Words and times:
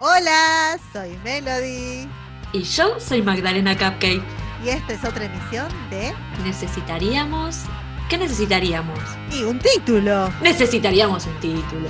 Hola, 0.00 0.78
soy 0.92 1.18
Melody. 1.24 2.08
Y 2.52 2.62
yo 2.62 3.00
soy 3.00 3.20
Magdalena 3.20 3.76
Cupcake. 3.76 4.22
Y 4.64 4.68
esta 4.68 4.92
es 4.92 5.04
otra 5.04 5.24
emisión 5.24 5.66
de 5.90 6.14
Necesitaríamos. 6.44 7.64
¿Qué 8.08 8.16
necesitaríamos? 8.16 8.96
Y 9.32 9.42
un 9.42 9.58
título. 9.58 10.32
Necesitaríamos 10.40 11.26
un 11.26 11.34
título. 11.40 11.88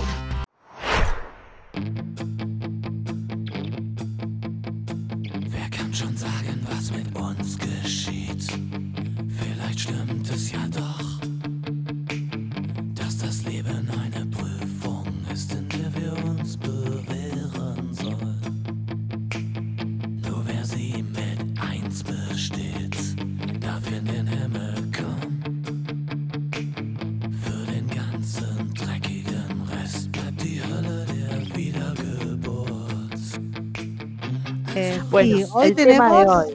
Bueno, 35.19 35.37
sí, 35.39 35.45
hoy 35.53 35.75
tenemos 35.75 36.27
hoy. 36.29 36.55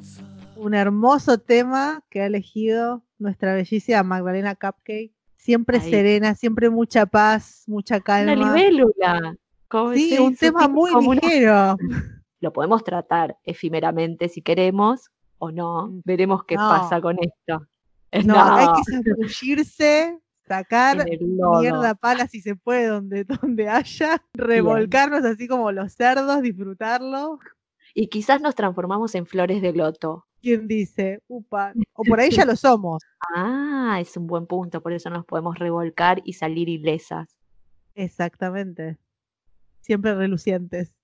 un 0.56 0.74
hermoso 0.74 1.38
tema 1.38 2.02
que 2.10 2.22
ha 2.22 2.28
elegido 2.28 3.04
nuestra 3.20 3.54
bellísima 3.56 4.04
Magdalena 4.04 4.56
Cupcake. 4.56 5.12
Siempre 5.36 5.80
Ahí. 5.80 5.90
serena, 5.92 6.34
siempre 6.36 6.70
mucha 6.70 7.06
paz, 7.06 7.64
mucha 7.68 7.96
Una 7.96 8.04
calma. 8.04 8.36
libélula. 8.36 9.36
como 9.68 9.94
Sí, 9.94 10.18
un 10.18 10.36
tema 10.38 10.68
muy 10.70 10.92
una- 10.92 11.14
ligero. 11.16 11.78
Lo 12.40 12.54
podemos 12.54 12.84
tratar 12.86 13.36
efímeramente 13.44 14.30
si 14.30 14.42
queremos 14.42 15.10
o 15.40 15.52
no. 15.52 15.90
Veremos 16.06 16.46
qué 16.46 16.56
No. 16.56 16.70
pasa 16.70 17.02
con 17.02 17.18
esto. 17.20 17.68
No, 18.26 18.36
hay 18.42 18.68
que 18.68 18.92
zambullirse, 18.94 20.20
sacar 20.48 21.04
mierda 21.60 21.96
pala 21.96 22.28
si 22.28 22.40
se 22.42 22.56
puede 22.56 22.86
donde, 22.88 23.24
donde 23.42 23.68
haya, 23.68 24.22
revolcarnos 24.36 25.26
así 25.26 25.48
como 25.50 25.72
los 25.72 25.94
cerdos, 25.94 26.42
disfrutarlo. 26.44 27.40
Y 27.94 28.08
quizás 28.08 28.42
nos 28.42 28.56
transformamos 28.56 29.14
en 29.16 29.26
flores 29.26 29.62
de 29.62 29.74
loto. 29.74 30.26
¿Quién 30.42 30.68
dice? 30.68 31.20
Upa. 31.28 31.74
O 31.96 32.04
por 32.04 32.20
ahí 32.20 32.32
ya 32.32 32.44
lo 32.44 32.56
somos. 32.56 33.04
Ah, 33.36 34.00
es 34.02 34.18
un 34.18 34.26
buen 34.26 34.48
punto, 34.48 34.82
por 34.82 34.94
eso 34.94 35.10
nos 35.12 35.26
podemos 35.26 35.60
revolcar 35.60 36.22
y 36.26 36.34
salir 36.34 36.70
ilesas. 36.70 37.38
Exactamente. 37.94 38.98
Siempre 39.82 40.16
relucientes. 40.16 40.96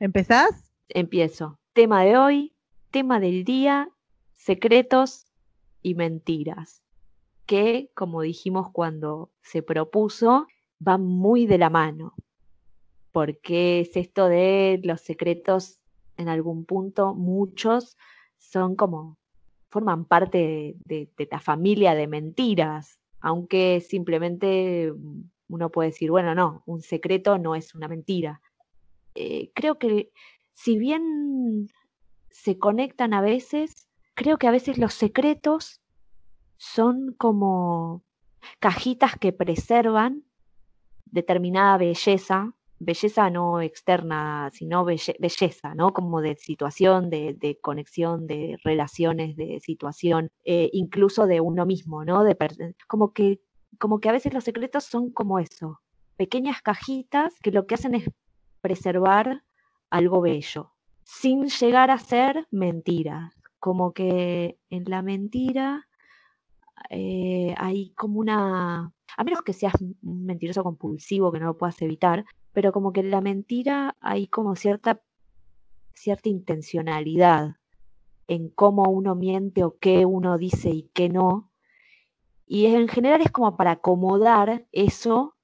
¿Empezás? 0.00 0.72
Empiezo. 0.88 1.58
Tema 1.74 2.02
de 2.02 2.16
hoy, 2.16 2.56
tema 2.90 3.20
del 3.20 3.44
día, 3.44 3.90
secretos 4.32 5.26
y 5.82 5.94
mentiras. 5.94 6.82
Que, 7.44 7.90
como 7.94 8.22
dijimos 8.22 8.70
cuando 8.72 9.30
se 9.42 9.62
propuso, 9.62 10.46
van 10.78 11.04
muy 11.04 11.46
de 11.46 11.58
la 11.58 11.70
mano. 11.70 12.14
Porque 13.12 13.80
es 13.80 13.96
esto 13.96 14.28
de 14.28 14.80
los 14.82 15.00
secretos, 15.02 15.80
en 16.16 16.28
algún 16.28 16.64
punto, 16.64 17.14
muchos 17.14 17.96
son 18.38 18.76
como, 18.76 19.18
forman 19.70 20.04
parte 20.04 20.76
de, 20.86 21.10
de- 21.16 21.28
la 21.30 21.40
familia 21.40 21.94
de 21.94 22.06
mentiras. 22.06 22.98
Aunque 23.20 23.80
simplemente 23.80 24.92
uno 25.48 25.70
puede 25.70 25.90
decir, 25.90 26.10
bueno, 26.10 26.34
no, 26.34 26.62
un 26.66 26.80
secreto 26.82 27.38
no 27.38 27.54
es 27.54 27.74
una 27.74 27.88
mentira. 27.88 28.40
Eh, 29.14 29.50
creo 29.54 29.78
que 29.78 30.10
si 30.54 30.78
bien 30.78 31.68
se 32.30 32.58
conectan 32.58 33.14
a 33.14 33.20
veces, 33.20 33.88
creo 34.14 34.38
que 34.38 34.48
a 34.48 34.52
veces 34.52 34.78
los 34.78 34.94
secretos 34.94 35.80
son 36.58 37.14
como 37.18 38.04
cajitas 38.60 39.16
que 39.18 39.32
preservan 39.32 40.24
determinada 41.06 41.78
belleza, 41.78 42.55
belleza 42.78 43.30
no 43.30 43.60
externa, 43.60 44.50
sino 44.52 44.84
belle- 44.84 45.16
belleza, 45.18 45.74
¿no? 45.74 45.92
Como 45.92 46.20
de 46.20 46.36
situación, 46.36 47.10
de, 47.10 47.58
conexión, 47.62 48.26
de 48.26 48.58
relaciones, 48.64 49.36
de 49.36 49.60
situación, 49.60 50.30
eh, 50.44 50.70
incluso 50.72 51.26
de 51.26 51.40
uno 51.40 51.66
mismo, 51.66 52.04
¿no? 52.04 52.22
De 52.24 52.36
como 52.86 53.12
que, 53.12 53.40
como 53.78 54.00
que 54.00 54.08
a 54.08 54.12
veces 54.12 54.34
los 54.34 54.44
secretos 54.44 54.84
son 54.84 55.10
como 55.10 55.38
eso, 55.38 55.80
pequeñas 56.16 56.62
cajitas 56.62 57.34
que 57.42 57.50
lo 57.50 57.66
que 57.66 57.74
hacen 57.74 57.94
es 57.94 58.10
preservar 58.60 59.42
algo 59.90 60.20
bello, 60.20 60.72
sin 61.04 61.46
llegar 61.46 61.90
a 61.90 61.98
ser 61.98 62.46
mentiras. 62.50 63.32
Como 63.58 63.92
que 63.92 64.58
en 64.70 64.84
la 64.86 65.02
mentira 65.02 65.88
eh, 66.90 67.54
hay 67.56 67.90
como 67.90 68.20
una, 68.20 68.92
a 69.16 69.24
menos 69.24 69.42
que 69.42 69.52
seas 69.52 69.74
un 69.80 70.26
mentiroso 70.26 70.62
compulsivo 70.62 71.32
que 71.32 71.40
no 71.40 71.46
lo 71.46 71.56
puedas 71.58 71.80
evitar, 71.82 72.24
pero 72.56 72.72
como 72.72 72.94
que 72.94 73.02
la 73.02 73.20
mentira 73.20 73.98
hay 74.00 74.28
como 74.28 74.56
cierta, 74.56 75.02
cierta 75.92 76.30
intencionalidad 76.30 77.56
en 78.28 78.48
cómo 78.48 78.84
uno 78.84 79.14
miente 79.14 79.62
o 79.62 79.76
qué 79.78 80.06
uno 80.06 80.38
dice 80.38 80.70
y 80.70 80.90
qué 80.94 81.10
no. 81.10 81.50
Y 82.46 82.64
en 82.64 82.88
general 82.88 83.20
es 83.20 83.30
como 83.30 83.58
para 83.58 83.72
acomodar 83.72 84.66
eso 84.72 85.36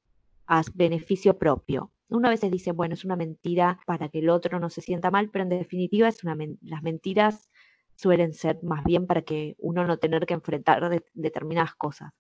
a 0.47 0.63
beneficio 0.73 1.37
propio. 1.39 1.93
Uno 2.09 2.29
a 2.29 2.31
veces 2.31 2.51
dice, 2.51 2.73
bueno, 2.73 2.95
es 2.95 3.05
una 3.05 3.17
mentira 3.17 3.79
para 3.87 4.09
que 4.09 4.21
el 4.21 4.31
otro 4.31 4.59
no 4.59 4.71
se 4.71 4.81
sienta 4.81 5.11
mal, 5.11 5.29
pero 5.29 5.43
en 5.43 5.51
definitiva 5.51 6.09
es 6.09 6.25
una 6.25 6.35
las 6.63 6.83
mentiras 6.83 7.51
suelen 7.95 8.33
ser 8.33 8.63
más 8.63 8.85
bien 8.85 9.07
para 9.07 9.21
que 9.21 9.55
uno 9.59 9.85
no 9.87 9.99
tener 9.99 10.25
que 10.25 10.33
enfrentar 10.33 10.89
de- 10.89 11.05
determinadas 11.13 11.75
cosas. 11.75 12.13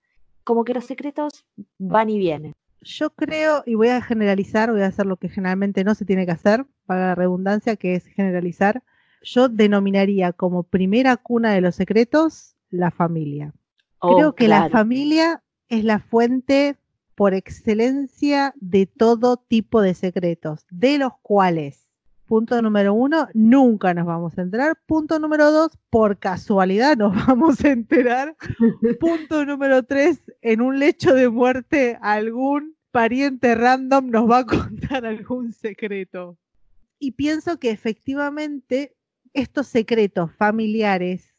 Como 0.44 0.64
que 0.64 0.74
los 0.74 0.84
secretos 0.84 1.46
van 1.78 2.10
y 2.10 2.18
vienen. 2.18 2.52
Yo 2.82 3.10
creo, 3.10 3.62
y 3.64 3.74
voy 3.74 3.88
a 3.88 4.02
generalizar, 4.02 4.72
voy 4.72 4.82
a 4.82 4.86
hacer 4.86 5.06
lo 5.06 5.16
que 5.16 5.28
generalmente 5.28 5.84
no 5.84 5.94
se 5.94 6.04
tiene 6.04 6.26
que 6.26 6.32
hacer, 6.32 6.66
para 6.86 7.08
la 7.08 7.14
redundancia, 7.14 7.76
que 7.76 7.94
es 7.94 8.06
generalizar. 8.06 8.82
Yo 9.22 9.48
denominaría 9.48 10.32
como 10.32 10.64
primera 10.64 11.16
cuna 11.16 11.52
de 11.52 11.60
los 11.60 11.76
secretos 11.76 12.56
la 12.70 12.90
familia. 12.90 13.52
Creo 14.00 14.30
Oh, 14.30 14.34
que 14.34 14.48
la 14.48 14.68
familia 14.68 15.42
es 15.68 15.84
la 15.84 16.00
fuente 16.00 16.76
por 17.14 17.34
excelencia 17.34 18.52
de 18.56 18.86
todo 18.86 19.36
tipo 19.36 19.80
de 19.80 19.94
secretos, 19.94 20.66
de 20.70 20.98
los 20.98 21.12
cuales, 21.22 21.86
punto 22.26 22.60
número 22.62 22.94
uno, 22.94 23.28
nunca 23.34 23.94
nos 23.94 24.06
vamos 24.06 24.36
a 24.38 24.42
enterar. 24.42 24.76
Punto 24.86 25.18
número 25.20 25.52
dos, 25.52 25.70
por 25.90 26.18
casualidad 26.18 26.96
nos 26.96 27.14
vamos 27.28 27.62
a 27.64 27.68
enterar. 27.68 28.34
punto 28.98 29.44
número 29.44 29.84
tres, 29.84 30.20
en 30.40 30.62
un 30.62 30.78
lecho 30.80 31.14
de 31.14 31.28
muerte 31.28 31.98
algún 32.00 32.71
pariente 32.92 33.54
random 33.54 34.10
nos 34.10 34.30
va 34.30 34.38
a 34.38 34.46
contar 34.46 35.04
algún 35.04 35.52
secreto. 35.52 36.38
Y 36.98 37.12
pienso 37.12 37.58
que 37.58 37.70
efectivamente 37.70 38.94
estos 39.32 39.66
secretos 39.66 40.32
familiares 40.36 41.34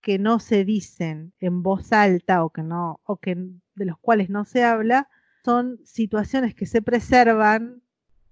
que 0.00 0.18
no 0.18 0.40
se 0.40 0.64
dicen 0.64 1.32
en 1.38 1.62
voz 1.62 1.92
alta 1.92 2.44
o 2.44 2.50
que 2.50 2.62
no 2.62 3.00
o 3.04 3.18
que 3.18 3.36
de 3.74 3.84
los 3.84 3.98
cuales 3.98 4.28
no 4.28 4.44
se 4.44 4.64
habla 4.64 5.08
son 5.44 5.78
situaciones 5.84 6.54
que 6.54 6.66
se 6.66 6.82
preservan 6.82 7.82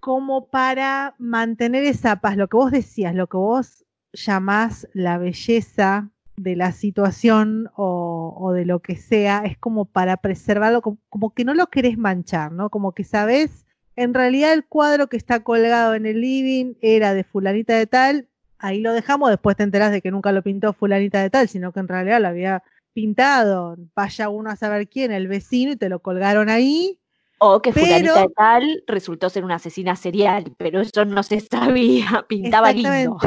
como 0.00 0.48
para 0.48 1.14
mantener 1.18 1.84
esa 1.84 2.16
paz, 2.16 2.36
lo 2.36 2.48
que 2.48 2.56
vos 2.56 2.72
decías, 2.72 3.14
lo 3.14 3.28
que 3.28 3.36
vos 3.36 3.84
llamás 4.12 4.88
la 4.92 5.16
belleza 5.18 6.10
de 6.42 6.56
la 6.56 6.72
situación 6.72 7.68
o, 7.76 8.34
o 8.38 8.52
de 8.52 8.64
lo 8.64 8.80
que 8.80 8.96
sea, 8.96 9.42
es 9.44 9.56
como 9.58 9.84
para 9.84 10.16
preservarlo, 10.16 10.82
como, 10.82 10.98
como 11.08 11.34
que 11.34 11.44
no 11.44 11.54
lo 11.54 11.68
querés 11.68 11.96
manchar, 11.98 12.52
¿no? 12.52 12.70
Como 12.70 12.92
que 12.92 13.04
sabés, 13.04 13.66
en 13.96 14.14
realidad 14.14 14.52
el 14.52 14.64
cuadro 14.64 15.08
que 15.08 15.16
está 15.16 15.40
colgado 15.40 15.94
en 15.94 16.06
el 16.06 16.20
living 16.20 16.74
era 16.80 17.14
de 17.14 17.24
fulanita 17.24 17.76
de 17.76 17.86
tal, 17.86 18.28
ahí 18.58 18.80
lo 18.80 18.92
dejamos, 18.92 19.30
después 19.30 19.56
te 19.56 19.62
enterás 19.64 19.90
de 19.92 20.00
que 20.00 20.10
nunca 20.10 20.32
lo 20.32 20.42
pintó 20.42 20.72
fulanita 20.72 21.20
de 21.20 21.30
tal, 21.30 21.48
sino 21.48 21.72
que 21.72 21.80
en 21.80 21.88
realidad 21.88 22.20
lo 22.20 22.28
había 22.28 22.62
pintado, 22.92 23.76
vaya 23.96 24.28
uno 24.28 24.50
a 24.50 24.56
saber 24.56 24.88
quién, 24.88 25.12
el 25.12 25.26
vecino, 25.28 25.72
y 25.72 25.76
te 25.76 25.88
lo 25.88 26.00
colgaron 26.00 26.48
ahí. 26.48 26.98
O 27.38 27.60
que 27.60 27.72
fulanita 27.72 28.20
de 28.20 28.28
tal 28.34 28.84
resultó 28.86 29.28
ser 29.30 29.44
una 29.44 29.56
asesina 29.56 29.96
serial, 29.96 30.54
pero 30.58 30.80
eso 30.80 31.04
no 31.04 31.22
se 31.22 31.40
sabía, 31.40 32.24
pintaba 32.28 32.72
lindo. 32.72 33.18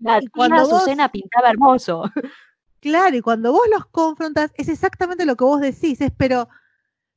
La 0.00 0.20
vos- 0.60 0.72
Azucena 0.74 1.10
pintaba 1.10 1.48
hermoso. 1.50 2.10
Claro, 2.84 3.16
y 3.16 3.22
cuando 3.22 3.50
vos 3.50 3.66
los 3.72 3.86
confrontas, 3.86 4.52
es 4.58 4.68
exactamente 4.68 5.24
lo 5.24 5.36
que 5.36 5.44
vos 5.44 5.58
decís, 5.58 6.02
es 6.02 6.12
pero, 6.14 6.50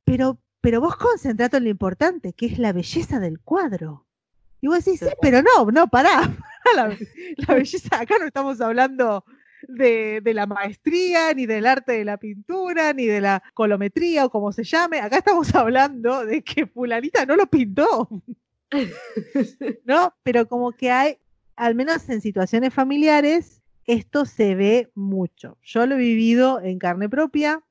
pero, 0.02 0.40
pero 0.62 0.80
vos 0.80 0.96
concentrate 0.96 1.58
en 1.58 1.64
lo 1.64 1.68
importante, 1.68 2.32
que 2.32 2.46
es 2.46 2.58
la 2.58 2.72
belleza 2.72 3.20
del 3.20 3.38
cuadro. 3.38 4.06
Y 4.62 4.68
vos 4.68 4.82
decís, 4.82 5.00
sí, 5.00 5.14
pero 5.20 5.42
no, 5.42 5.70
no, 5.70 5.86
pará. 5.86 6.22
la, 6.74 6.96
la 7.36 7.54
belleza, 7.54 8.00
acá 8.00 8.14
no 8.18 8.24
estamos 8.24 8.62
hablando 8.62 9.26
de, 9.68 10.22
de 10.22 10.32
la 10.32 10.46
maestría, 10.46 11.34
ni 11.34 11.44
del 11.44 11.66
arte 11.66 11.92
de 11.92 12.06
la 12.06 12.16
pintura, 12.16 12.94
ni 12.94 13.04
de 13.04 13.20
la 13.20 13.42
colometría 13.52 14.24
o 14.24 14.30
como 14.30 14.52
se 14.52 14.64
llame. 14.64 15.00
Acá 15.00 15.18
estamos 15.18 15.54
hablando 15.54 16.24
de 16.24 16.40
que 16.40 16.66
fulanita 16.66 17.26
no 17.26 17.36
lo 17.36 17.46
pintó. 17.46 18.08
¿no? 19.84 20.14
Pero 20.22 20.48
como 20.48 20.72
que 20.72 20.90
hay, 20.90 21.18
al 21.56 21.74
menos 21.74 22.08
en 22.08 22.22
situaciones 22.22 22.72
familiares, 22.72 23.57
esto 23.88 24.26
se 24.26 24.54
ve 24.54 24.92
mucho. 24.94 25.56
Yo 25.62 25.86
lo 25.86 25.96
he 25.96 25.98
vivido 25.98 26.60
en 26.60 26.78
carne 26.78 27.08
propia. 27.08 27.64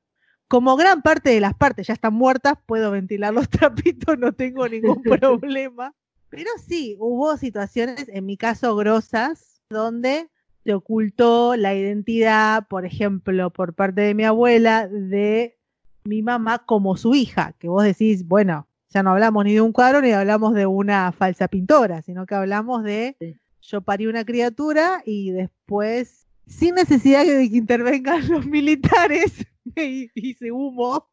Como 0.48 0.76
gran 0.76 1.00
parte 1.02 1.30
de 1.30 1.40
las 1.40 1.54
partes 1.54 1.86
ya 1.86 1.94
están 1.94 2.14
muertas, 2.14 2.54
puedo 2.66 2.90
ventilar 2.90 3.32
los 3.32 3.48
trapitos, 3.50 4.18
no 4.18 4.32
tengo 4.32 4.68
ningún 4.68 5.00
problema. 5.02 5.94
Pero 6.28 6.50
sí, 6.62 6.96
hubo 6.98 7.36
situaciones, 7.36 8.08
en 8.08 8.26
mi 8.26 8.36
caso, 8.36 8.76
grosas, 8.76 9.62
donde 9.70 10.28
se 10.64 10.74
ocultó 10.74 11.56
la 11.56 11.74
identidad, 11.74 12.66
por 12.68 12.84
ejemplo, 12.84 13.50
por 13.50 13.74
parte 13.74 14.02
de 14.02 14.14
mi 14.14 14.24
abuela, 14.24 14.88
de 14.88 15.56
mi 16.04 16.22
mamá 16.22 16.58
como 16.58 16.96
su 16.96 17.14
hija, 17.14 17.54
que 17.58 17.68
vos 17.68 17.84
decís, 17.84 18.26
bueno, 18.26 18.66
ya 18.90 19.02
no 19.02 19.12
hablamos 19.12 19.44
ni 19.44 19.54
de 19.54 19.60
un 19.60 19.72
cuadro 19.72 20.00
ni 20.00 20.10
hablamos 20.12 20.54
de 20.54 20.66
una 20.66 21.12
falsa 21.12 21.48
pintora, 21.48 22.02
sino 22.02 22.26
que 22.26 22.34
hablamos 22.34 22.82
de. 22.82 23.16
Yo 23.60 23.80
parí 23.82 24.06
una 24.06 24.24
criatura 24.24 25.02
y 25.04 25.30
después, 25.30 26.26
sin 26.46 26.74
necesidad 26.76 27.24
de 27.24 27.48
que 27.50 27.56
intervengan 27.56 28.26
los 28.28 28.46
militares, 28.46 29.46
me 29.76 30.10
hice 30.14 30.52
humo 30.52 31.08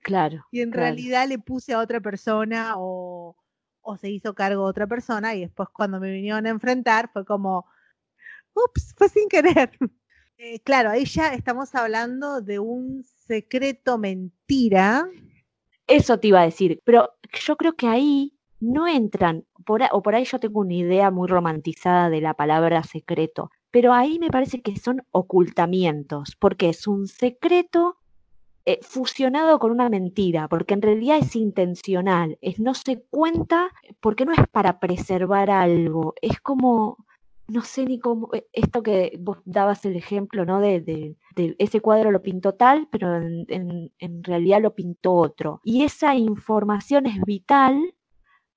Claro. 0.00 0.46
y 0.52 0.60
en 0.60 0.70
claro. 0.70 0.84
realidad 0.86 1.26
le 1.28 1.38
puse 1.38 1.72
a 1.72 1.80
otra 1.80 2.00
persona 2.00 2.74
o, 2.76 3.36
o 3.80 3.96
se 3.96 4.08
hizo 4.10 4.34
cargo 4.34 4.64
de 4.64 4.70
otra 4.70 4.86
persona 4.86 5.34
y 5.34 5.40
después 5.40 5.68
cuando 5.72 5.98
me 5.98 6.12
vinieron 6.12 6.46
a 6.46 6.50
enfrentar 6.50 7.10
fue 7.12 7.24
como, 7.24 7.66
ups, 8.54 8.94
fue 8.96 9.08
sin 9.08 9.28
querer. 9.28 9.70
Eh, 10.38 10.60
claro, 10.60 10.90
ahí 10.90 11.06
ya 11.06 11.32
estamos 11.32 11.74
hablando 11.74 12.42
de 12.42 12.58
un 12.58 13.02
secreto 13.04 13.96
mentira. 13.96 15.08
Eso 15.86 16.20
te 16.20 16.28
iba 16.28 16.42
a 16.42 16.44
decir, 16.44 16.78
pero 16.84 17.08
yo 17.32 17.56
creo 17.56 17.72
que 17.74 17.86
ahí 17.86 18.35
no 18.60 18.86
entran, 18.88 19.44
por 19.64 19.82
o 19.92 20.02
por 20.02 20.14
ahí 20.14 20.24
yo 20.24 20.38
tengo 20.40 20.60
una 20.60 20.74
idea 20.74 21.10
muy 21.10 21.28
romantizada 21.28 22.10
de 22.10 22.20
la 22.20 22.34
palabra 22.34 22.82
secreto, 22.82 23.50
pero 23.70 23.92
ahí 23.92 24.18
me 24.18 24.30
parece 24.30 24.62
que 24.62 24.76
son 24.76 25.02
ocultamientos, 25.12 26.36
porque 26.38 26.70
es 26.70 26.86
un 26.86 27.06
secreto 27.08 27.98
eh, 28.66 28.80
fusionado 28.82 29.58
con 29.58 29.70
una 29.70 29.88
mentira, 29.88 30.48
porque 30.48 30.74
en 30.74 30.82
realidad 30.82 31.18
es 31.18 31.36
intencional, 31.36 32.38
es 32.40 32.58
no 32.58 32.74
se 32.74 33.02
cuenta, 33.10 33.70
porque 34.00 34.24
no 34.24 34.32
es 34.32 34.40
para 34.50 34.80
preservar 34.80 35.50
algo, 35.50 36.14
es 36.20 36.40
como, 36.40 36.98
no 37.48 37.62
sé 37.62 37.84
ni 37.86 38.00
cómo, 38.00 38.30
eh, 38.34 38.46
esto 38.52 38.82
que 38.82 39.16
vos 39.20 39.38
dabas 39.44 39.84
el 39.84 39.96
ejemplo, 39.96 40.44
¿no? 40.44 40.60
De, 40.60 41.16
ese 41.58 41.80
cuadro 41.80 42.10
lo 42.10 42.22
pintó 42.22 42.54
tal, 42.54 42.88
pero 42.90 43.14
en- 43.16 43.92
en 43.98 44.24
realidad 44.24 44.60
lo 44.62 44.74
pintó 44.74 45.12
otro. 45.14 45.60
Y 45.64 45.84
esa 45.84 46.14
información 46.16 47.06
es 47.06 47.20
vital 47.24 47.94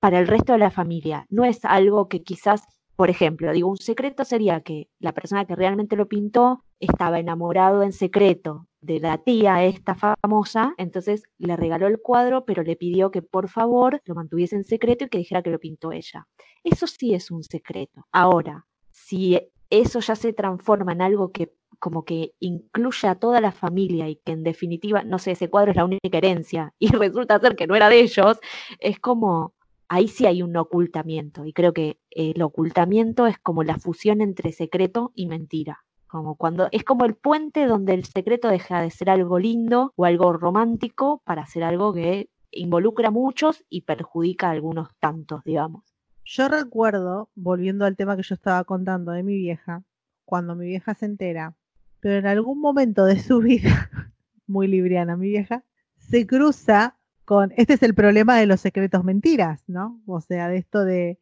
para 0.00 0.18
el 0.18 0.26
resto 0.26 0.52
de 0.52 0.58
la 0.58 0.70
familia, 0.70 1.26
no 1.28 1.44
es 1.44 1.64
algo 1.64 2.08
que 2.08 2.22
quizás, 2.22 2.64
por 2.96 3.10
ejemplo, 3.10 3.52
digo, 3.52 3.68
un 3.68 3.76
secreto 3.76 4.24
sería 4.24 4.62
que 4.62 4.88
la 4.98 5.12
persona 5.12 5.44
que 5.44 5.54
realmente 5.54 5.96
lo 5.96 6.08
pintó 6.08 6.64
estaba 6.80 7.18
enamorado 7.18 7.82
en 7.82 7.92
secreto 7.92 8.66
de 8.80 8.98
la 8.98 9.18
tía 9.18 9.64
esta 9.64 9.94
famosa, 9.94 10.74
entonces 10.78 11.24
le 11.38 11.56
regaló 11.56 11.86
el 11.86 12.00
cuadro, 12.00 12.44
pero 12.46 12.62
le 12.62 12.76
pidió 12.76 13.10
que 13.10 13.20
por 13.20 13.48
favor 13.48 14.00
lo 14.06 14.14
mantuviese 14.14 14.56
en 14.56 14.64
secreto 14.64 15.04
y 15.04 15.08
que 15.08 15.18
dijera 15.18 15.42
que 15.42 15.50
lo 15.50 15.58
pintó 15.58 15.92
ella. 15.92 16.26
Eso 16.64 16.86
sí 16.86 17.14
es 17.14 17.30
un 17.30 17.42
secreto. 17.42 18.06
Ahora, 18.10 18.66
si 18.90 19.38
eso 19.68 20.00
ya 20.00 20.16
se 20.16 20.32
transforma 20.32 20.92
en 20.92 21.02
algo 21.02 21.30
que 21.30 21.52
como 21.78 22.04
que 22.04 22.34
incluye 22.40 23.08
a 23.08 23.14
toda 23.14 23.40
la 23.40 23.52
familia 23.52 24.08
y 24.08 24.16
que 24.16 24.32
en 24.32 24.42
definitiva, 24.42 25.02
no 25.02 25.18
sé, 25.18 25.32
ese 25.32 25.48
cuadro 25.48 25.70
es 25.70 25.76
la 25.76 25.84
única 25.84 26.18
herencia 26.18 26.74
y 26.78 26.88
resulta 26.92 27.40
ser 27.40 27.56
que 27.56 27.66
no 27.66 27.74
era 27.74 27.88
de 27.88 28.00
ellos, 28.00 28.38
es 28.78 29.00
como, 29.00 29.54
ahí 29.90 30.06
sí 30.06 30.24
hay 30.24 30.40
un 30.42 30.56
ocultamiento 30.56 31.44
y 31.44 31.52
creo 31.52 31.72
que 31.72 31.98
el 32.10 32.40
ocultamiento 32.42 33.26
es 33.26 33.38
como 33.38 33.64
la 33.64 33.76
fusión 33.76 34.20
entre 34.20 34.52
secreto 34.52 35.10
y 35.16 35.26
mentira. 35.26 35.80
Como 36.06 36.36
cuando 36.36 36.68
es 36.70 36.84
como 36.84 37.04
el 37.04 37.16
puente 37.16 37.66
donde 37.66 37.94
el 37.94 38.04
secreto 38.04 38.48
deja 38.48 38.80
de 38.80 38.90
ser 38.90 39.10
algo 39.10 39.40
lindo 39.40 39.92
o 39.96 40.04
algo 40.04 40.32
romántico 40.32 41.22
para 41.24 41.44
ser 41.46 41.64
algo 41.64 41.92
que 41.92 42.30
involucra 42.52 43.08
a 43.08 43.10
muchos 43.10 43.64
y 43.68 43.82
perjudica 43.82 44.46
a 44.46 44.52
algunos 44.52 44.96
tantos, 45.00 45.42
digamos. 45.44 45.82
Yo 46.24 46.48
recuerdo, 46.48 47.28
volviendo 47.34 47.84
al 47.84 47.96
tema 47.96 48.16
que 48.16 48.22
yo 48.22 48.36
estaba 48.36 48.62
contando 48.62 49.10
de 49.10 49.24
mi 49.24 49.36
vieja, 49.36 49.82
cuando 50.24 50.54
mi 50.54 50.66
vieja 50.66 50.94
se 50.94 51.06
entera, 51.06 51.56
pero 51.98 52.16
en 52.16 52.26
algún 52.26 52.60
momento 52.60 53.04
de 53.04 53.18
su 53.18 53.38
vida, 53.40 53.90
muy 54.46 54.68
libriana 54.68 55.16
mi 55.16 55.30
vieja, 55.30 55.64
se 55.96 56.28
cruza 56.28 56.99
este 57.56 57.74
es 57.74 57.82
el 57.82 57.94
problema 57.94 58.38
de 58.38 58.46
los 58.46 58.60
secretos 58.60 59.04
mentiras, 59.04 59.62
¿no? 59.66 60.00
O 60.06 60.20
sea, 60.20 60.48
de 60.48 60.58
esto 60.58 60.84
de, 60.84 61.18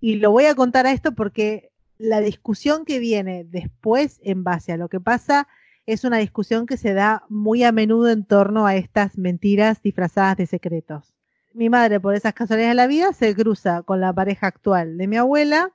y 0.00 0.16
lo 0.16 0.30
voy 0.30 0.44
a 0.44 0.54
contar 0.54 0.86
a 0.86 0.92
esto 0.92 1.12
porque 1.12 1.72
la 1.98 2.20
discusión 2.20 2.84
que 2.84 2.98
viene 2.98 3.44
después 3.44 4.20
en 4.22 4.44
base 4.44 4.72
a 4.72 4.76
lo 4.76 4.88
que 4.88 5.00
pasa 5.00 5.48
es 5.86 6.04
una 6.04 6.18
discusión 6.18 6.66
que 6.66 6.76
se 6.76 6.92
da 6.92 7.24
muy 7.28 7.64
a 7.64 7.72
menudo 7.72 8.10
en 8.10 8.24
torno 8.24 8.66
a 8.66 8.76
estas 8.76 9.16
mentiras 9.16 9.82
disfrazadas 9.82 10.36
de 10.36 10.46
secretos. 10.46 11.14
Mi 11.54 11.70
madre, 11.70 11.98
por 11.98 12.14
esas 12.14 12.34
casualidades 12.34 12.72
de 12.72 12.76
la 12.76 12.86
vida, 12.86 13.12
se 13.14 13.34
cruza 13.34 13.82
con 13.82 14.00
la 14.00 14.12
pareja 14.12 14.48
actual 14.48 14.98
de 14.98 15.06
mi 15.06 15.16
abuela, 15.16 15.72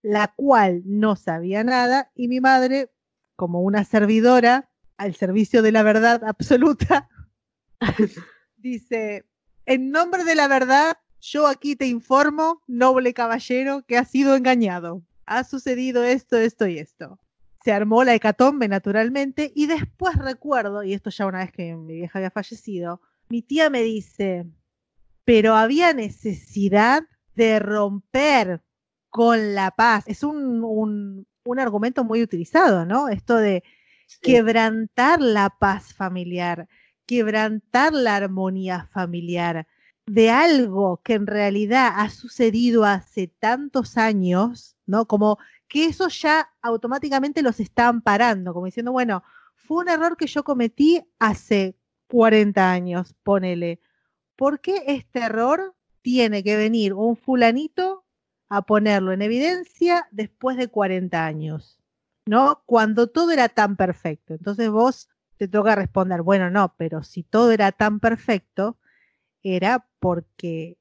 la 0.00 0.32
cual 0.36 0.82
no 0.86 1.16
sabía 1.16 1.64
nada, 1.64 2.12
y 2.14 2.28
mi 2.28 2.40
madre, 2.40 2.92
como 3.34 3.60
una 3.62 3.84
servidora 3.84 4.70
al 4.96 5.16
servicio 5.16 5.60
de 5.60 5.72
la 5.72 5.82
verdad 5.82 6.22
absoluta, 6.24 7.08
dice, 8.58 9.24
en 9.66 9.90
nombre 9.90 10.24
de 10.24 10.34
la 10.34 10.48
verdad, 10.48 10.98
yo 11.20 11.46
aquí 11.46 11.76
te 11.76 11.86
informo, 11.86 12.62
noble 12.66 13.14
caballero, 13.14 13.82
que 13.86 13.96
has 13.96 14.10
sido 14.10 14.36
engañado. 14.36 15.02
Ha 15.26 15.44
sucedido 15.44 16.04
esto, 16.04 16.36
esto 16.36 16.66
y 16.66 16.78
esto. 16.78 17.18
Se 17.64 17.72
armó 17.72 18.04
la 18.04 18.14
hecatombe 18.14 18.68
naturalmente 18.68 19.52
y 19.54 19.66
después 19.66 20.16
recuerdo, 20.16 20.82
y 20.82 20.94
esto 20.94 21.10
ya 21.10 21.26
una 21.26 21.40
vez 21.40 21.52
que 21.52 21.74
mi 21.74 21.96
vieja 21.96 22.18
había 22.18 22.30
fallecido, 22.30 23.00
mi 23.28 23.42
tía 23.42 23.68
me 23.68 23.82
dice, 23.82 24.46
pero 25.24 25.54
había 25.54 25.92
necesidad 25.92 27.02
de 27.34 27.58
romper 27.58 28.62
con 29.10 29.54
la 29.54 29.72
paz. 29.72 30.04
Es 30.06 30.22
un, 30.22 30.64
un, 30.64 31.26
un 31.44 31.58
argumento 31.58 32.04
muy 32.04 32.22
utilizado, 32.22 32.86
¿no? 32.86 33.08
Esto 33.08 33.36
de 33.36 33.62
quebrantar 34.22 35.20
la 35.20 35.50
paz 35.50 35.92
familiar, 35.92 36.68
quebrantar 37.08 37.94
la 37.94 38.16
armonía 38.16 38.86
familiar 38.92 39.66
de 40.06 40.30
algo 40.30 41.00
que 41.02 41.14
en 41.14 41.26
realidad 41.26 41.90
ha 41.96 42.10
sucedido 42.10 42.84
hace 42.84 43.28
tantos 43.28 43.96
años, 43.96 44.76
¿no? 44.84 45.06
Como 45.06 45.38
que 45.68 45.86
eso 45.86 46.08
ya 46.08 46.50
automáticamente 46.60 47.42
los 47.42 47.60
está 47.60 47.88
amparando, 47.88 48.52
como 48.52 48.66
diciendo, 48.66 48.92
bueno, 48.92 49.24
fue 49.56 49.78
un 49.78 49.88
error 49.88 50.18
que 50.18 50.26
yo 50.26 50.44
cometí 50.44 51.02
hace 51.18 51.76
40 52.08 52.70
años, 52.70 53.14
ponele. 53.22 53.80
¿Por 54.36 54.60
qué 54.60 54.84
este 54.86 55.20
error 55.20 55.74
tiene 56.02 56.44
que 56.44 56.56
venir 56.56 56.92
un 56.92 57.16
fulanito 57.16 58.04
a 58.50 58.62
ponerlo 58.62 59.12
en 59.12 59.22
evidencia 59.22 60.08
después 60.10 60.58
de 60.58 60.68
40 60.68 61.24
años? 61.24 61.80
¿No? 62.26 62.62
Cuando 62.66 63.06
todo 63.06 63.30
era 63.30 63.48
tan 63.48 63.76
perfecto. 63.76 64.34
Entonces 64.34 64.68
vos 64.68 65.08
te 65.38 65.48
toca 65.48 65.74
responder, 65.74 66.22
bueno, 66.22 66.50
no, 66.50 66.74
pero 66.76 67.02
si 67.02 67.22
todo 67.22 67.52
era 67.52 67.72
tan 67.72 68.00
perfecto, 68.00 68.76
era 69.42 69.86
porque 70.00 70.76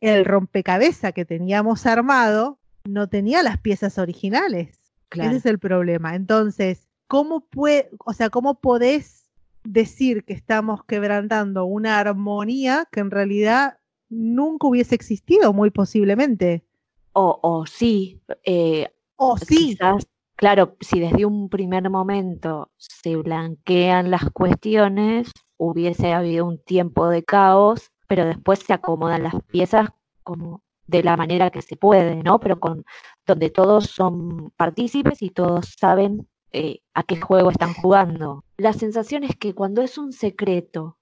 el 0.00 0.24
rompecabezas 0.24 1.12
que 1.12 1.24
teníamos 1.24 1.86
armado 1.86 2.58
no 2.84 3.08
tenía 3.08 3.42
las 3.42 3.58
piezas 3.58 3.98
originales. 3.98 4.78
Claro. 5.08 5.30
Ese 5.30 5.38
es 5.38 5.46
el 5.46 5.58
problema. 5.58 6.14
Entonces, 6.14 6.86
¿cómo 7.06 7.40
puede, 7.46 7.90
o 8.04 8.12
sea, 8.12 8.28
cómo 8.28 8.60
podés 8.60 9.30
decir 9.64 10.24
que 10.24 10.34
estamos 10.34 10.84
quebrantando 10.84 11.64
una 11.64 11.98
armonía 11.98 12.86
que 12.92 13.00
en 13.00 13.10
realidad 13.10 13.78
nunca 14.10 14.66
hubiese 14.66 14.94
existido, 14.94 15.52
muy 15.54 15.70
posiblemente? 15.70 16.66
O, 17.14 17.38
o 17.42 17.64
sí, 17.64 18.20
eh, 18.44 18.92
O 19.16 19.38
sí, 19.38 19.76
quizás, 19.76 20.06
claro, 20.36 20.76
si 20.80 21.00
desde 21.00 21.26
un 21.26 21.48
primer 21.48 21.88
momento 21.90 22.70
se 22.76 23.16
blanquean 23.16 24.10
las 24.10 24.30
cuestiones, 24.30 25.30
hubiese 25.56 26.12
habido 26.12 26.46
un 26.46 26.62
tiempo 26.62 27.08
de 27.08 27.22
caos, 27.22 27.90
pero 28.08 28.24
después 28.24 28.60
se 28.60 28.72
acomodan 28.72 29.22
las 29.22 29.34
piezas 29.44 29.88
como 30.22 30.62
de 30.86 31.02
la 31.02 31.16
manera 31.16 31.50
que 31.50 31.62
se 31.62 31.76
puede, 31.76 32.22
¿no? 32.22 32.40
Pero 32.40 32.60
con 32.60 32.84
donde 33.26 33.50
todos 33.50 33.86
son 33.86 34.50
partícipes 34.56 35.22
y 35.22 35.30
todos 35.30 35.74
saben 35.78 36.28
eh, 36.52 36.80
a 36.94 37.02
qué 37.02 37.20
juego 37.20 37.50
están 37.50 37.74
jugando. 37.74 38.44
La 38.56 38.72
sensación 38.72 39.24
es 39.24 39.36
que 39.36 39.54
cuando 39.54 39.82
es 39.82 39.98
un 39.98 40.12
secreto 40.12 40.98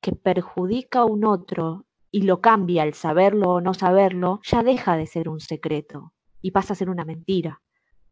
que 0.00 0.12
perjudica 0.12 1.00
a 1.00 1.04
un 1.04 1.24
otro 1.24 1.86
y 2.10 2.22
lo 2.22 2.40
cambia 2.40 2.82
al 2.82 2.94
saberlo 2.94 3.50
o 3.50 3.60
no 3.60 3.74
saberlo, 3.74 4.40
ya 4.44 4.62
deja 4.62 4.96
de 4.96 5.06
ser 5.06 5.28
un 5.28 5.40
secreto 5.40 6.12
y 6.42 6.50
pasa 6.50 6.74
a 6.74 6.76
ser 6.76 6.90
una 6.90 7.04
mentira. 7.04 7.62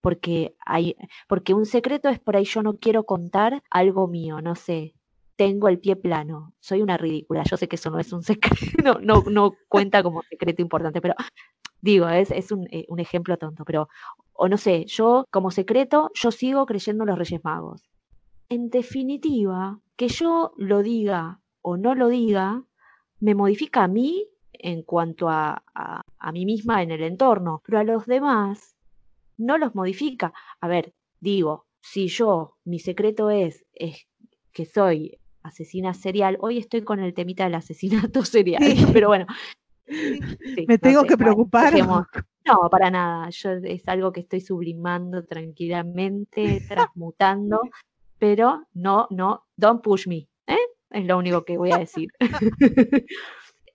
Porque, 0.01 0.57
hay, 0.65 0.97
porque 1.29 1.55
un 1.55 1.67
secreto 1.67 2.09
es 2.09 2.19
por 2.21 2.37
ahí 2.37 2.45
yo 2.45 2.63
no 2.63 2.75
quiero 2.79 3.05
contar 3.05 3.63
algo 3.71 4.09
mío, 4.09 4.41
no 4.41 4.55
sé. 4.55 4.95
tengo 5.37 5.69
el 5.69 5.79
pie 5.81 5.97
plano. 5.97 6.53
Soy 6.61 6.83
una 6.83 6.97
ridícula. 6.99 7.43
Yo 7.45 7.57
sé 7.57 7.69
que 7.69 7.77
eso 7.77 7.91
no 7.91 7.99
es 7.99 8.13
un 8.13 8.23
secreto, 8.25 9.01
no, 9.03 9.23
no, 9.31 9.55
cuenta 9.69 10.03
como 10.03 10.23
secreto 10.23 10.63
importante, 10.63 11.01
pero 11.01 11.15
digo, 11.81 12.09
es, 12.09 12.31
es 12.31 12.53
un, 12.53 12.67
eh, 12.71 12.87
un 12.89 13.01
ejemplo 13.01 13.37
tonto, 13.39 13.65
pero, 13.65 13.89
o 14.35 14.49
no 14.49 14.57
sé, 14.59 14.85
yo 14.87 15.27
como 15.31 15.51
secreto, 15.51 16.11
yo 16.15 16.31
sigo 16.31 16.67
creyendo 16.67 17.05
en 17.05 17.09
los 17.11 17.19
Reyes 17.19 17.43
Magos. 17.45 17.91
En 18.49 18.69
definitiva, 18.71 19.81
que 19.97 20.09
yo 20.09 20.53
lo 20.57 20.83
diga 20.83 21.41
o 21.63 21.77
no 21.77 21.95
lo 21.95 22.09
diga, 22.09 22.65
me 23.21 23.35
modifica 23.35 23.85
a 23.85 23.89
mí 23.89 24.27
en 24.53 24.83
cuanto 24.83 25.29
a, 25.31 25.63
a, 25.75 26.03
a 26.19 26.33
mí 26.33 26.45
misma 26.45 26.83
en 26.83 26.91
el 26.91 27.03
entorno, 27.03 27.63
pero 27.65 27.79
a 27.79 27.85
los 27.85 28.07
demás 28.07 28.77
no 29.41 29.59
los 29.59 29.75
modifica. 29.75 30.33
A 30.61 30.69
ver, 30.69 30.95
digo, 31.21 31.67
si 31.81 32.09
yo, 32.09 32.57
mi 32.65 32.79
secreto 32.79 33.31
es, 33.31 33.65
es 33.73 34.07
que 34.53 34.67
soy 34.67 35.19
asesina 35.43 35.95
serial, 35.95 36.37
hoy 36.41 36.59
estoy 36.59 36.83
con 36.83 37.01
el 37.01 37.15
temita 37.15 37.45
del 37.45 37.55
asesinato 37.55 38.25
serial, 38.25 38.63
Sí. 38.63 38.87
pero 38.93 39.09
bueno. 39.09 39.27
Me 39.89 40.67
no 40.69 40.79
tengo 40.79 41.01
sé, 41.03 41.07
que 41.09 41.17
preocupar. 41.17 41.75
no, 41.77 42.07
para 42.71 42.91
nada. 42.91 43.29
Yo 43.31 43.51
es 43.65 43.89
algo 43.89 44.13
que 44.13 44.21
estoy 44.21 44.41
sublimando 44.41 45.25
tranquilamente, 45.25 46.63
transmutando, 46.69 47.61
pero 48.19 48.67
no, 48.73 49.07
no, 49.11 49.47
don't 49.57 49.83
push 49.83 50.07
me, 50.07 50.29
¿eh? 50.47 50.59
Es 50.91 51.07
lo 51.07 51.19
único 51.19 51.45
que 51.45 51.57
voy 51.59 51.73
a 51.73 51.79
decir. 51.79 52.09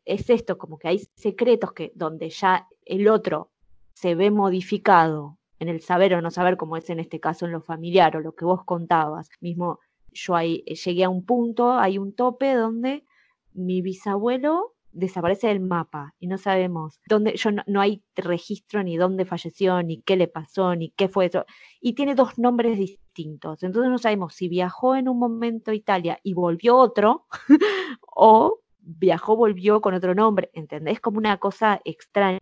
es 0.05 0.29
esto, 0.29 0.57
como 0.57 0.77
que 0.77 0.87
hay 0.87 0.99
secretos 1.15 1.73
que 1.73 1.91
donde 1.95 2.29
ya 2.29 2.67
el 2.85 3.07
otro 3.07 3.51
se 3.93 4.15
ve 4.15 4.29
modificado 4.31 5.37
en 5.59 5.69
el 5.69 5.81
saber 5.81 6.13
o 6.13 6.21
no 6.21 6.31
saber, 6.31 6.57
como 6.57 6.77
es 6.77 6.89
en 6.89 6.99
este 6.99 7.19
caso 7.19 7.45
en 7.45 7.51
lo 7.51 7.61
familiar 7.61 8.17
o 8.17 8.19
lo 8.19 8.35
que 8.35 8.45
vos 8.45 8.63
contabas. 8.65 9.29
Mismo 9.41 9.79
yo 10.11 10.35
ahí 10.35 10.63
eh, 10.65 10.75
llegué 10.75 11.03
a 11.03 11.09
un 11.09 11.25
punto, 11.25 11.73
hay 11.73 11.97
un 11.97 12.13
tope 12.13 12.53
donde 12.53 13.05
mi 13.53 13.81
bisabuelo 13.81 14.73
desaparece 14.91 15.47
del 15.47 15.59
mapa 15.59 16.15
y 16.19 16.27
no 16.27 16.37
sabemos 16.37 17.01
dónde, 17.09 17.35
yo 17.35 17.49
no, 17.51 17.81
hay 17.81 18.01
registro 18.15 18.81
ni 18.81 18.95
dónde 18.95 19.25
falleció, 19.25 19.83
ni 19.83 20.01
qué 20.01 20.15
le 20.15 20.29
pasó, 20.29 20.73
ni 20.75 20.91
qué 20.91 21.09
fue 21.09 21.25
eso. 21.25 21.45
Y 21.81 21.93
tiene 21.93 22.15
dos 22.15 22.37
nombres 22.37 22.77
distintos. 22.77 23.61
Entonces 23.63 23.91
no 23.91 23.97
sabemos 23.97 24.35
si 24.35 24.47
viajó 24.47 24.95
en 24.95 25.09
un 25.09 25.19
momento 25.19 25.71
a 25.71 25.75
Italia 25.75 26.19
y 26.23 26.33
volvió 26.33 26.77
otro, 26.77 27.25
o 28.15 28.61
viajó, 28.79 29.35
volvió 29.35 29.81
con 29.81 29.93
otro 29.93 30.15
nombre. 30.15 30.49
¿Entendés? 30.53 31.01
Como 31.01 31.17
una 31.17 31.37
cosa 31.37 31.81
extraña 31.83 32.39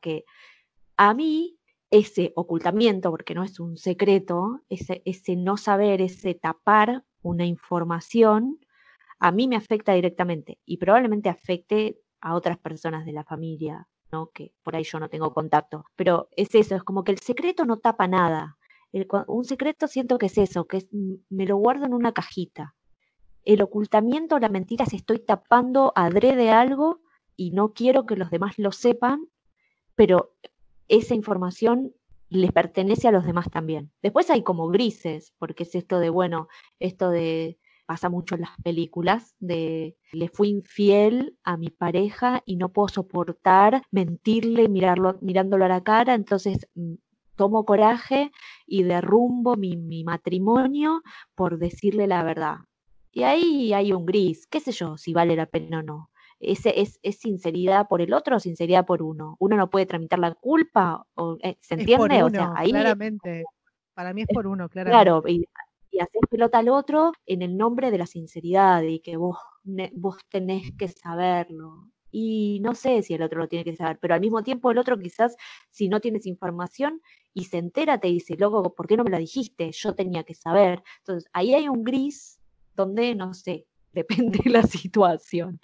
que 0.00 0.24
a 0.96 1.14
mí 1.14 1.57
ese 1.90 2.32
ocultamiento, 2.36 3.10
porque 3.10 3.34
no 3.34 3.42
es 3.42 3.60
un 3.60 3.76
secreto, 3.76 4.60
ese, 4.68 5.02
ese 5.04 5.36
no 5.36 5.56
saber, 5.56 6.00
ese 6.00 6.34
tapar 6.34 7.04
una 7.22 7.46
información, 7.46 8.58
a 9.18 9.32
mí 9.32 9.48
me 9.48 9.56
afecta 9.56 9.92
directamente 9.92 10.58
y 10.64 10.76
probablemente 10.76 11.28
afecte 11.28 11.98
a 12.20 12.34
otras 12.34 12.58
personas 12.58 13.04
de 13.04 13.12
la 13.12 13.24
familia, 13.24 13.88
¿no? 14.12 14.30
Que 14.32 14.52
por 14.62 14.76
ahí 14.76 14.84
yo 14.84 15.00
no 15.00 15.08
tengo 15.08 15.32
contacto. 15.32 15.84
Pero 15.96 16.28
es 16.36 16.54
eso, 16.54 16.76
es 16.76 16.82
como 16.82 17.04
que 17.04 17.12
el 17.12 17.18
secreto 17.18 17.64
no 17.64 17.78
tapa 17.78 18.06
nada. 18.06 18.56
Un 19.26 19.44
secreto 19.44 19.86
siento 19.86 20.18
que 20.18 20.26
es 20.26 20.38
eso, 20.38 20.66
que 20.66 20.78
es, 20.78 20.88
me 21.28 21.46
lo 21.46 21.56
guardo 21.56 21.86
en 21.86 21.94
una 21.94 22.12
cajita. 22.12 22.74
El 23.44 23.62
ocultamiento, 23.62 24.38
la 24.38 24.48
mentira, 24.48 24.86
si 24.86 24.96
estoy 24.96 25.18
tapando 25.20 25.92
adrede 25.94 26.50
algo 26.50 27.00
y 27.36 27.52
no 27.52 27.72
quiero 27.72 28.06
que 28.06 28.16
los 28.16 28.30
demás 28.30 28.58
lo 28.58 28.72
sepan, 28.72 29.26
pero 29.94 30.34
esa 30.88 31.14
información 31.14 31.92
les 32.30 32.52
pertenece 32.52 33.08
a 33.08 33.12
los 33.12 33.24
demás 33.24 33.50
también. 33.50 33.90
Después 34.02 34.30
hay 34.30 34.42
como 34.42 34.68
grises, 34.68 35.32
porque 35.38 35.62
es 35.62 35.74
esto 35.74 35.98
de, 35.98 36.10
bueno, 36.10 36.48
esto 36.78 37.10
de, 37.10 37.58
pasa 37.86 38.10
mucho 38.10 38.34
en 38.34 38.42
las 38.42 38.56
películas, 38.62 39.34
de 39.38 39.96
le 40.12 40.28
fui 40.28 40.48
infiel 40.50 41.38
a 41.42 41.56
mi 41.56 41.70
pareja 41.70 42.42
y 42.44 42.56
no 42.56 42.70
puedo 42.70 42.88
soportar 42.88 43.82
mentirle, 43.90 44.68
mirarlo, 44.68 45.18
mirándolo 45.22 45.64
a 45.64 45.68
la 45.68 45.82
cara, 45.82 46.14
entonces 46.14 46.68
mm, 46.74 46.94
tomo 47.34 47.64
coraje 47.64 48.30
y 48.66 48.82
derrumbo 48.82 49.56
mi, 49.56 49.76
mi 49.76 50.04
matrimonio 50.04 51.02
por 51.34 51.58
decirle 51.58 52.06
la 52.06 52.22
verdad. 52.22 52.56
Y 53.10 53.22
ahí 53.22 53.72
hay 53.72 53.92
un 53.92 54.04
gris, 54.04 54.46
qué 54.46 54.60
sé 54.60 54.72
yo, 54.72 54.98
si 54.98 55.14
vale 55.14 55.34
la 55.34 55.46
pena 55.46 55.78
o 55.78 55.82
no. 55.82 56.10
Ese 56.40 56.80
es, 56.80 56.98
es 57.02 57.18
sinceridad 57.18 57.88
por 57.88 58.00
el 58.00 58.12
otro 58.14 58.36
o 58.36 58.40
sinceridad 58.40 58.86
por 58.86 59.02
uno. 59.02 59.36
Uno 59.40 59.56
no 59.56 59.70
puede 59.70 59.86
tramitar 59.86 60.18
la 60.18 60.34
culpa, 60.34 61.06
o, 61.14 61.36
eh, 61.42 61.56
¿se 61.60 61.74
Es 61.74 61.80
por 61.90 62.10
entiende? 62.10 62.14
uno, 62.24 62.26
o 62.26 62.30
sea, 62.30 62.50
ahí 62.54 62.70
claramente. 62.70 63.44
Para 63.94 64.14
mí 64.14 64.22
es 64.22 64.28
por 64.28 64.46
uno, 64.46 64.68
claramente. 64.68 65.10
Claro, 65.10 65.22
y, 65.28 65.44
y 65.90 65.98
hacer 66.00 66.20
pelota 66.30 66.58
al 66.58 66.68
otro 66.68 67.12
en 67.26 67.42
el 67.42 67.56
nombre 67.56 67.90
de 67.90 67.98
la 67.98 68.06
sinceridad 68.06 68.82
y 68.82 69.00
que 69.00 69.16
vos, 69.16 69.36
ne- 69.64 69.90
vos 69.94 70.16
tenés 70.30 70.70
que 70.78 70.88
saberlo. 70.88 71.90
Y 72.10 72.60
no 72.62 72.74
sé 72.74 73.02
si 73.02 73.14
el 73.14 73.22
otro 73.22 73.40
lo 73.40 73.48
tiene 73.48 73.64
que 73.64 73.76
saber, 73.76 73.98
pero 74.00 74.14
al 74.14 74.20
mismo 74.20 74.42
tiempo 74.42 74.70
el 74.70 74.78
otro 74.78 74.98
quizás 74.98 75.36
si 75.70 75.88
no 75.88 76.00
tienes 76.00 76.24
información 76.26 77.02
y 77.34 77.44
se 77.44 77.58
entera 77.58 77.98
te 78.00 78.08
dice, 78.08 78.36
loco, 78.38 78.74
¿por 78.74 78.86
qué 78.86 78.96
no 78.96 79.04
me 79.04 79.10
la 79.10 79.18
dijiste? 79.18 79.70
Yo 79.72 79.94
tenía 79.94 80.24
que 80.24 80.34
saber. 80.34 80.82
Entonces 81.00 81.28
ahí 81.32 81.54
hay 81.54 81.68
un 81.68 81.84
gris 81.84 82.40
donde, 82.74 83.14
no 83.14 83.34
sé, 83.34 83.66
depende 83.92 84.40
de 84.44 84.50
la 84.50 84.62
situación. 84.62 85.60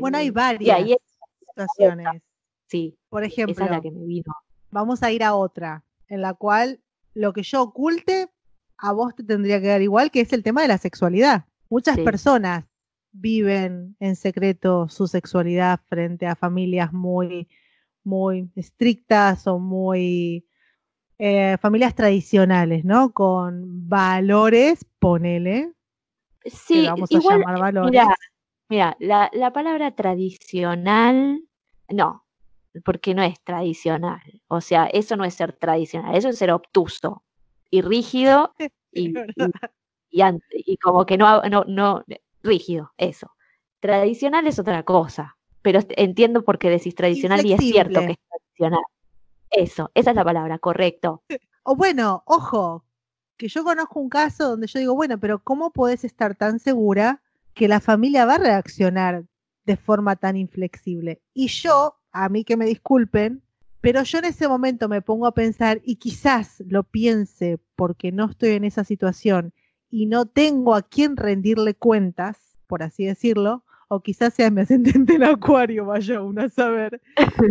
Bueno, 0.00 0.18
hay 0.18 0.28
Eh, 0.28 0.30
varias 0.32 0.76
ahí 0.76 0.92
es, 0.92 0.98
situaciones. 1.40 2.22
sí, 2.68 2.96
Por 3.08 3.24
esa 3.24 3.32
ejemplo, 3.32 3.64
es 3.64 3.70
la 3.70 3.80
que 3.80 3.90
me 3.90 4.04
vino. 4.04 4.32
vamos 4.70 5.02
a 5.02 5.10
ir 5.12 5.22
a 5.22 5.34
otra, 5.34 5.84
en 6.08 6.22
la 6.22 6.34
cual 6.34 6.80
lo 7.14 7.32
que 7.32 7.42
yo 7.42 7.62
oculte 7.62 8.28
a 8.78 8.92
vos 8.92 9.14
te 9.14 9.24
tendría 9.24 9.60
que 9.60 9.68
dar 9.68 9.82
igual, 9.82 10.10
que 10.10 10.20
es 10.20 10.32
el 10.32 10.42
tema 10.42 10.62
de 10.62 10.68
la 10.68 10.78
sexualidad. 10.78 11.46
Muchas 11.70 11.96
Sí. 11.96 12.02
personas 12.02 12.64
viven 13.12 13.96
en 14.00 14.16
secreto 14.16 14.88
su 14.88 15.06
sexualidad 15.08 15.80
frente 15.88 16.26
a 16.26 16.36
familias 16.36 16.92
muy, 16.92 17.48
muy 18.04 18.50
estrictas 18.54 19.46
o 19.46 19.58
muy 19.58 20.46
eh, 21.18 21.56
familias 21.62 21.94
tradicionales, 21.94 22.84
¿no? 22.84 23.12
Con 23.12 23.88
valores, 23.88 24.84
ponele, 24.98 25.72
Sí, 26.44 26.86
vamos 26.86 27.10
a 27.10 27.18
igual, 27.18 27.40
llamar 27.40 27.58
valores. 27.58 27.90
mira, 27.92 28.14
Mira, 28.68 28.96
la, 29.00 29.30
la 29.32 29.52
palabra 29.52 29.92
tradicional, 29.94 31.42
no, 31.88 32.24
porque 32.84 33.14
no 33.14 33.22
es 33.22 33.40
tradicional. 33.42 34.20
O 34.48 34.60
sea, 34.60 34.86
eso 34.86 35.16
no 35.16 35.24
es 35.24 35.34
ser 35.34 35.52
tradicional, 35.52 36.14
eso 36.16 36.28
es 36.28 36.38
ser 36.38 36.50
obtuso 36.50 37.22
y 37.70 37.82
rígido 37.82 38.54
y, 38.92 39.16
y, 39.36 39.50
y 40.10 40.20
ant- 40.20 40.42
y 40.50 40.76
como 40.78 41.06
que 41.06 41.16
no, 41.16 41.42
no, 41.42 41.64
no, 41.68 42.04
rígido, 42.42 42.92
eso. 42.96 43.32
Tradicional 43.80 44.46
es 44.46 44.58
otra 44.58 44.82
cosa, 44.84 45.36
pero 45.62 45.80
entiendo 45.90 46.42
por 46.44 46.58
qué 46.58 46.70
decís 46.70 46.94
tradicional 46.94 47.44
y 47.46 47.52
es 47.52 47.60
cierto 47.60 48.00
que 48.06 48.12
es 48.12 48.18
tradicional. 48.28 48.80
Eso, 49.50 49.90
esa 49.94 50.10
es 50.10 50.16
la 50.16 50.24
palabra, 50.24 50.58
correcto. 50.58 51.22
O 51.64 51.76
bueno, 51.76 52.22
ojo, 52.26 52.84
que 53.36 53.48
yo 53.48 53.64
conozco 53.64 54.00
un 54.00 54.08
caso 54.08 54.48
donde 54.50 54.66
yo 54.66 54.78
digo, 54.80 54.94
bueno, 54.94 55.18
pero 55.20 55.40
¿cómo 55.42 55.72
podés 55.72 56.04
estar 56.04 56.36
tan 56.36 56.58
segura 56.58 57.22
que 57.56 57.68
la 57.68 57.80
familia 57.80 58.26
va 58.26 58.34
a 58.34 58.38
reaccionar 58.38 59.24
de 59.64 59.76
forma 59.76 60.14
tan 60.14 60.36
inflexible? 60.36 61.22
Y 61.32 61.48
yo, 61.48 61.96
a 62.12 62.28
mí 62.28 62.44
que 62.44 62.56
me 62.56 62.66
disculpen, 62.66 63.42
pero 63.80 64.02
yo 64.02 64.18
en 64.18 64.26
ese 64.26 64.46
momento 64.46 64.88
me 64.90 65.00
pongo 65.00 65.26
a 65.26 65.32
pensar 65.32 65.80
y 65.82 65.96
quizás 65.96 66.62
lo 66.68 66.84
piense 66.84 67.58
porque 67.74 68.12
no 68.12 68.26
estoy 68.26 68.50
en 68.50 68.64
esa 68.64 68.84
situación 68.84 69.54
y 69.90 70.04
no 70.04 70.26
tengo 70.26 70.74
a 70.74 70.82
quién 70.82 71.16
rendirle 71.16 71.74
cuentas, 71.74 72.58
por 72.66 72.82
así 72.82 73.06
decirlo, 73.06 73.64
o 73.88 74.00
quizás 74.00 74.34
sea 74.34 74.50
mi 74.50 74.60
ascendente 74.60 75.14
en 75.14 75.24
acuario, 75.24 75.86
vaya 75.86 76.20
uno 76.20 76.42
a 76.42 76.48
saber. 76.50 77.00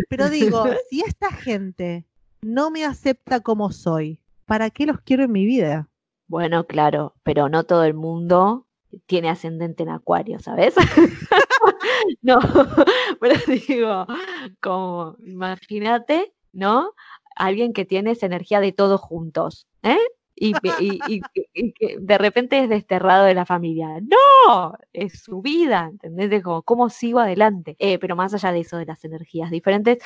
Pero 0.08 0.30
digo, 0.30 0.66
si 0.90 1.02
esta 1.02 1.32
gente 1.32 2.06
no 2.44 2.70
me 2.70 2.86
acepta 2.86 3.40
como 3.40 3.72
soy, 3.72 4.20
¿para 4.46 4.70
qué 4.70 4.86
los 4.86 5.02
quiero 5.02 5.24
en 5.24 5.32
mi 5.32 5.48
vida? 5.48 5.90
Bueno, 6.28 6.68
claro, 6.68 7.16
pero 7.24 7.50
no 7.50 7.64
todo 7.64 7.86
el 7.86 7.96
mundo 7.96 8.65
tiene 9.06 9.30
ascendente 9.30 9.84
en 9.84 9.90
acuario, 9.90 10.40
¿sabes? 10.40 10.76
no, 12.22 12.40
pero 13.20 13.36
digo, 13.48 14.06
como, 14.62 15.16
imagínate, 15.26 16.34
¿no? 16.54 16.92
Alguien 17.36 17.74
que 17.74 17.86
tiene 17.86 18.12
esa 18.12 18.26
energía 18.26 18.60
de 18.60 18.72
todos 18.72 19.02
juntos, 19.02 19.68
¿eh? 19.84 19.98
Y, 20.38 20.54
que- 20.54 21.98
de 22.00 22.18
repente 22.18 22.60
es 22.60 22.70
desterrado 22.70 23.24
de 23.26 23.34
la 23.34 23.46
familia. 23.46 24.00
No, 24.02 24.74
es 24.92 25.24
su 25.24 25.42
vida, 25.42 25.88
¿entendés? 25.92 26.32
Es 26.32 26.44
como, 26.44 26.62
¿cómo 26.64 26.90
sigo 26.90 27.20
adelante? 27.20 27.76
Eh, 27.80 28.00
pero 28.00 28.16
más 28.18 28.34
allá 28.34 28.52
de 28.52 28.60
eso, 28.60 28.78
de 28.78 28.86
las 28.86 29.04
energías 29.06 29.50
diferentes, 29.52 30.00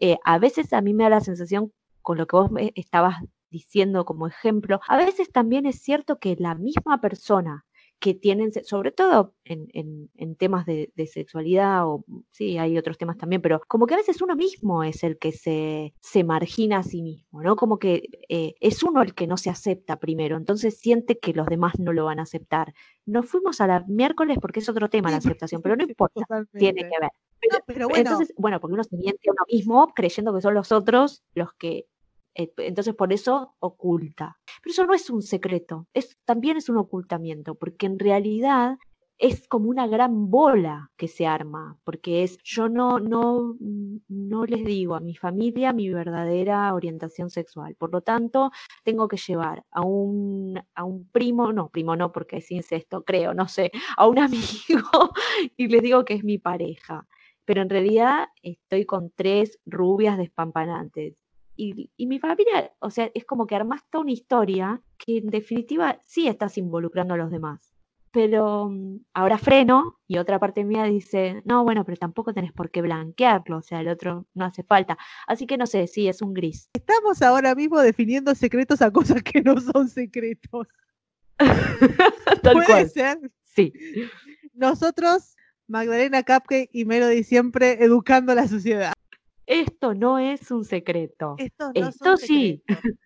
eh, 0.00 0.18
a 0.24 0.38
veces 0.38 0.72
a 0.72 0.82
mí 0.82 0.92
me 0.94 1.04
da 1.04 1.10
la 1.10 1.20
sensación, 1.20 1.72
con 2.02 2.18
lo 2.18 2.26
que 2.26 2.36
vos 2.36 2.50
estabas 2.74 3.16
diciendo 3.50 4.04
como 4.04 4.26
ejemplo, 4.26 4.80
a 4.86 4.96
veces 4.96 5.30
también 5.32 5.66
es 5.66 5.80
cierto 5.82 6.18
que 6.18 6.36
la 6.38 6.54
misma 6.54 7.00
persona 7.00 7.64
que 8.00 8.14
tienen, 8.14 8.50
sobre 8.64 8.90
todo 8.92 9.34
en, 9.44 9.68
en- 9.74 10.10
en 10.16 10.34
temas 10.34 10.66
de, 10.66 10.90
de 10.96 11.06
sexualidad, 11.06 11.86
o 11.86 12.04
sí, 12.30 12.58
hay 12.58 12.76
otros 12.78 12.98
temas 12.98 13.16
también, 13.18 13.42
pero 13.42 13.60
como 13.68 13.86
que 13.86 13.94
a 13.94 13.98
veces 13.98 14.20
uno 14.22 14.34
mismo 14.36 14.82
es 14.82 15.04
el 15.04 15.18
que 15.18 15.32
se, 15.32 15.94
se 16.00 16.24
margina 16.24 16.78
a 16.78 16.82
sí 16.82 17.02
mismo, 17.02 17.42
¿no? 17.42 17.56
Como 17.56 17.78
que 17.78 18.08
eh, 18.28 18.54
es 18.60 18.82
uno 18.82 19.02
el 19.02 19.14
que 19.14 19.26
no 19.26 19.36
se 19.36 19.50
acepta 19.50 20.00
primero, 20.00 20.36
entonces 20.36 20.78
siente 20.78 21.18
que 21.18 21.34
los 21.34 21.46
demás 21.46 21.78
no 21.78 21.92
lo 21.92 22.06
van 22.06 22.18
a 22.18 22.22
aceptar. 22.22 22.74
Nos 23.06 23.26
fuimos 23.26 23.60
a 23.60 23.66
la 23.66 23.84
miércoles 23.86 24.38
porque 24.40 24.60
es 24.60 24.68
otro 24.68 24.88
tema 24.90 25.10
la 25.10 25.18
aceptación, 25.18 25.60
pero 25.62 25.76
no 25.76 25.84
importa, 25.84 26.24
tiene 26.58 26.82
que 26.90 27.00
ver. 27.00 27.10
No, 27.50 27.58
pero 27.66 27.88
bueno, 27.88 28.10
Entonces, 28.10 28.34
bueno, 28.36 28.60
porque 28.60 28.74
uno 28.74 28.84
se 28.84 28.96
miente 28.96 29.28
a 29.28 29.32
uno 29.32 29.42
mismo 29.50 29.92
creyendo 29.94 30.34
que 30.34 30.40
son 30.40 30.54
los 30.54 30.72
otros 30.72 31.22
los 31.34 31.52
que. 31.54 31.86
Eh, 32.40 32.52
entonces, 32.58 32.94
por 32.94 33.12
eso 33.12 33.54
oculta. 33.60 34.38
Pero 34.62 34.72
eso 34.72 34.86
no 34.86 34.94
es 34.94 35.10
un 35.10 35.22
secreto, 35.22 35.86
es, 35.94 36.18
también 36.24 36.56
es 36.56 36.68
un 36.68 36.76
ocultamiento, 36.78 37.54
porque 37.54 37.86
en 37.86 37.98
realidad 37.98 38.78
es 39.18 39.46
como 39.48 39.68
una 39.68 39.86
gran 39.86 40.30
bola 40.30 40.90
que 40.96 41.06
se 41.06 41.26
arma, 41.26 41.78
porque 41.84 42.22
es, 42.22 42.38
yo 42.42 42.70
no, 42.70 42.98
no, 42.98 43.54
no 44.08 44.44
les 44.46 44.64
digo 44.64 44.94
a 44.94 45.00
mi 45.00 45.14
familia 45.14 45.74
mi 45.74 45.90
verdadera 45.90 46.72
orientación 46.72 47.28
sexual. 47.28 47.74
Por 47.76 47.92
lo 47.92 48.00
tanto, 48.00 48.50
tengo 48.82 49.08
que 49.08 49.18
llevar 49.18 49.64
a 49.70 49.82
un, 49.82 50.58
a 50.74 50.84
un 50.84 51.06
primo, 51.10 51.52
no, 51.52 51.68
primo 51.68 51.96
no, 51.96 52.12
porque 52.12 52.38
es 52.38 52.50
incesto, 52.50 53.04
creo, 53.04 53.34
no 53.34 53.46
sé, 53.46 53.70
a 53.96 54.08
un 54.08 54.18
amigo 54.20 55.10
y 55.56 55.68
les 55.68 55.82
digo 55.82 56.04
que 56.06 56.14
es 56.14 56.24
mi 56.24 56.38
pareja 56.38 57.06
pero 57.50 57.62
en 57.62 57.68
realidad 57.68 58.28
estoy 58.42 58.84
con 58.86 59.10
tres 59.10 59.58
rubias 59.66 60.16
despampanantes. 60.16 61.16
Y, 61.62 61.90
y 61.98 62.06
mi 62.06 62.18
familia, 62.18 62.72
o 62.78 62.88
sea, 62.88 63.10
es 63.12 63.26
como 63.26 63.46
que 63.46 63.54
armaste 63.54 63.98
una 63.98 64.12
historia 64.12 64.80
que 64.96 65.18
en 65.18 65.26
definitiva 65.26 66.00
sí 66.06 66.26
estás 66.26 66.56
involucrando 66.56 67.12
a 67.12 67.16
los 67.18 67.30
demás. 67.30 67.74
Pero 68.12 68.70
mm, 68.70 69.00
ahora 69.12 69.36
freno 69.36 70.00
y 70.08 70.16
otra 70.16 70.38
parte 70.38 70.64
mía 70.64 70.84
dice, 70.84 71.42
no, 71.44 71.62
bueno, 71.62 71.84
pero 71.84 71.98
tampoco 71.98 72.32
tenés 72.32 72.54
por 72.54 72.70
qué 72.70 72.80
blanquearlo, 72.80 73.58
o 73.58 73.62
sea, 73.62 73.80
el 73.80 73.88
otro 73.88 74.26
no 74.32 74.46
hace 74.46 74.62
falta. 74.62 74.96
Así 75.26 75.46
que 75.46 75.58
no 75.58 75.66
sé, 75.66 75.86
sí, 75.86 76.08
es 76.08 76.22
un 76.22 76.32
gris. 76.32 76.70
estamos 76.72 77.20
ahora 77.20 77.54
mismo 77.54 77.78
definiendo 77.80 78.34
secretos 78.34 78.80
a 78.80 78.90
cosas 78.90 79.22
que 79.22 79.42
no 79.42 79.60
son 79.60 79.86
secretos. 79.86 80.66
Tal 82.42 82.54
Puede 82.54 82.66
cual. 82.66 82.88
ser. 82.88 83.18
Sí. 83.44 83.74
Nosotros, 84.54 85.36
Magdalena 85.68 86.22
Cupcake 86.22 86.70
y 86.72 86.86
Melody 86.86 87.22
siempre 87.22 87.84
educando 87.84 88.32
a 88.32 88.34
la 88.34 88.48
sociedad. 88.48 88.94
Esto 89.50 89.94
no 89.94 90.20
es 90.20 90.52
un 90.52 90.64
secreto. 90.64 91.34
Estos 91.36 91.72
no 91.74 91.88
Esto 91.88 92.16
sí. 92.16 92.62
secretos. 92.68 92.98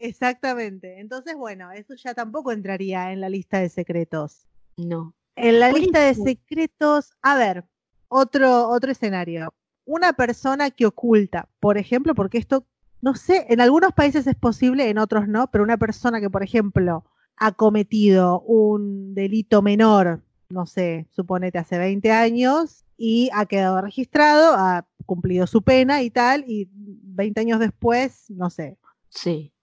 Exactamente. 0.00 0.98
Entonces, 0.98 1.36
bueno, 1.36 1.70
eso 1.70 1.94
ya 1.94 2.14
tampoco 2.14 2.50
entraría 2.50 3.12
en 3.12 3.20
la 3.20 3.28
lista 3.28 3.60
de 3.60 3.68
secretos. 3.68 4.48
No. 4.76 5.14
En 5.36 5.60
la 5.60 5.70
lista 5.70 6.00
de 6.00 6.14
secretos, 6.16 7.12
a 7.22 7.36
ver, 7.36 7.64
otro, 8.08 8.68
otro 8.68 8.90
escenario. 8.90 9.54
Una 9.84 10.14
persona 10.14 10.72
que 10.72 10.84
oculta, 10.84 11.48
por 11.60 11.78
ejemplo, 11.78 12.12
porque 12.16 12.38
esto, 12.38 12.66
no 13.00 13.14
sé, 13.14 13.46
en 13.48 13.60
algunos 13.60 13.92
países 13.92 14.26
es 14.26 14.34
posible, 14.34 14.90
en 14.90 14.98
otros 14.98 15.28
no, 15.28 15.48
pero 15.48 15.62
una 15.62 15.76
persona 15.76 16.20
que, 16.20 16.28
por 16.28 16.42
ejemplo, 16.42 17.04
ha 17.36 17.52
cometido 17.52 18.40
un 18.40 19.14
delito 19.14 19.62
menor, 19.62 20.22
no 20.48 20.66
sé, 20.66 21.06
suponete 21.12 21.58
hace 21.58 21.78
20 21.78 22.10
años, 22.10 22.84
y 22.96 23.30
ha 23.32 23.46
quedado 23.46 23.80
registrado, 23.80 24.54
ha 24.56 24.84
cumplido 25.08 25.46
su 25.46 25.62
pena 25.62 26.02
y 26.02 26.10
tal, 26.10 26.44
y 26.46 26.68
20 26.70 27.40
años 27.40 27.60
después, 27.60 28.26
no 28.28 28.50
sé. 28.50 28.76
Sí. 29.08 29.54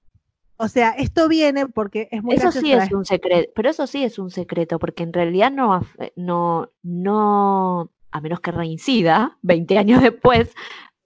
O 0.58 0.68
sea, 0.68 0.90
esto 0.90 1.28
viene 1.28 1.68
porque 1.68 2.10
es 2.12 2.24
muy 2.24 2.34
Eso 2.36 2.52
sí 2.52 2.72
es 2.72 2.92
un 2.92 3.06
secreto, 3.06 3.52
pero 3.56 3.70
eso 3.70 3.86
sí 3.86 4.04
es 4.04 4.18
un 4.18 4.32
secreto, 4.32 4.80
porque 4.80 5.04
en 5.04 5.14
realidad 5.14 5.52
no, 5.52 5.82
no, 6.16 6.72
no, 6.82 7.92
a 8.10 8.22
menos 8.22 8.40
que 8.40 8.52
reincida 8.52 9.38
20 9.44 9.78
años 9.78 10.02
después, 10.02 10.52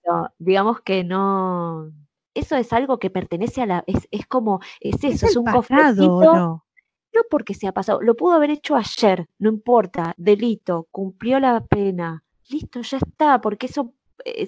no, 0.07 0.29
digamos 0.39 0.79
que 0.81 1.03
no, 1.03 1.91
eso 2.33 2.55
es 2.55 2.71
algo 2.71 2.97
que 2.97 3.09
pertenece 3.09 3.61
a 3.61 3.65
la, 3.65 3.83
es, 3.87 4.07
es 4.09 4.25
como, 4.25 4.61
es 4.79 5.03
¿Es 5.03 5.15
eso, 5.15 5.25
es 5.25 5.31
el 5.33 5.39
un 5.39 5.45
cofrecito, 5.51 6.33
no? 6.33 6.65
no 7.13 7.21
porque 7.29 7.55
se 7.55 7.67
ha 7.67 7.73
pasado, 7.73 7.99
lo 8.01 8.15
pudo 8.15 8.35
haber 8.35 8.51
hecho 8.51 8.77
ayer, 8.77 9.27
no 9.37 9.49
importa, 9.49 10.13
delito, 10.15 10.87
cumplió 10.91 11.41
la 11.41 11.59
pena, 11.65 12.23
listo, 12.49 12.81
ya 12.81 12.99
está, 12.99 13.41
porque 13.41 13.65
eso 13.65 13.93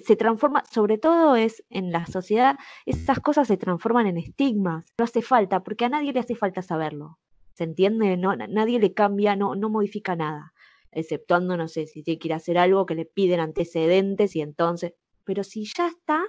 se 0.04 0.16
transforma, 0.16 0.64
sobre 0.70 0.98
todo 0.98 1.36
es 1.36 1.64
en 1.70 1.92
la 1.92 2.06
sociedad, 2.06 2.58
esas 2.86 3.20
cosas 3.20 3.48
se 3.48 3.56
transforman 3.56 4.06
en 4.06 4.18
estigmas, 4.18 4.84
no 4.98 5.04
hace 5.04 5.22
falta, 5.22 5.62
porque 5.62 5.84
a 5.84 5.88
nadie 5.88 6.12
le 6.12 6.20
hace 6.20 6.34
falta 6.34 6.62
saberlo, 6.62 7.18
¿se 7.54 7.64
entiende? 7.64 8.16
No, 8.16 8.34
na- 8.36 8.46
nadie 8.46 8.78
le 8.78 8.92
cambia, 8.94 9.36
no, 9.36 9.54
no 9.54 9.70
modifica 9.70 10.16
nada, 10.16 10.52
exceptuando, 10.90 11.56
no 11.56 11.68
sé, 11.68 11.86
si 11.86 12.04
a 12.32 12.36
hacer 12.36 12.58
algo 12.58 12.86
que 12.86 12.94
le 12.94 13.06
piden 13.06 13.40
antecedentes 13.40 14.36
y 14.36 14.40
entonces, 14.42 14.94
pero 15.24 15.44
si 15.44 15.64
ya 15.64 15.88
está, 15.88 16.22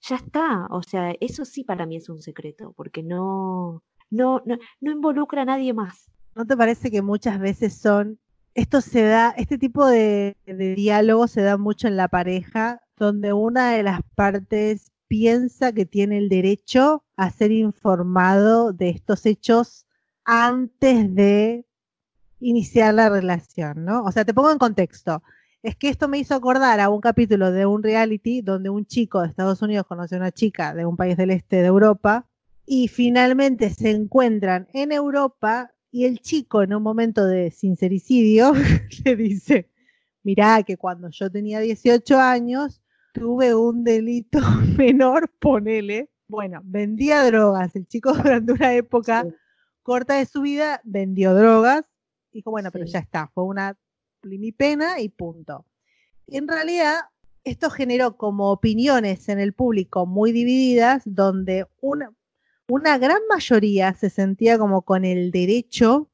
ya 0.00 0.16
está, 0.16 0.66
o 0.70 0.82
sea, 0.82 1.14
eso 1.20 1.44
sí 1.44 1.64
para 1.64 1.86
mí 1.86 1.96
es 1.96 2.08
un 2.08 2.20
secreto, 2.20 2.72
porque 2.76 3.02
no, 3.02 3.82
no, 4.10 4.42
no, 4.44 4.58
no 4.80 4.92
involucra 4.92 5.42
a 5.42 5.46
nadie 5.46 5.72
más. 5.72 6.10
¿No 6.34 6.44
te 6.44 6.56
parece 6.56 6.90
que 6.90 7.00
muchas 7.00 7.38
veces 7.40 7.74
son, 7.74 8.18
esto 8.54 8.80
se 8.80 9.02
da, 9.02 9.34
este 9.36 9.58
tipo 9.58 9.86
de, 9.86 10.36
diálogo 10.46 11.26
se 11.26 11.42
da 11.42 11.56
mucho 11.56 11.88
en 11.88 11.96
la 11.96 12.08
pareja, 12.08 12.80
donde 12.96 13.32
una 13.32 13.72
de 13.72 13.82
las 13.82 14.00
partes 14.14 14.92
piensa 15.08 15.72
que 15.72 15.86
tiene 15.86 16.18
el 16.18 16.28
derecho 16.28 17.04
a 17.16 17.30
ser 17.30 17.50
informado 17.50 18.72
de 18.72 18.90
estos 18.90 19.26
hechos 19.26 19.86
antes 20.24 21.14
de 21.14 21.66
iniciar 22.40 22.94
la 22.94 23.08
relación, 23.08 23.84
¿no? 23.84 24.04
O 24.04 24.12
sea, 24.12 24.24
te 24.24 24.34
pongo 24.34 24.52
en 24.52 24.58
contexto. 24.58 25.22
Es 25.62 25.76
que 25.76 25.88
esto 25.88 26.08
me 26.08 26.18
hizo 26.18 26.34
acordar 26.34 26.78
a 26.78 26.90
un 26.90 27.00
capítulo 27.00 27.50
de 27.50 27.66
un 27.66 27.82
reality 27.82 28.42
donde 28.42 28.70
un 28.70 28.86
chico 28.86 29.22
de 29.22 29.28
Estados 29.28 29.62
Unidos 29.62 29.86
conoce 29.86 30.14
a 30.14 30.18
una 30.18 30.32
chica 30.32 30.74
de 30.74 30.84
un 30.84 30.96
país 30.96 31.16
del 31.16 31.30
este 31.30 31.56
de 31.56 31.66
Europa 31.66 32.26
y 32.66 32.88
finalmente 32.88 33.70
se 33.70 33.90
encuentran 33.90 34.68
en 34.72 34.92
Europa 34.92 35.73
y 35.94 36.06
el 36.06 36.18
chico 36.18 36.64
en 36.64 36.74
un 36.74 36.82
momento 36.82 37.24
de 37.24 37.52
sincericidio 37.52 38.52
le 39.04 39.14
dice, 39.14 39.70
mirá 40.24 40.64
que 40.64 40.76
cuando 40.76 41.08
yo 41.10 41.30
tenía 41.30 41.60
18 41.60 42.18
años 42.18 42.82
tuve 43.12 43.54
un 43.54 43.84
delito 43.84 44.40
menor, 44.76 45.30
ponele. 45.38 46.10
Bueno, 46.26 46.60
vendía 46.64 47.22
drogas. 47.22 47.76
El 47.76 47.86
chico 47.86 48.12
durante 48.12 48.52
una 48.52 48.74
época 48.74 49.22
Sí. 49.22 49.34
corta 49.84 50.16
de 50.16 50.26
su 50.26 50.42
vida 50.42 50.80
vendió 50.82 51.32
drogas. 51.32 51.84
Dijo, 52.32 52.50
bueno, 52.50 52.72
pero 52.72 52.86
ya 52.86 52.98
está, 52.98 53.30
fue 53.32 53.44
una 53.44 53.78
mi 54.24 54.50
pena 54.50 54.98
y 54.98 55.10
punto. 55.10 55.64
Y 56.26 56.38
en 56.38 56.48
realidad, 56.48 57.02
esto 57.44 57.70
generó 57.70 58.16
como 58.16 58.50
opiniones 58.50 59.28
en 59.28 59.38
el 59.38 59.52
público 59.52 60.06
muy 60.06 60.32
divididas, 60.32 61.02
donde 61.06 61.68
una, 61.80 62.12
una 62.68 62.98
gran 62.98 63.18
mayoría 63.28 63.94
se 63.94 64.10
sentía 64.10 64.58
como 64.58 64.82
con 64.82 65.04
el 65.04 65.30
derecho 65.30 66.10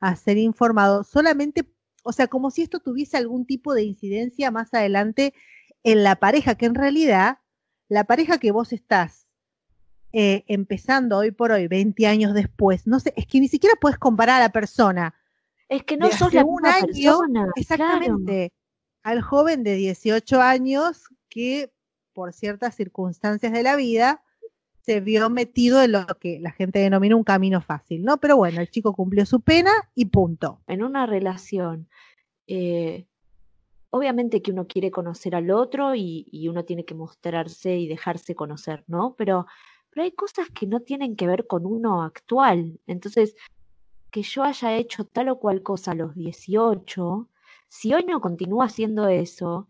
a 0.00 0.14
ser 0.16 0.36
informado, 0.38 1.02
solamente, 1.04 1.68
o 2.04 2.12
sea, 2.12 2.28
como 2.28 2.50
si 2.50 2.62
esto 2.62 2.78
tuviese 2.80 3.16
algún 3.16 3.46
tipo 3.46 3.74
de 3.74 3.82
incidencia 3.82 4.50
más 4.50 4.72
adelante 4.74 5.34
en 5.82 6.04
la 6.04 6.16
pareja, 6.16 6.54
que 6.56 6.66
en 6.66 6.74
realidad 6.74 7.38
la 7.88 8.04
pareja 8.04 8.38
que 8.38 8.52
vos 8.52 8.72
estás 8.72 9.26
eh, 10.12 10.44
empezando 10.46 11.18
hoy 11.18 11.30
por 11.32 11.52
hoy, 11.52 11.66
20 11.68 12.06
años 12.06 12.34
después, 12.34 12.86
no 12.86 13.00
sé, 13.00 13.12
es 13.16 13.26
que 13.26 13.40
ni 13.40 13.48
siquiera 13.48 13.74
puedes 13.80 13.98
comparar 13.98 14.36
a 14.36 14.44
la 14.44 14.52
persona 14.52 15.14
Es 15.68 15.82
que 15.84 15.96
no 15.96 16.10
sos 16.10 16.32
la 16.32 16.44
un 16.44 16.62
misma 16.62 16.76
año, 16.76 16.86
persona. 16.86 17.40
claro. 17.40 17.52
exactamente, 17.56 18.52
al 19.02 19.20
joven 19.22 19.62
de 19.64 19.74
18 19.74 20.40
años 20.40 21.04
que 21.28 21.72
por 22.12 22.32
ciertas 22.32 22.74
circunstancias 22.74 23.52
de 23.52 23.62
la 23.62 23.76
vida 23.76 24.22
se 24.88 25.00
vio 25.00 25.28
metido 25.28 25.82
en 25.82 25.92
lo 25.92 26.06
que 26.18 26.40
la 26.40 26.50
gente 26.50 26.78
denomina 26.78 27.14
un 27.14 27.22
camino 27.22 27.60
fácil, 27.60 28.02
¿no? 28.04 28.16
Pero 28.16 28.38
bueno, 28.38 28.62
el 28.62 28.70
chico 28.70 28.94
cumplió 28.94 29.26
su 29.26 29.40
pena 29.40 29.70
y 29.94 30.06
punto. 30.06 30.62
En 30.66 30.82
una 30.82 31.04
relación, 31.04 31.90
eh, 32.46 33.04
obviamente 33.90 34.40
que 34.40 34.50
uno 34.50 34.66
quiere 34.66 34.90
conocer 34.90 35.34
al 35.34 35.50
otro 35.50 35.94
y, 35.94 36.48
uno 36.48 36.64
tiene 36.64 36.86
que 36.86 36.94
mostrarse 36.94 37.76
y 37.76 37.86
dejarse 37.86 38.34
conocer, 38.34 38.82
¿no? 38.86 39.14
Pero, 39.18 39.46
pero 39.90 40.04
hay 40.04 40.12
cosas 40.12 40.48
que 40.48 40.66
no 40.66 40.80
tienen 40.80 41.16
que 41.16 41.26
ver 41.26 41.46
con 41.46 41.66
uno 41.66 42.02
actual. 42.02 42.80
Entonces, 42.86 43.36
que 44.10 44.22
yo 44.22 44.42
haya 44.42 44.74
hecho 44.74 45.04
tal 45.04 45.28
o 45.28 45.38
cual 45.38 45.62
cosa 45.62 45.90
a 45.90 45.96
los 45.96 46.14
18, 46.14 47.28
si 47.68 47.92
hoy 47.92 48.04
no 48.04 48.22
continúa 48.22 48.64
haciendo 48.64 49.06
eso, 49.08 49.68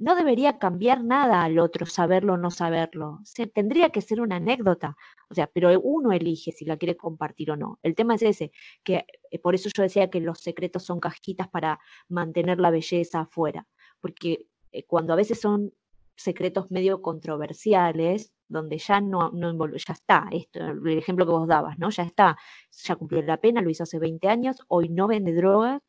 no 0.00 0.16
debería 0.16 0.58
cambiar 0.58 1.04
nada 1.04 1.44
al 1.44 1.58
otro 1.60 1.86
saberlo 1.86 2.34
o 2.34 2.36
no 2.38 2.50
saberlo. 2.50 3.20
O 3.22 3.24
sea, 3.24 3.46
tendría 3.46 3.90
que 3.90 4.00
ser 4.02 4.20
una 4.20 4.36
anécdota. 4.36 4.96
O 5.30 5.34
sea, 5.34 5.46
pero 5.48 5.70
uno 5.80 6.12
elige 6.12 6.52
si 6.52 6.64
la 6.64 6.76
quiere 6.78 6.96
compartir 6.96 7.50
o 7.52 7.56
no. 7.56 7.78
El 7.82 7.94
tema 7.94 8.16
es 8.16 8.22
ese, 8.22 8.52
que 8.84 9.06
eh, 9.30 9.38
por 9.38 9.54
eso 9.54 9.68
yo 9.74 9.82
decía 9.84 10.10
que 10.10 10.20
los 10.20 10.40
secretos 10.40 10.84
son 10.84 11.00
cajitas 11.00 11.48
para 11.48 11.78
mantener 12.08 12.58
la 12.60 12.70
belleza 12.70 13.20
afuera. 13.20 13.66
Porque 14.00 14.46
eh, 14.72 14.84
cuando 14.86 15.12
a 15.12 15.16
veces 15.16 15.40
son 15.40 15.72
secretos 16.16 16.70
medio 16.70 17.02
controversiales, 17.02 18.32
donde 18.48 18.78
ya 18.78 19.00
no, 19.00 19.30
no 19.32 19.52
invol- 19.52 19.76
ya 19.86 19.92
está, 19.94 20.28
esto, 20.32 20.60
el 20.60 20.98
ejemplo 20.98 21.24
que 21.26 21.32
vos 21.32 21.48
dabas, 21.48 21.78
¿no? 21.78 21.90
Ya 21.90 22.02
está, 22.02 22.36
ya 22.72 22.96
cumplió 22.96 23.22
la 23.22 23.38
pena, 23.40 23.62
lo 23.62 23.70
hizo 23.70 23.84
hace 23.84 23.98
20 23.98 24.28
años, 24.28 24.56
hoy 24.68 24.88
no 24.88 25.06
vende 25.08 25.32
drogas 25.34 25.82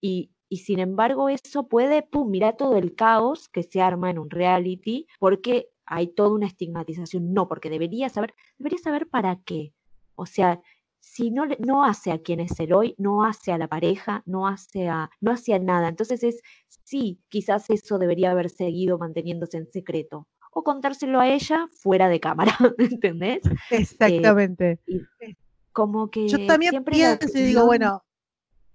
y, 0.00 0.30
y 0.50 0.58
sin 0.58 0.78
embargo 0.80 1.30
eso 1.30 1.66
puede, 1.68 2.02
pum, 2.02 2.28
mira 2.30 2.52
todo 2.58 2.76
el 2.76 2.94
caos 2.94 3.48
que 3.48 3.62
se 3.62 3.80
arma 3.80 4.10
en 4.10 4.18
un 4.18 4.28
reality 4.28 5.06
porque 5.18 5.70
hay 5.86 6.08
toda 6.08 6.32
una 6.34 6.46
estigmatización, 6.46 7.32
no, 7.32 7.48
porque 7.48 7.70
debería 7.70 8.10
saber, 8.10 8.34
debería 8.58 8.78
saber 8.78 9.08
para 9.08 9.40
qué. 9.44 9.72
O 10.14 10.26
sea, 10.26 10.60
si 10.98 11.30
no, 11.30 11.46
le- 11.46 11.56
no 11.66 11.84
hace 11.84 12.12
a 12.12 12.18
quien 12.20 12.40
es 12.40 12.60
el 12.60 12.72
hoy, 12.74 12.94
no 12.98 13.24
hace 13.24 13.52
a 13.52 13.58
la 13.58 13.68
pareja, 13.68 14.22
no 14.26 14.46
hace 14.46 14.88
a, 14.88 15.08
no 15.20 15.30
hace 15.32 15.54
a 15.54 15.58
nada. 15.58 15.88
Entonces 15.88 16.22
es, 16.22 16.42
sí, 16.84 17.20
quizás 17.30 17.70
eso 17.70 17.98
debería 17.98 18.30
haber 18.32 18.50
seguido 18.50 18.98
manteniéndose 18.98 19.56
en 19.56 19.66
secreto. 19.66 20.28
O 20.52 20.62
contárselo 20.62 21.20
a 21.20 21.28
ella 21.28 21.68
fuera 21.72 22.08
de 22.08 22.20
cámara, 22.20 22.52
¿entendés? 22.78 23.40
Exactamente. 23.70 24.80
Como 25.72 26.10
que 26.10 26.26
Yo 26.28 26.38
también 26.46 26.70
siempre 26.70 26.98
la 26.98 27.18
pienso 27.18 27.38
y 27.38 27.42
digo, 27.42 27.64
bueno, 27.66 28.02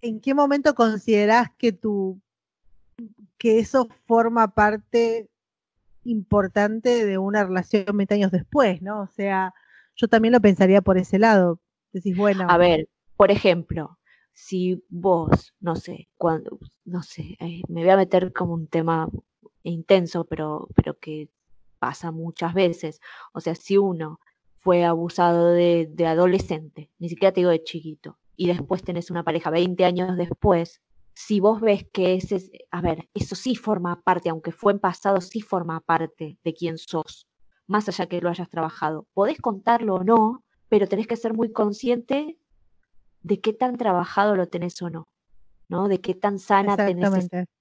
¿en 0.08 0.20
qué 0.20 0.34
momento 0.34 0.76
considerás 0.76 1.50
que 1.58 1.72
tu 1.72 2.22
que 3.38 3.60
eso 3.60 3.90
forma 4.06 4.54
parte 4.54 5.30
importante 6.04 7.06
de 7.06 7.18
una 7.18 7.44
relación 7.44 7.98
20 7.98 8.14
años 8.14 8.32
después, 8.32 8.82
¿no? 8.82 9.02
O 9.02 9.08
sea, 9.08 9.54
yo 9.96 10.08
también 10.08 10.32
lo 10.32 10.40
pensaría 10.40 10.82
por 10.82 10.98
ese 10.98 11.20
lado. 11.20 11.60
Decís, 11.92 12.16
bueno, 12.16 12.48
A 12.50 12.58
ver, 12.58 12.88
por 13.18 13.32
ejemplo, 13.32 13.98
si 14.34 14.84
vos, 14.90 15.54
no 15.60 15.76
sé, 15.76 16.08
cuando, 16.18 16.60
no 16.86 17.02
sé, 17.02 17.38
eh, 17.40 17.62
me 17.68 17.82
voy 17.82 17.90
a 17.90 17.98
meter 17.98 18.32
como 18.34 18.54
un 18.54 18.68
tema 18.68 19.10
intenso, 19.64 20.26
pero, 20.26 20.68
pero 20.76 20.98
que 21.00 21.30
pasa 21.80 22.12
muchas 22.12 22.54
veces. 22.54 23.02
O 23.34 23.42
sea, 23.42 23.56
si 23.56 23.78
uno 23.78 24.20
fue 24.60 24.86
abusado 24.86 25.52
de, 25.52 25.90
de 25.92 26.06
adolescente, 26.06 26.92
ni 27.00 27.10
siquiera 27.10 27.34
te 27.34 27.42
digo 27.42 27.52
de 27.52 27.64
chiquito, 27.64 28.18
y 28.38 28.48
después 28.48 28.84
tenés 28.84 29.12
una 29.12 29.24
pareja 29.24 29.50
20 29.50 29.86
años 29.86 30.18
después, 30.18 30.82
si 31.14 31.40
vos 31.40 31.62
ves 31.62 31.86
que 31.94 32.16
ese, 32.16 32.36
es- 32.36 32.52
a 32.72 32.82
ver, 32.82 33.10
eso 33.14 33.36
sí 33.36 33.56
forma 33.56 34.02
parte, 34.02 34.30
aunque 34.30 34.52
fue 34.52 34.74
en 34.74 34.80
pasado, 34.80 35.22
sí 35.22 35.42
forma 35.42 35.80
parte 35.80 36.38
de 36.44 36.54
quién 36.54 36.78
sos, 36.78 37.28
más 37.68 37.88
allá 37.88 38.08
que 38.08 38.20
lo 38.22 38.30
hayas 38.30 38.50
trabajado. 38.50 39.08
Podés 39.14 39.40
contarlo 39.40 39.96
o 39.96 40.04
no, 40.04 40.44
pero 40.70 40.88
tenés 40.88 41.08
que 41.08 41.16
ser 41.16 41.34
muy 41.34 41.52
consciente 41.52 42.38
de 43.22 43.40
qué 43.42 43.54
tan 43.54 43.78
trabajado 43.78 44.36
lo 44.36 44.48
tenés 44.48 44.82
o 44.82 44.90
no, 44.90 45.08
¿no? 45.70 45.88
De 45.88 46.02
qué 46.02 46.14
tan 46.16 46.38
sana 46.38 46.76
tenés 46.86 47.06
esa 47.08 47.18
exactamente. 47.18 47.52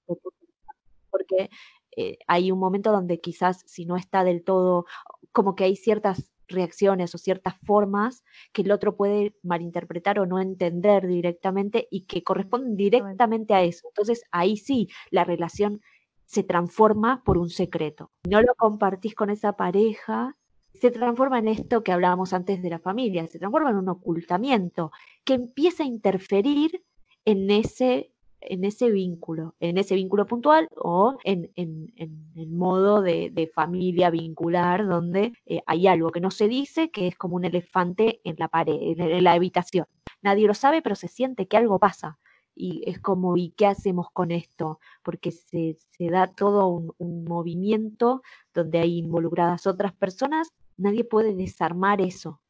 porque 1.09 1.49
eh, 1.95 2.17
hay 2.27 2.51
un 2.51 2.59
momento 2.59 2.91
donde 2.91 3.19
quizás 3.21 3.63
si 3.65 3.85
no 3.85 3.95
está 3.95 4.23
del 4.23 4.43
todo, 4.43 4.85
como 5.31 5.55
que 5.55 5.63
hay 5.63 5.75
ciertas 5.77 6.34
reacciones 6.47 7.13
o 7.15 7.17
ciertas 7.17 7.55
formas 7.63 8.23
que 8.53 8.61
el 8.61 8.71
otro 8.71 8.95
puede 8.95 9.35
malinterpretar 9.43 10.19
o 10.19 10.25
no 10.25 10.39
entender 10.39 11.07
directamente 11.07 11.87
y 11.91 12.05
que 12.05 12.23
corresponden 12.23 12.75
directamente 12.75 13.53
a 13.53 13.63
eso. 13.63 13.87
Entonces 13.89 14.23
ahí 14.31 14.57
sí 14.57 14.89
la 15.11 15.23
relación 15.23 15.81
se 16.25 16.43
transforma 16.43 17.23
por 17.23 17.37
un 17.37 17.49
secreto. 17.49 18.11
No 18.27 18.41
lo 18.41 18.55
compartís 18.55 19.15
con 19.15 19.29
esa 19.29 19.53
pareja, 19.53 20.35
se 20.73 20.91
transforma 20.91 21.39
en 21.39 21.47
esto 21.47 21.83
que 21.83 21.91
hablábamos 21.91 22.33
antes 22.33 22.61
de 22.61 22.69
la 22.69 22.79
familia, 22.79 23.27
se 23.27 23.39
transforma 23.39 23.69
en 23.69 23.77
un 23.77 23.89
ocultamiento 23.89 24.91
que 25.23 25.35
empieza 25.35 25.83
a 25.83 25.87
interferir 25.87 26.83
en 27.25 27.49
ese 27.49 28.11
en 28.47 28.63
ese 28.63 28.91
vínculo, 28.91 29.55
en 29.59 29.77
ese 29.77 29.95
vínculo 29.95 30.25
puntual 30.25 30.67
o 30.75 31.17
en, 31.23 31.51
en, 31.55 31.93
en 31.95 32.31
el 32.35 32.49
modo 32.49 33.01
de, 33.01 33.29
de 33.31 33.47
familia 33.47 34.09
vincular 34.09 34.87
donde 34.87 35.33
eh, 35.45 35.61
hay 35.65 35.87
algo 35.87 36.11
que 36.11 36.21
no 36.21 36.31
se 36.31 36.47
dice, 36.47 36.91
que 36.91 37.07
es 37.07 37.15
como 37.15 37.35
un 37.35 37.45
elefante 37.45 38.21
en 38.23 38.35
la 38.37 38.47
pared, 38.47 38.75
en, 38.79 39.23
la 39.23 39.33
habitación. 39.33 39.85
Nadie 40.21 40.47
lo 40.47 40.53
sabe, 40.53 40.81
pero 40.81 40.95
se 40.95 41.07
siente 41.07 41.47
que 41.47 41.57
algo 41.57 41.79
pasa. 41.79 42.19
Y 42.55 42.83
es 42.89 42.99
como, 42.99 43.35
¿y 43.35 43.51
qué 43.51 43.67
hacemos 43.67 44.07
con 44.11 44.31
esto? 44.31 44.79
Porque 45.03 45.31
se, 45.31 45.77
se 45.97 46.09
da 46.09 46.27
todo 46.27 46.67
un, 46.67 46.93
un 46.97 47.25
movimiento 47.25 48.21
donde 48.53 48.79
hay 48.79 48.97
involucradas 48.97 49.67
otras 49.67 49.93
personas, 49.93 50.49
nadie 50.77 51.03
puede 51.03 51.35
desarmar 51.35 51.99
eso, 52.01 52.41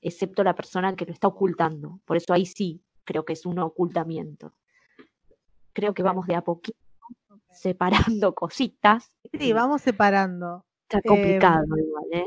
excepto 0.00 0.42
la 0.42 0.54
persona 0.54 0.96
que 0.96 1.06
lo 1.06 1.12
está 1.12 1.28
ocultando. 1.28 2.00
Por 2.04 2.16
eso 2.16 2.32
ahí 2.32 2.46
sí 2.46 2.82
creo 3.04 3.24
que 3.24 3.34
es 3.34 3.46
un 3.46 3.60
ocultamiento 3.60 4.52
creo 5.72 5.94
que 5.94 6.02
vamos 6.02 6.26
de 6.26 6.34
a 6.34 6.42
poquito 6.42 6.78
separando 7.50 8.34
cositas. 8.34 9.10
Sí, 9.38 9.52
vamos 9.52 9.82
separando. 9.82 10.64
Está 10.88 11.02
complicado 11.02 11.64
igual, 11.76 12.04
¿eh? 12.12 12.26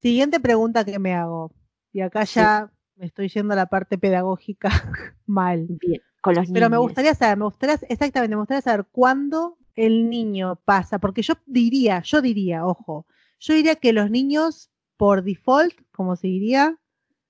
Siguiente 0.00 0.40
pregunta 0.40 0.84
que 0.84 0.98
me 0.98 1.14
hago. 1.14 1.52
Y 1.92 2.00
acá 2.00 2.26
Sí. 2.26 2.40
ya 2.40 2.70
me 2.96 3.06
estoy 3.06 3.28
yendo 3.28 3.54
a 3.54 3.56
la 3.56 3.66
parte 3.66 3.98
pedagógica 3.98 4.68
mal. 5.26 5.66
Bien, 5.80 6.00
con 6.20 6.34
los 6.34 6.46
Pero 6.50 6.68
me 6.68 6.76
niños. 6.76 6.88
gustaría 6.88 7.14
saber, 7.14 7.36
me 7.38 7.44
gustaría, 7.44 7.74
exactamente, 7.88 8.34
me 8.36 8.40
gustaría 8.40 8.62
saber 8.62 8.86
cuándo 8.90 9.58
el 9.74 10.08
niño 10.08 10.56
pasa, 10.64 10.98
porque 10.98 11.22
yo 11.22 11.34
diría, 11.46 12.00
yo 12.02 12.22
diría, 12.22 12.64
ojo, 12.66 13.06
yo 13.40 13.54
diría 13.54 13.74
que 13.76 13.92
los 13.92 14.10
niños 14.10 14.70
por 14.96 15.22
default, 15.24 15.74
como 15.92 16.16
se 16.16 16.28
diría, 16.28 16.78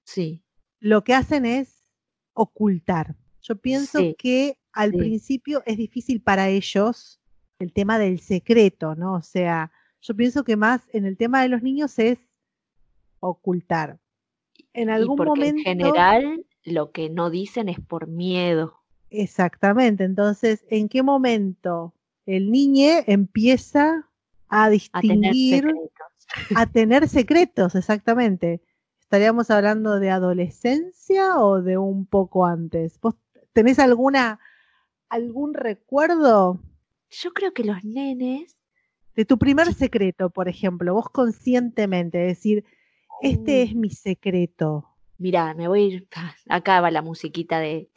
Sí, 0.06 0.44
lo 0.80 1.02
que 1.02 1.14
hacen 1.14 1.46
es 1.46 1.82
ocultar. 2.34 3.16
Yo 3.40 3.56
pienso 3.56 3.98
Sí, 4.00 4.14
que 4.18 4.58
al 4.74 4.90
sí. 4.90 4.98
principio 4.98 5.62
es 5.66 5.76
difícil 5.76 6.20
para 6.20 6.48
ellos 6.48 7.20
el 7.58 7.72
tema 7.72 7.98
del 7.98 8.20
secreto, 8.20 8.94
¿no? 8.94 9.14
O 9.14 9.22
sea, 9.22 9.72
yo 10.00 10.14
pienso 10.14 10.44
que 10.44 10.56
más 10.56 10.82
en 10.92 11.06
el 11.06 11.16
tema 11.16 11.42
de 11.42 11.48
los 11.48 11.62
niños 11.62 11.98
es 11.98 12.18
ocultar. 13.20 13.98
En 14.72 14.88
y 14.88 14.92
algún 14.92 15.16
porque 15.16 15.28
momento. 15.30 15.58
en 15.58 15.64
general 15.64 16.46
lo 16.64 16.90
que 16.92 17.10
no 17.10 17.30
dicen 17.30 17.68
es 17.68 17.80
por 17.80 18.08
miedo. 18.08 18.80
Exactamente. 19.10 20.04
Entonces, 20.04 20.64
¿en 20.68 20.88
qué 20.88 21.02
momento 21.02 21.94
el 22.26 22.50
niño 22.50 22.88
empieza 23.06 24.08
a 24.48 24.64
a 24.64 25.00
tener 25.00 25.32
distinguir, 25.32 25.64
secretos. 25.64 26.56
a 26.56 26.66
tener 26.66 27.08
secretos? 27.08 27.74
Exactamente. 27.74 28.62
¿Estaríamos 29.00 29.50
hablando 29.50 30.00
de 30.00 30.10
adolescencia 30.10 31.38
o 31.38 31.62
de 31.62 31.78
un 31.78 32.06
poco 32.06 32.44
antes? 32.44 32.98
¿Vos 33.00 33.14
tenés 33.52 33.78
alguna 33.78 34.40
algún 35.14 35.54
recuerdo 35.54 36.58
Yo 37.10 37.32
creo 37.32 37.52
que 37.52 37.64
los 37.64 37.84
nenes, 37.84 38.56
de 39.14 39.24
tu 39.24 39.38
primer 39.38 39.72
secreto, 39.72 40.28
por 40.30 40.48
ejemplo, 40.48 40.92
vos 40.94 41.08
conscientemente 41.08 42.18
decir, 42.18 42.64
este 43.22 43.62
es 43.62 43.74
Mm. 43.74 43.80
mi 43.80 43.90
secreto? 43.90 44.88
mira, 45.18 45.54
me 45.54 45.68
voy 45.68 45.82
a 45.82 45.86
ir, 45.86 46.08
acá 46.48 46.80
va 46.80 46.90
la 46.90 47.02
musiquita 47.02 47.60
de 47.60 47.88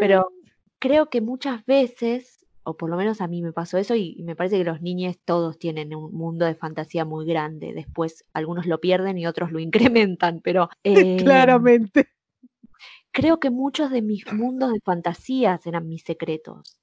pero 0.00 0.32
creo 0.80 1.08
que 1.08 1.20
muchas 1.20 1.64
veces, 1.66 2.44
o 2.64 2.76
por 2.76 2.90
lo 2.90 2.96
menos 2.96 3.20
a 3.20 3.28
mí 3.28 3.40
me 3.42 3.52
pasó 3.52 3.78
eso, 3.78 3.94
y, 3.94 4.14
y 4.18 4.24
me 4.24 4.34
parece 4.34 4.58
que 4.58 4.64
los 4.64 4.82
niños 4.82 5.16
todos 5.24 5.58
tienen 5.58 5.94
un 5.94 6.12
mundo 6.12 6.44
de 6.44 6.54
fantasía 6.56 7.04
muy 7.04 7.24
grande. 7.26 7.72
Después 7.72 8.24
algunos 8.32 8.66
lo 8.66 8.80
pierden 8.80 9.16
y 9.18 9.26
otros 9.26 9.52
lo 9.52 9.60
incrementan, 9.60 10.40
pero 10.42 10.68
eh, 10.82 11.16
Claramente. 11.24 12.08
Creo 13.14 13.40
que 13.40 13.50
muchos 13.50 13.90
de 13.90 14.02
mis 14.02 14.30
mundos 14.32 14.72
de 14.72 14.80
fantasías 14.84 15.66
eran 15.66 15.88
mis 15.88 16.02
secretos. 16.04 16.78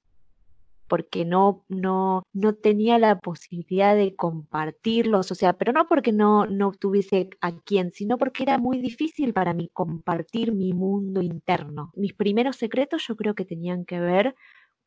Porque 0.88 1.24
no, 1.24 1.64
no, 1.68 2.22
no 2.34 2.54
tenía 2.54 2.98
la 2.98 3.18
posibilidad 3.18 3.96
de 3.96 4.14
compartirlos, 4.14 5.30
o 5.32 5.34
sea, 5.34 5.54
pero 5.54 5.72
no 5.72 5.88
porque 5.88 6.12
no, 6.12 6.44
no 6.46 6.72
tuviese 6.72 7.30
a 7.40 7.52
quién, 7.60 7.92
sino 7.92 8.18
porque 8.18 8.42
era 8.42 8.58
muy 8.58 8.78
difícil 8.78 9.32
para 9.32 9.54
mí 9.54 9.70
compartir 9.72 10.52
mi 10.54 10.74
mundo 10.74 11.22
interno. 11.22 11.92
Mis 11.96 12.12
primeros 12.14 12.56
secretos 12.56 13.06
yo 13.08 13.16
creo 13.16 13.34
que 13.34 13.46
tenían 13.46 13.86
que 13.86 14.00
ver 14.00 14.34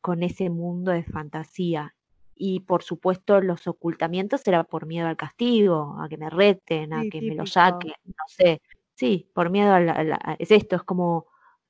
con 0.00 0.22
ese 0.22 0.50
mundo 0.50 0.92
de 0.92 1.04
fantasía. 1.04 1.94
Y 2.36 2.60
por 2.60 2.82
supuesto 2.84 3.40
los 3.40 3.66
ocultamientos 3.66 4.46
era 4.46 4.62
por 4.64 4.86
miedo 4.86 5.08
al 5.08 5.16
castigo, 5.16 5.96
a 6.00 6.08
que 6.08 6.18
me 6.18 6.30
reten, 6.30 6.92
a 6.92 7.02
Sí, 7.02 7.10
que 7.10 7.22
me 7.22 7.34
lo 7.34 7.46
saquen, 7.46 7.92
no 8.04 8.14
sé. 8.28 8.60
Sí, 8.94 9.28
por 9.34 9.50
miedo 9.50 9.72
a 9.72 9.80
la- 9.80 9.92
a 9.94 10.04
la- 10.04 10.36
es 10.38 10.50
esto, 10.52 10.76
es 10.76 10.82
como, 10.84 11.26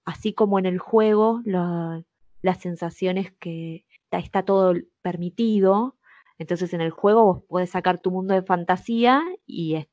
así 0.07 0.33
como 0.33 0.59
en 0.59 0.66
el 0.66 0.79
juego, 0.79 1.42
la- 1.45 2.03
las 2.42 2.59
sensaciones 2.61 3.33
que 3.40 3.85
está, 4.11 4.45
todo 4.45 4.75
permitido, 5.03 5.97
entonces 6.38 6.73
en 6.75 6.81
el 6.81 6.90
juego 6.90 7.25
vos 7.25 7.42
podés 7.49 7.71
sacar 7.71 7.99
tu 8.01 8.11
mundo 8.11 8.35
de 8.35 8.42
fantasía 8.42 9.23
y 9.47 9.87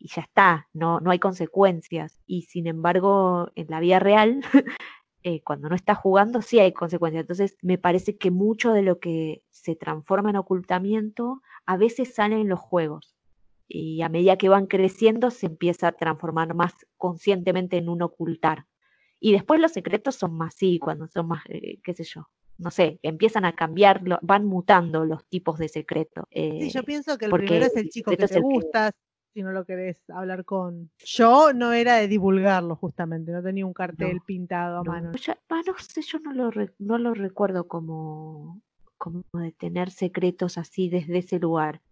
ya 0.00 0.22
está, 0.22 0.68
no, 0.72 1.00
no 1.00 1.10
hay 1.10 1.18
consecuencias. 1.20 2.18
Y 2.26 2.42
sin 2.42 2.66
embargo, 2.66 3.50
en 3.54 3.68
la 3.68 3.80
vida 3.80 3.98
real, 4.00 4.40
eh, 5.22 5.42
cuando 5.44 5.68
no 5.68 5.74
estás 5.76 5.98
jugando, 5.98 6.42
sí 6.42 6.58
hay 6.60 6.72
consecuencias. 6.72 7.22
Entonces, 7.22 7.56
me 7.62 7.78
parece 7.78 8.16
que 8.16 8.30
mucho 8.30 8.72
de 8.72 8.82
lo 8.82 8.98
que 9.00 9.42
se 9.50 9.76
transforma 9.76 10.30
en 10.30 10.36
ocultamiento 10.36 11.42
a 11.66 11.76
veces 11.76 12.14
sale 12.14 12.40
en 12.40 12.48
los 12.48 12.60
juegos. 12.60 13.14
Y 13.68 14.02
a 14.02 14.08
medida 14.08 14.36
que 14.38 14.48
van 14.48 14.66
creciendo, 14.66 15.30
se 15.30 15.46
empieza 15.46 15.88
a 15.88 15.92
transformar 15.92 16.54
más 16.54 16.72
conscientemente 16.96 17.76
en 17.78 17.88
un 17.88 18.02
ocultar. 18.02 18.66
Y 19.20 19.32
después 19.32 19.60
los 19.60 19.72
secretos 19.72 20.14
son 20.16 20.36
más, 20.36 20.54
sí, 20.54 20.78
cuando 20.78 21.06
son 21.08 21.28
más, 21.28 21.42
eh, 21.48 21.78
qué 21.82 21.94
sé 21.94 22.04
yo, 22.04 22.28
no 22.58 22.70
sé, 22.70 22.98
empiezan 23.02 23.44
a 23.44 23.54
cambiar, 23.54 24.02
van 24.22 24.46
mutando 24.46 25.04
los 25.04 25.24
tipos 25.26 25.58
de 25.58 25.68
secreto. 25.68 26.28
Sí, 26.30 26.38
eh, 26.40 26.70
yo 26.70 26.82
pienso 26.84 27.16
que 27.18 27.26
el 27.26 27.30
primero 27.32 27.64
es 27.66 27.76
el 27.76 27.88
chico 27.88 28.10
que 28.10 28.16
te 28.18 28.34
que- 28.34 28.40
gusta, 28.40 28.92
si 29.34 29.42
no 29.42 29.52
lo 29.52 29.64
querés 29.66 29.98
hablar 30.08 30.44
con... 30.44 30.90
Yo 31.04 31.52
no 31.52 31.72
era 31.72 31.96
de 31.96 32.08
divulgarlo 32.08 32.76
justamente, 32.76 33.32
no 33.32 33.42
tenía 33.42 33.66
un 33.66 33.74
cartel 33.74 34.16
No, 34.18 34.24
pintado 34.24 34.78
a 34.78 34.82
no, 34.84 34.90
mano. 34.92 35.12
ya- 35.12 35.38
ah, 35.50 35.60
no 35.66 35.74
sé, 35.78 36.02
yo 36.02 36.18
no 36.20 36.32
lo, 36.32 36.50
re- 36.50 36.72
no 36.78 36.96
lo 36.98 37.12
recuerdo 37.14 37.68
como, 37.68 38.62
como 38.96 39.22
de 39.34 39.52
tener 39.52 39.90
secretos 39.90 40.56
así 40.58 40.88
desde 40.88 41.18
ese 41.18 41.38
lugar. 41.38 41.82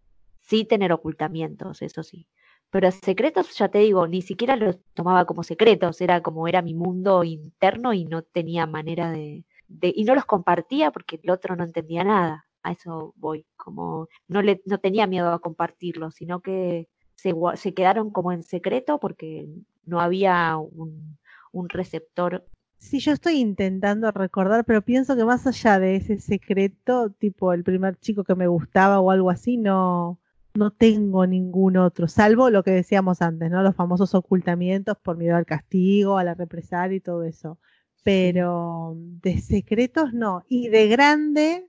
Sí 0.40 0.64
tener 0.66 0.92
ocultamientos, 0.92 1.80
eso 1.82 2.02
sí. 2.02 2.28
Pero 2.74 2.90
secretos, 2.90 3.56
ya 3.56 3.68
te 3.68 3.78
digo, 3.78 4.08
ni 4.08 4.20
siquiera 4.20 4.56
los 4.56 4.80
tomaba 4.94 5.26
como 5.26 5.44
secretos, 5.44 6.00
era 6.00 6.22
como 6.22 6.48
era 6.48 6.60
mi 6.60 6.74
mundo 6.74 7.22
interno 7.22 7.92
y 7.92 8.04
no 8.04 8.22
tenía 8.22 8.66
manera 8.66 9.12
de, 9.12 9.44
y 9.80 10.02
no 10.02 10.16
los 10.16 10.24
compartía 10.24 10.90
porque 10.90 11.20
el 11.22 11.30
otro 11.30 11.54
no 11.54 11.62
entendía 11.62 12.02
nada. 12.02 12.48
A 12.64 12.72
eso 12.72 13.14
voy, 13.16 13.46
como 13.54 14.08
no 14.26 14.42
le, 14.42 14.60
no 14.66 14.78
tenía 14.78 15.06
miedo 15.06 15.30
a 15.30 15.38
compartirlos, 15.38 16.16
sino 16.16 16.40
que 16.40 16.88
se, 17.14 17.32
se 17.54 17.74
quedaron 17.74 18.10
como 18.10 18.32
en 18.32 18.42
secreto 18.42 18.98
porque 18.98 19.46
no 19.84 20.00
había 20.00 20.56
un, 20.56 21.16
un 21.52 21.68
receptor. 21.68 22.44
Sí, 22.78 22.98
yo 22.98 23.12
estoy 23.12 23.36
intentando 23.36 24.10
recordar, 24.10 24.64
pero 24.64 24.82
pienso 24.82 25.14
que 25.14 25.24
más 25.24 25.46
allá 25.46 25.78
de 25.78 25.94
ese 25.94 26.18
secreto, 26.18 27.10
tipo 27.10 27.52
el 27.52 27.62
primer 27.62 27.96
chico 27.98 28.24
que 28.24 28.34
me 28.34 28.48
gustaba 28.48 28.98
o 28.98 29.12
algo 29.12 29.30
así, 29.30 29.58
no, 29.58 30.18
no 30.54 30.70
tengo 30.70 31.26
ningún 31.26 31.76
otro, 31.76 32.06
salvo 32.06 32.48
lo 32.48 32.62
que 32.62 32.70
decíamos 32.70 33.22
antes, 33.22 33.50
¿no? 33.50 33.62
Los 33.62 33.74
famosos 33.74 34.14
ocultamientos 34.14 34.96
por 34.98 35.16
miedo 35.16 35.36
al 35.36 35.46
castigo, 35.46 36.16
a 36.16 36.24
la 36.24 36.34
represalia 36.34 36.96
y 36.96 37.00
todo 37.00 37.24
eso. 37.24 37.58
Pero 38.04 38.94
de 38.96 39.40
secretos 39.40 40.12
no. 40.12 40.44
Y 40.48 40.68
de 40.68 40.88
grande, 40.88 41.68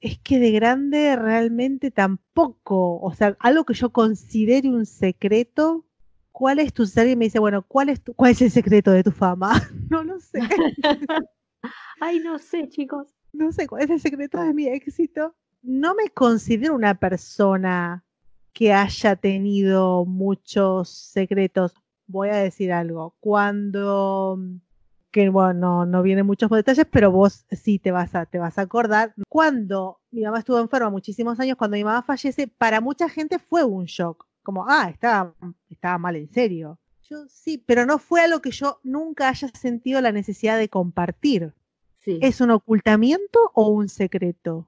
es 0.00 0.18
que 0.18 0.40
de 0.40 0.50
grande 0.50 1.14
realmente 1.16 1.90
tampoco. 1.90 2.98
O 3.00 3.14
sea, 3.14 3.36
algo 3.38 3.64
que 3.64 3.74
yo 3.74 3.90
considere 3.90 4.68
un 4.68 4.86
secreto. 4.86 5.86
¿Cuál 6.32 6.58
es 6.58 6.72
tu 6.72 6.86
si 6.86 6.98
alguien 6.98 7.18
me 7.20 7.26
dice, 7.26 7.38
bueno, 7.38 7.62
¿cuál 7.62 7.90
es 7.90 8.02
tu, 8.02 8.14
cuál 8.14 8.32
es 8.32 8.42
el 8.42 8.50
secreto 8.50 8.90
de 8.90 9.04
tu 9.04 9.12
fama? 9.12 9.52
No 9.90 10.02
lo 10.02 10.18
sé. 10.18 10.40
Ay, 12.00 12.18
no 12.18 12.40
sé, 12.40 12.68
chicos. 12.68 13.14
No 13.32 13.52
sé 13.52 13.68
cuál 13.68 13.84
es 13.84 13.90
el 13.90 14.00
secreto 14.00 14.42
de 14.42 14.52
mi 14.52 14.66
éxito. 14.66 15.36
No 15.62 15.94
me 15.94 16.08
considero 16.10 16.74
una 16.74 16.98
persona 16.98 18.04
que 18.54 18.72
haya 18.72 19.16
tenido 19.16 20.06
muchos 20.06 20.88
secretos. 20.88 21.74
Voy 22.06 22.30
a 22.30 22.36
decir 22.36 22.72
algo. 22.72 23.14
Cuando 23.20 24.38
que 25.14 25.28
bueno, 25.28 25.54
no, 25.54 25.86
no 25.86 26.02
vienen 26.02 26.26
muchos 26.26 26.50
detalles, 26.50 26.86
pero 26.90 27.12
vos 27.12 27.46
sí 27.52 27.78
te 27.78 27.92
vas 27.92 28.16
a, 28.16 28.26
te 28.26 28.40
vas 28.40 28.58
a 28.58 28.62
acordar. 28.62 29.14
Cuando 29.28 30.00
mi 30.10 30.22
mamá 30.22 30.40
estuvo 30.40 30.58
enferma 30.58 30.90
muchísimos 30.90 31.38
años, 31.38 31.56
cuando 31.56 31.76
mi 31.76 31.84
mamá 31.84 32.02
fallece, 32.02 32.48
para 32.48 32.80
mucha 32.80 33.08
gente 33.08 33.38
fue 33.38 33.62
un 33.62 33.84
shock. 33.84 34.26
Como, 34.42 34.66
ah, 34.68 34.90
estaba, 34.90 35.32
estaba 35.70 35.98
mal 35.98 36.16
en 36.16 36.28
serio. 36.32 36.80
Yo 37.08 37.28
sí, 37.28 37.58
pero 37.58 37.86
no 37.86 38.00
fue 38.00 38.22
algo 38.22 38.40
que 38.40 38.50
yo 38.50 38.80
nunca 38.82 39.28
haya 39.28 39.46
sentido 39.50 40.00
la 40.00 40.10
necesidad 40.10 40.58
de 40.58 40.68
compartir. 40.68 41.54
Sí. 42.00 42.18
¿Es 42.20 42.40
un 42.40 42.50
ocultamiento 42.50 43.52
o 43.54 43.68
un 43.68 43.88
secreto? 43.88 44.66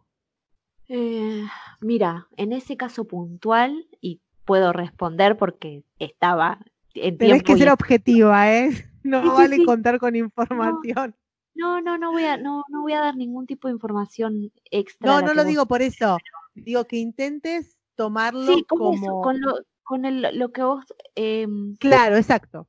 Eh, 0.88 1.44
mira, 1.80 2.28
en 2.36 2.52
ese 2.52 2.76
caso 2.76 3.04
puntual, 3.06 3.86
y 4.00 4.20
puedo 4.44 4.72
responder 4.72 5.36
porque 5.36 5.84
estaba 5.98 6.58
en 6.94 7.18
Tenés 7.18 7.42
tiempo 7.42 7.52
que 7.54 7.58
ser 7.58 7.70
objetiva, 7.70 8.52
¿eh? 8.52 8.70
No 9.02 9.22
Sí, 9.22 9.28
vale 9.28 9.56
sí. 9.56 9.64
contar 9.64 9.98
con 10.00 10.16
información. 10.16 11.14
No, 11.54 11.80
no, 11.80 11.96
no 11.96 12.10
voy 12.10 12.24
a, 12.24 12.36
no, 12.36 12.64
no 12.68 12.82
voy 12.82 12.92
a 12.92 13.00
dar 13.00 13.16
ningún 13.16 13.46
tipo 13.46 13.68
de 13.68 13.74
información 13.74 14.50
extra. 14.70 15.20
No, 15.20 15.20
no 15.26 15.32
lo 15.32 15.42
vos- 15.42 15.48
digo 15.50 15.66
por 15.66 15.80
eso. 15.80 16.18
Digo 16.54 16.84
que 16.86 16.96
intentes 16.96 17.78
tomarlo 17.94 18.52
Sí, 18.54 18.64
con 18.64 18.78
como... 18.78 18.92
eso, 18.94 19.20
con 19.22 19.40
lo, 19.40 19.58
con 19.84 20.04
el- 20.04 20.36
lo 20.38 20.50
que 20.50 20.62
vos. 20.64 20.84
em, 21.14 21.76
Claro, 21.76 22.16
exacto. 22.16 22.66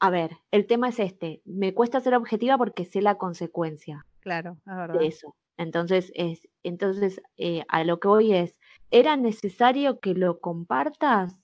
a 0.00 0.10
ver, 0.10 0.32
el 0.50 0.66
tema 0.66 0.88
es 0.88 0.98
este. 0.98 1.40
Me 1.44 1.72
cuesta 1.72 2.00
ser 2.00 2.14
objetiva 2.14 2.58
porque 2.58 2.84
sé 2.84 3.00
la 3.00 3.14
consecuencia. 3.16 4.04
Claro, 4.20 4.56
es 4.66 4.76
verdad. 4.76 4.98
de 5.00 5.06
eso. 5.06 5.36
Entonces, 5.56 6.12
es, 6.14 6.48
entonces 6.62 7.22
eh, 7.36 7.64
a 7.68 7.84
lo 7.84 7.98
que 7.98 8.08
voy 8.08 8.32
es, 8.34 8.56
¿era 8.90 9.16
necesario 9.16 10.00
que 10.00 10.14
lo 10.14 10.40
compartas? 10.40 11.36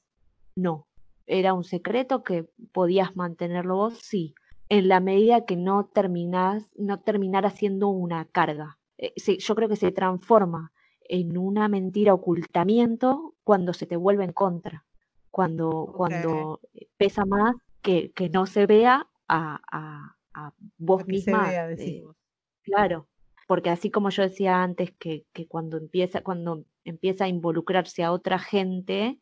No. 0.55 0.87
¿Era 1.27 1.55
un 1.55 1.65
secreto 1.65 2.23
que 2.23 2.49
podías 2.73 3.17
mantenerlo 3.17 3.77
vos? 3.77 3.99
Sí. 3.99 4.35
En 4.69 4.89
la 4.89 5.01
medida 5.01 5.45
que 5.45 5.57
no 5.57 5.87
terminás, 5.87 6.71
no 6.77 7.01
terminara 7.01 7.51
siendo 7.51 7.89
una 7.89 8.25
carga. 8.27 8.79
Eh, 8.99 9.13
sí, 9.17 9.39
yo 9.39 9.55
creo 9.55 9.69
que 9.69 9.77
se 9.77 9.93
transforma 9.93 10.73
en 11.01 11.37
una 11.37 11.69
mentira 11.69 12.15
ocultamiento 12.15 13.35
cuando 13.45 13.73
se 13.73 13.87
te 13.87 13.97
vuelve 13.97 14.25
en 14.25 14.33
contra. 14.33 14.85
Cuando, 15.31 15.93
cuando 15.97 16.61
pesa 16.99 17.25
más 17.25 17.55
que, 17.81 18.13
que 18.13 18.29
no 18.29 18.47
se 18.47 18.67
vea 18.67 19.09
a, 19.29 19.61
a, 19.71 20.17
a 20.35 20.53
vos 20.79 21.07
misma. 21.07 21.49
vea, 21.49 21.71
eh. 21.73 22.05
Claro, 22.63 23.09
porque 23.53 23.69
así 23.69 23.91
como 23.91 24.09
yo 24.09 24.23
decía 24.23 24.63
antes 24.63 24.93
que, 24.93 25.27
cuando 25.47 25.77
empieza, 25.77 26.23
cuando 26.23 26.65
empieza 26.87 27.27
a 27.27 27.29
involucrarse 27.29 28.03
a 28.03 28.11
otra 28.11 28.39
gente, 28.39 29.19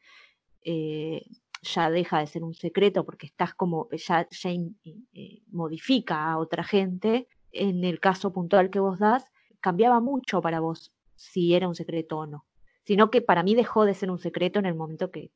eh, 0.62 1.26
ya 1.62 1.90
deja 1.90 2.20
de 2.20 2.28
ser 2.28 2.44
un 2.44 2.54
secreto 2.54 3.04
porque 3.04 3.26
estás 3.26 3.54
como, 3.54 3.88
ya, 3.90 4.28
ya 4.30 4.50
eh, 4.52 5.42
modifica 5.50 6.30
a 6.30 6.38
otra 6.38 6.62
gente. 6.62 7.26
En 7.50 7.82
el 7.82 7.98
caso 7.98 8.32
puntual 8.32 8.70
que 8.70 8.78
vos 8.78 9.00
das, 9.00 9.24
cambiaba 9.58 9.98
mucho 9.98 10.40
para 10.40 10.60
vos 10.60 10.94
si 11.16 11.56
era 11.56 11.66
un 11.66 11.74
secreto 11.74 12.18
o 12.18 12.26
no. 12.26 12.46
Sino 12.84 13.10
que 13.10 13.22
para 13.22 13.42
mí 13.42 13.56
dejó 13.56 13.84
de 13.84 13.94
ser 13.94 14.12
un 14.12 14.20
secreto 14.20 14.60
en 14.60 14.66
el 14.66 14.76
momento 14.76 15.10
que 15.10 15.32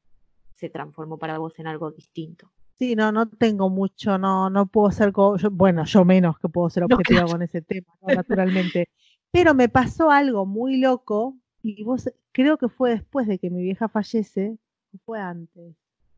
se 0.55 0.71
transformó 0.71 1.19
para 1.19 1.39
vos 1.39 1.59
en 1.59 1.67
algo 1.67 1.91
distinto. 1.91 2.53
Sí, 2.77 2.97
no, 2.97 3.13
no 3.13 3.29
tengo 3.29 3.71
mucho, 3.71 4.19
no, 4.19 4.51
no 4.51 4.67
puedo 4.67 4.91
ser, 4.91 5.13
yo- 5.13 5.51
bueno, 5.53 5.85
yo 5.85 6.05
menos 6.05 6.39
que 6.39 6.49
puedo 6.49 6.69
ser 6.71 6.83
No, 6.85 6.97
objetiva 6.97 7.19
claro. 7.21 7.29
con 7.33 7.43
ese 7.43 7.63
tema, 7.63 7.87
¿no? 8.03 8.09
naturalmente. 8.13 8.89
Pero 9.31 9.55
me 9.55 9.69
pasó 9.69 10.11
algo 10.11 10.45
muy 10.45 10.79
loco 10.79 11.37
y 11.63 11.83
vos, 11.85 12.11
creo 12.33 12.59
que 12.59 12.69
fue 12.69 12.91
después 12.91 13.27
de 13.29 13.39
que 13.39 13.51
mi 13.51 13.63
vieja 13.63 13.89
fallece, 13.89 14.59
fue 15.05 15.21
antes, 15.21 15.77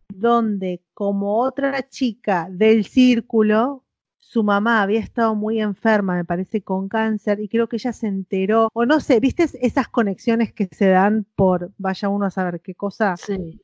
donde 0.09 0.83
como 0.95 1.39
otra 1.41 1.89
chica 1.89 2.49
del 2.51 2.85
círculo, 2.87 3.85
su 4.19 4.43
mamá 4.43 4.83
había 4.83 5.01
estado 5.01 5.35
muy 5.35 5.61
enferma, 5.61 6.17
me 6.17 6.25
parece, 6.25 6.63
con 6.63 6.89
cáncer, 6.89 7.39
y 7.41 7.49
creo 7.49 7.69
que 7.69 7.77
ella 7.77 7.93
se 7.93 8.07
enteró, 8.09 8.71
o 8.73 8.85
no 8.87 9.01
sé, 9.01 9.21
¿viste 9.21 9.47
esas 9.61 9.89
conexiones 9.89 10.53
que 10.53 10.69
se 10.73 10.89
dan 10.89 11.27
por, 11.37 11.71
vaya 11.79 12.09
uno 12.09 12.27
a 12.27 12.31
saber 12.31 12.61
qué 12.61 12.75
cosa? 12.75 13.15
Sí, 13.17 13.61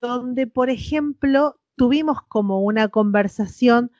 donde, 0.00 0.46
por 0.46 0.70
ejemplo, 0.70 1.59
tuvimos 1.80 2.20
como 2.28 2.60
una 2.60 2.88
conversación 2.88 3.90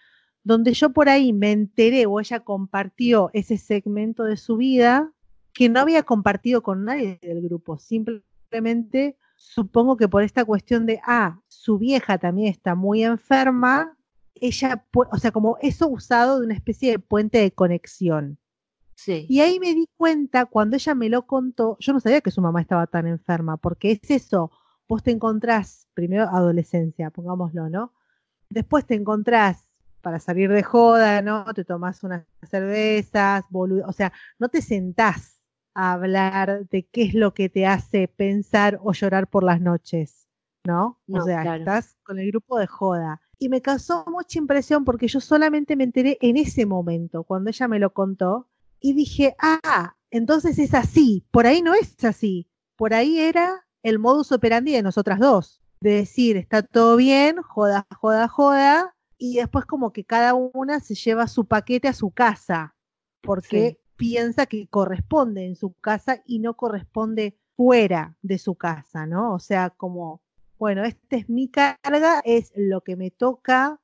donde 0.43 0.75
yo 0.75 0.91
por 0.91 1.09
ahí 1.09 1.33
me 1.33 1.51
enteré 1.51 2.05
o 2.05 2.21
ella 2.21 2.41
compartió 2.41 3.31
ese 3.33 3.57
segmento 3.57 4.25
de 4.25 4.37
su 4.37 4.59
vida 4.59 5.15
que 5.55 5.71
no 5.71 5.81
había 5.81 6.03
compartido 6.03 6.63
con 6.63 6.85
nadie 6.85 7.19
del 7.23 7.41
grupo. 7.41 7.79
Simplemente 7.79 9.17
supongo 9.35 9.97
que 9.97 10.09
por 10.09 10.23
esta 10.23 10.45
cuestión 10.45 10.85
de, 10.85 11.01
ah, 11.07 11.41
su 11.49 11.79
vieja 11.79 12.19
también 12.19 12.49
está 12.49 12.75
muy 12.75 13.03
enferma, 13.03 13.97
ella, 14.35 14.87
o 14.93 15.17
sea, 15.17 15.31
como 15.31 15.57
eso 15.63 15.89
usado 15.89 16.39
de 16.39 16.45
una 16.45 16.55
especie 16.55 16.91
de 16.91 16.99
puente 16.99 17.39
de 17.39 17.51
conexión. 17.51 18.39
sí. 18.95 19.25
Y 19.27 19.41
ahí 19.41 19.59
me 19.59 19.75
di 19.75 19.89
cuenta, 19.97 20.45
cuando 20.45 20.77
ella 20.77 20.95
me 20.95 21.09
lo 21.09 21.27
contó, 21.27 21.79
yo 21.81 21.95
no 21.95 22.01
sabía 22.01 22.21
que 22.21 22.31
su 22.31 22.43
mamá 22.43 22.61
estaba 22.61 22.87
tan 22.87 23.07
enferma, 23.07 23.57
porque 23.57 23.93
es 23.93 24.11
eso, 24.11 24.51
vos 24.91 25.03
te 25.05 25.13
encontrás, 25.13 25.89
primero 25.95 26.25
adolescencia, 26.25 27.11
pongámoslo, 27.11 27.71
¿no? 27.71 27.95
Después 28.51 28.87
te 28.87 28.95
encontrás 28.95 29.69
para 30.03 30.19
salir 30.21 30.51
de 30.51 30.63
joda, 30.63 31.23
¿no? 31.23 31.45
Te 31.55 31.65
tomás 31.65 32.03
unas 32.05 32.25
cervezas, 32.43 33.45
bolu- 33.51 33.85
o 33.87 33.93
sea, 33.93 34.13
no 34.39 34.49
te 34.49 34.63
sentás 34.63 35.41
a 35.75 35.93
hablar 35.93 36.67
de 36.69 36.87
qué 36.87 37.03
es 37.05 37.15
lo 37.15 37.35
que 37.35 37.49
te 37.49 37.67
hace 37.67 38.09
pensar 38.09 38.81
o 38.83 38.93
llorar 38.93 39.29
por 39.29 39.45
las 39.45 39.61
noches, 39.61 40.29
¿no? 40.67 41.01
O 41.11 41.19
No, 41.19 41.25
sea, 41.25 41.43
claro. 41.43 41.61
estás 41.61 41.97
con 42.03 42.19
el 42.19 42.29
grupo 42.33 42.59
de 42.59 42.67
joda. 42.67 43.21
Y 43.39 43.49
me 43.49 43.63
causó 43.63 44.05
mucha 44.09 44.39
impresión 44.39 44.85
porque 44.85 45.09
yo 45.09 45.21
solamente 45.21 45.77
me 45.77 45.85
enteré 45.85 46.19
en 46.21 46.37
ese 46.37 46.67
momento, 46.67 47.25
cuando 47.25 47.51
ella 47.51 47.69
me 47.69 47.79
lo 47.79 47.93
contó, 47.93 48.49
y 48.81 48.95
dije, 48.95 49.37
ah, 49.39 49.95
entonces 50.11 50.59
es 50.59 50.75
así, 50.75 51.25
por 51.31 51.47
ahí 51.47 51.63
no 51.63 51.75
es 51.75 52.03
así, 52.05 52.49
por 52.77 52.95
ahí 52.95 53.19
era 53.19 53.67
el 53.83 53.99
modus 53.99 54.33
operandi 54.33 54.73
de 54.73 54.83
nosotras 54.83 55.19
dos, 55.19 55.63
de 55.81 55.95
decir, 55.95 56.37
está 56.37 56.63
todo 56.63 56.97
bien, 56.97 57.41
joda, 57.43 57.87
joda, 57.99 58.29
joda, 58.29 58.95
y 59.19 59.37
después 59.37 59.65
como 59.67 59.93
que 59.93 60.05
cada 60.05 60.35
una 60.35 60.81
se 60.81 60.95
lleva 60.95 61.27
su 61.27 61.45
paquete 61.45 61.89
a 61.89 61.93
su 61.93 62.11
casa, 62.11 62.75
porque 63.23 63.79
Sí. 63.79 63.79
piensa 63.97 64.47
que 64.47 64.67
corresponde 64.69 65.45
en 65.47 65.57
su 65.57 65.73
casa 65.75 66.23
y 66.27 66.39
no 66.39 66.55
corresponde 66.55 67.39
fuera 67.57 68.17
de 68.23 68.39
su 68.39 68.55
casa, 68.55 69.07
¿no? 69.07 69.35
O 69.35 69.39
sea, 69.39 69.71
como, 69.71 70.23
bueno, 70.59 70.85
esta 70.85 71.17
es 71.17 71.29
mi 71.29 71.49
carga, 71.49 72.21
es 72.25 72.53
lo 72.55 72.81
que 72.83 72.97
me 72.97 73.11
toca 73.11 73.79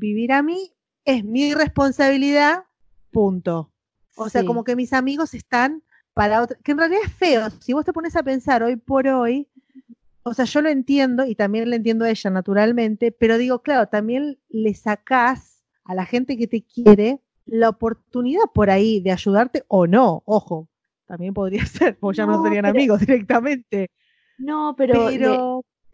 vivir 0.00 0.32
a 0.32 0.42
mí, 0.42 0.72
es 1.04 1.24
mi 1.24 1.54
responsabilidad, 1.54 2.64
punto. 3.12 3.72
O 4.16 4.28
sea, 4.28 4.44
como 4.44 4.64
que 4.64 4.76
mis 4.76 4.92
amigos 4.92 5.34
están 5.34 5.82
para 6.20 6.46
que 6.62 6.72
en 6.72 6.78
realidad 6.78 7.00
es 7.06 7.12
feo. 7.14 7.48
Si 7.60 7.72
vos 7.72 7.82
te 7.84 7.94
pones 7.94 8.14
a 8.14 8.22
pensar 8.22 8.62
hoy 8.62 8.76
por 8.76 9.08
hoy, 9.08 9.48
o 10.22 10.34
sea, 10.34 10.44
yo 10.44 10.60
lo 10.60 10.68
entiendo 10.68 11.24
y 11.24 11.34
también 11.34 11.70
le 11.70 11.76
entiendo 11.76 12.04
a 12.04 12.10
ella 12.10 12.28
naturalmente, 12.28 13.10
pero 13.10 13.38
digo, 13.38 13.62
claro, 13.62 13.88
también 13.88 14.38
le 14.50 14.74
sacás 14.74 15.64
a 15.84 15.94
la 15.94 16.04
gente 16.04 16.36
que 16.36 16.46
te 16.46 16.62
quiere 16.62 17.20
la 17.46 17.70
oportunidad 17.70 18.42
por 18.52 18.68
ahí 18.68 19.00
de 19.00 19.12
ayudarte 19.12 19.64
o 19.68 19.86
no, 19.86 20.22
ojo, 20.26 20.68
también 21.06 21.32
podría 21.32 21.64
ser, 21.66 21.96
porque 21.98 22.18
ya 22.18 22.26
no 22.26 22.36
No, 22.36 22.42
serían 22.42 22.64
pero- 22.64 22.76
amigos 22.76 23.00
directamente, 23.00 23.90
No, 24.36 24.74
pero, 24.76 25.08
le- 25.10 25.38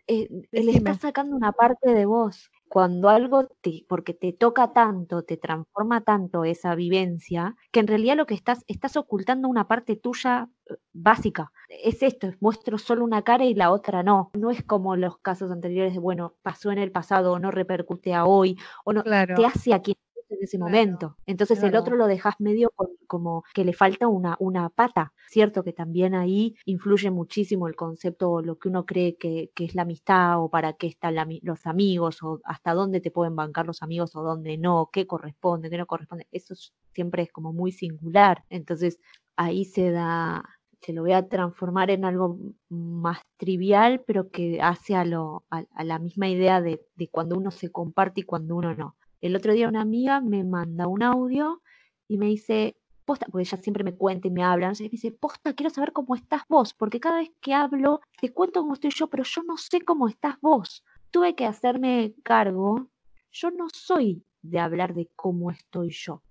eh, 0.08 0.28
le 0.50 0.70
estás 0.72 0.98
sacando 0.98 1.36
una 1.36 1.52
parte 1.52 1.92
de 1.94 2.04
vos. 2.04 2.50
Cuando 2.68 3.08
algo 3.08 3.46
te, 3.60 3.84
porque 3.88 4.12
te 4.14 4.32
toca 4.32 4.72
tanto, 4.72 5.22
te 5.22 5.36
transforma 5.36 6.02
tanto 6.02 6.44
esa 6.44 6.74
vivencia, 6.74 7.56
que 7.72 7.80
en 7.80 7.86
realidad 7.86 8.16
lo 8.16 8.26
que 8.26 8.34
estás, 8.34 8.64
estás 8.66 8.96
ocultando 8.96 9.48
una 9.48 9.68
parte 9.68 9.96
tuya 9.96 10.48
eh, 10.68 10.74
básica. 10.92 11.52
Es 11.68 12.02
esto, 12.02 12.26
es 12.26 12.40
muestro 12.42 12.78
solo 12.78 13.04
una 13.04 13.22
cara 13.22 13.44
y 13.44 13.54
la 13.54 13.70
otra 13.70 14.02
no. 14.02 14.30
No 14.34 14.50
es 14.50 14.62
como 14.62 14.96
los 14.96 15.18
casos 15.18 15.50
anteriores 15.50 15.94
de, 15.94 16.00
bueno, 16.00 16.34
pasó 16.42 16.72
en 16.72 16.78
el 16.78 16.92
pasado 16.92 17.32
o 17.32 17.38
no 17.38 17.50
repercute 17.50 18.14
a 18.14 18.24
hoy, 18.24 18.58
o 18.84 18.92
no, 18.92 19.02
claro, 19.02 19.34
te 19.36 19.46
hace 19.46 19.72
a 19.72 19.80
quien 19.80 19.96
en 20.28 20.38
ese 20.42 20.56
Claro, 20.58 20.70
momento. 20.72 21.16
Entonces 21.26 21.62
el 21.62 21.76
otro 21.76 21.96
lo 21.96 22.06
dejas 22.06 22.34
medio 22.40 22.70
con- 22.74 22.88
como 23.06 23.44
que 23.54 23.64
le 23.64 23.72
falta 23.72 24.08
una, 24.08 24.36
una 24.40 24.68
pata. 24.70 25.12
Cierto 25.28 25.62
que 25.62 25.72
también 25.72 26.14
ahí 26.14 26.56
influye 26.64 27.10
muchísimo 27.10 27.68
el 27.68 27.76
concepto 27.76 28.30
o 28.30 28.42
lo 28.42 28.58
que 28.58 28.68
uno 28.68 28.84
cree 28.86 29.16
que, 29.16 29.50
que 29.54 29.64
es 29.64 29.74
la 29.74 29.82
amistad 29.82 30.42
o 30.42 30.48
para 30.50 30.72
qué 30.74 30.86
están 30.88 31.14
la 31.14 31.26
los 31.42 31.66
amigos 31.66 32.22
o 32.22 32.40
hasta 32.44 32.74
dónde 32.74 33.00
te 33.00 33.10
pueden 33.10 33.36
bancar 33.36 33.66
los 33.66 33.82
amigos 33.82 34.14
o 34.16 34.22
dónde 34.22 34.58
no, 34.58 34.90
qué 34.92 35.06
corresponde, 35.06 35.70
qué 35.70 35.78
no 35.78 35.86
corresponde. 35.86 36.26
Eso 36.32 36.54
es- 36.54 36.72
siempre 36.94 37.22
es 37.22 37.32
como 37.32 37.52
muy 37.52 37.72
singular. 37.72 38.44
Entonces 38.50 38.98
ahí 39.36 39.64
se 39.64 39.90
da, 39.90 40.44
se 40.80 40.92
lo 40.92 41.02
voy 41.02 41.12
a 41.12 41.28
transformar 41.28 41.90
en 41.90 42.04
algo 42.04 42.38
más 42.68 43.20
trivial, 43.36 44.02
pero 44.06 44.30
que 44.30 44.60
hace 44.60 44.94
a, 44.94 45.04
lo, 45.04 45.44
a, 45.50 45.64
a 45.74 45.84
la 45.84 45.98
misma 45.98 46.28
idea 46.28 46.60
de, 46.60 46.80
de 46.96 47.08
cuando 47.08 47.36
uno 47.36 47.50
se 47.50 47.70
comparte 47.70 48.20
y 48.22 48.24
cuando 48.24 48.56
uno 48.56 48.74
no. 48.74 48.96
El 49.26 49.34
otro 49.34 49.52
día 49.52 49.68
una 49.68 49.80
amiga 49.80 50.20
me 50.20 50.44
manda 50.44 50.86
un 50.86 51.02
audio 51.02 51.60
y 52.06 52.16
me 52.16 52.26
dice, 52.26 52.76
posta, 53.04 53.26
porque 53.26 53.42
ella 53.42 53.58
siempre 53.58 53.82
me 53.82 53.96
cuenta 53.96 54.28
y 54.28 54.30
me 54.30 54.44
habla, 54.44 54.72
sé, 54.72 54.84
me 54.84 54.90
dice, 54.90 55.10
posta, 55.10 55.52
quiero 55.52 55.70
saber 55.70 55.92
cómo 55.92 56.14
estás 56.14 56.42
vos, 56.48 56.74
porque 56.74 57.00
cada 57.00 57.18
vez 57.18 57.32
que 57.40 57.52
hablo 57.52 58.00
te 58.20 58.32
cuento 58.32 58.60
cómo 58.60 58.74
estoy 58.74 58.92
yo, 58.92 59.08
pero 59.08 59.24
yo 59.24 59.42
no 59.42 59.56
sé 59.56 59.80
cómo 59.80 60.06
estás 60.06 60.40
vos. 60.40 60.84
Tuve 61.10 61.34
que 61.34 61.44
hacerme 61.44 62.14
cargo, 62.22 62.86
yo 63.32 63.50
no 63.50 63.66
soy 63.72 64.22
de 64.42 64.60
hablar 64.60 64.94
de 64.94 65.10
cómo 65.16 65.50
estoy 65.50 65.90
yo. 65.90 66.22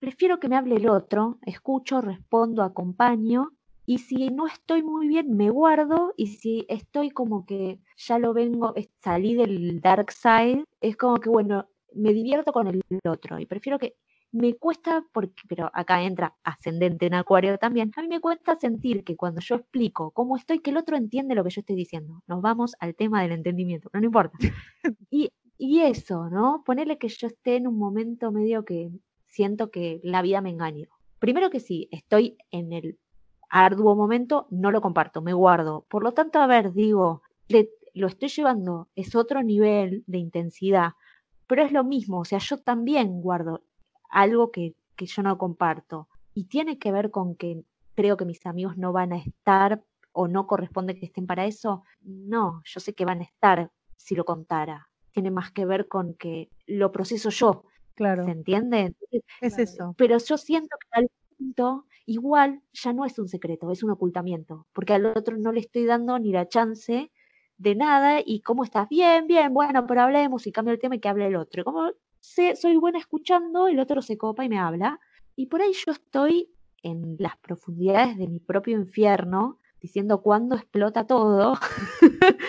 Prefiero 0.00 0.40
que 0.40 0.48
me 0.48 0.56
hable 0.56 0.74
el 0.74 0.88
otro, 0.88 1.38
escucho, 1.42 2.00
respondo, 2.00 2.64
acompaño, 2.64 3.52
y 3.86 3.98
si 3.98 4.28
no 4.30 4.48
estoy 4.48 4.82
muy 4.82 5.06
bien, 5.06 5.36
me 5.36 5.50
guardo, 5.50 6.14
y 6.16 6.26
si 6.28 6.66
estoy 6.68 7.10
como 7.10 7.46
que 7.46 7.78
ya 7.96 8.18
lo 8.18 8.34
vengo, 8.34 8.74
salí 9.02 9.34
del 9.34 9.80
dark 9.80 10.10
side, 10.10 10.64
es 10.80 10.96
como 10.96 11.18
que, 11.18 11.28
bueno, 11.28 11.68
me 11.94 12.12
divierto 12.12 12.52
con 12.52 12.66
el 12.68 12.82
otro, 13.06 13.38
y 13.38 13.46
prefiero 13.46 13.78
que 13.78 13.96
me 14.32 14.54
cuesta, 14.54 15.04
porque, 15.12 15.42
pero 15.48 15.70
acá 15.74 16.02
entra 16.02 16.36
ascendente 16.44 17.06
en 17.06 17.14
acuario 17.14 17.58
también, 17.58 17.90
a 17.96 18.02
mí 18.02 18.08
me 18.08 18.20
cuesta 18.20 18.56
sentir 18.56 19.02
que 19.04 19.16
cuando 19.16 19.40
yo 19.40 19.56
explico 19.56 20.12
cómo 20.12 20.36
estoy, 20.36 20.60
que 20.60 20.70
el 20.70 20.76
otro 20.76 20.96
entiende 20.96 21.34
lo 21.34 21.42
que 21.44 21.50
yo 21.50 21.60
estoy 21.60 21.74
diciendo. 21.76 22.22
Nos 22.28 22.40
vamos 22.40 22.74
al 22.78 22.94
tema 22.94 23.22
del 23.22 23.32
entendimiento, 23.32 23.90
pero 23.90 24.00
no 24.02 24.06
importa. 24.06 24.38
Y, 25.10 25.30
y 25.58 25.80
eso, 25.80 26.28
¿no? 26.30 26.62
Ponerle 26.64 26.98
que 26.98 27.08
yo 27.08 27.26
esté 27.26 27.56
en 27.56 27.66
un 27.66 27.76
momento 27.78 28.32
medio 28.32 28.64
que 28.64 28.90
siento 29.26 29.70
que 29.70 30.00
la 30.02 30.22
vida 30.22 30.40
me 30.40 30.50
engañó. 30.50 30.88
Primero 31.18 31.50
que 31.50 31.60
sí, 31.60 31.88
estoy 31.92 32.36
en 32.50 32.72
el 32.72 32.98
arduo 33.50 33.96
momento, 33.96 34.46
no 34.50 34.70
lo 34.70 34.80
comparto, 34.80 35.22
me 35.22 35.32
guardo. 35.32 35.86
Por 35.88 36.02
lo 36.04 36.12
tanto, 36.12 36.38
a 36.40 36.46
ver, 36.46 36.72
digo, 36.72 37.22
le- 37.48 37.70
lo 37.94 38.06
estoy 38.06 38.28
llevando, 38.28 38.88
es 38.94 39.14
otro 39.16 39.42
nivel 39.42 40.04
de 40.06 40.18
intensidad, 40.18 40.92
pero 41.50 41.64
es 41.64 41.72
lo 41.72 41.82
mismo, 41.82 42.20
o 42.20 42.24
sea, 42.24 42.38
yo 42.38 42.58
también 42.58 43.20
guardo 43.20 43.64
algo 44.08 44.52
que, 44.52 44.76
que 44.94 45.06
yo 45.06 45.24
no 45.24 45.36
comparto. 45.36 46.06
Y 46.32 46.44
tiene 46.44 46.78
que 46.78 46.92
ver 46.92 47.10
con 47.10 47.34
que 47.34 47.64
creo 47.96 48.16
que 48.16 48.24
mis 48.24 48.46
amigos 48.46 48.78
no 48.78 48.92
van 48.92 49.12
a 49.12 49.18
estar 49.18 49.82
o 50.12 50.28
no 50.28 50.46
corresponde 50.46 50.94
que 50.94 51.06
estén 51.06 51.26
para 51.26 51.46
eso. 51.46 51.82
No, 52.02 52.62
yo 52.64 52.78
sé 52.78 52.94
que 52.94 53.04
van 53.04 53.18
a 53.18 53.24
estar 53.24 53.68
si 53.96 54.14
lo 54.14 54.24
contara. 54.24 54.90
Tiene 55.10 55.32
más 55.32 55.50
que 55.50 55.66
ver 55.66 55.88
con 55.88 56.14
que 56.14 56.50
lo 56.68 56.92
proceso 56.92 57.30
yo, 57.30 57.64
claro, 57.96 58.26
¿se 58.26 58.30
entiende? 58.30 58.94
Es 59.40 59.58
eso. 59.58 59.92
pero 59.98 60.18
yo 60.18 60.38
siento 60.38 60.76
que 60.78 61.00
al 61.00 61.10
punto 61.36 61.86
igual 62.06 62.62
ya 62.72 62.92
no 62.92 63.04
es 63.04 63.18
un 63.18 63.26
secreto, 63.26 63.72
es 63.72 63.82
un 63.82 63.90
ocultamiento, 63.90 64.68
porque 64.72 64.92
al 64.92 65.04
otro 65.04 65.36
no 65.36 65.50
le 65.50 65.58
estoy 65.58 65.84
dando 65.84 66.16
ni 66.20 66.30
la 66.30 66.46
chance 66.46 67.10
de 67.60 67.74
nada 67.74 68.20
y 68.24 68.40
cómo 68.40 68.64
estás, 68.64 68.88
bien, 68.88 69.26
bien, 69.26 69.52
bueno, 69.52 69.86
pero 69.86 70.00
hablemos 70.00 70.46
y 70.46 70.52
cambio 70.52 70.72
el 70.72 70.80
tema 70.80 70.96
y 70.96 70.98
que 70.98 71.10
hable 71.10 71.26
el 71.26 71.36
otro. 71.36 71.60
Y 71.60 71.64
como 71.64 71.92
sé, 72.18 72.56
soy 72.56 72.76
buena 72.76 72.98
escuchando, 72.98 73.68
el 73.68 73.78
otro 73.78 74.00
se 74.00 74.16
copa 74.16 74.44
y 74.44 74.48
me 74.48 74.58
habla. 74.58 74.98
Y 75.36 75.46
por 75.46 75.60
ahí 75.60 75.72
yo 75.72 75.92
estoy 75.92 76.50
en 76.82 77.16
las 77.18 77.36
profundidades 77.36 78.16
de 78.16 78.28
mi 78.28 78.40
propio 78.40 78.78
infierno, 78.78 79.58
diciendo 79.78 80.22
cuándo 80.22 80.56
explota 80.56 81.06
todo, 81.06 81.58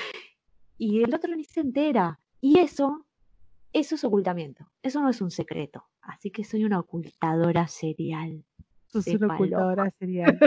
y 0.77 1.03
el 1.03 1.13
otro 1.13 1.35
ni 1.35 1.43
se 1.43 1.59
entera. 1.59 2.21
Y 2.39 2.59
eso, 2.59 3.05
eso 3.73 3.95
es 3.95 4.03
ocultamiento, 4.05 4.71
eso 4.81 5.01
no 5.01 5.09
es 5.09 5.19
un 5.19 5.29
secreto. 5.29 5.83
Así 6.01 6.31
que 6.31 6.45
soy 6.45 6.63
una 6.63 6.79
ocultadora 6.79 7.67
serial. 7.67 8.45
Sos 8.87 9.07
una 9.07 9.35
ocultadora 9.35 9.91
serial. 9.99 10.39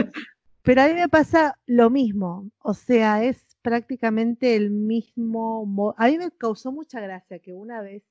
Pero 0.63 0.81
a 0.81 0.87
mí 0.87 0.95
me 0.95 1.07
pasa 1.07 1.59
lo 1.67 1.91
mismo, 1.91 2.49
o 2.57 2.73
sea, 2.73 3.23
es 3.23 3.44
prácticamente 3.65 4.55
el 4.55 4.71
mismo. 4.71 5.65
mo- 5.65 5.95
A 5.97 6.07
mí 6.07 6.17
me 6.17 6.31
causó 6.31 6.71
mucha 6.71 7.01
gracia 7.01 7.39
que 7.39 7.53
una 7.53 7.81
vez, 7.81 8.03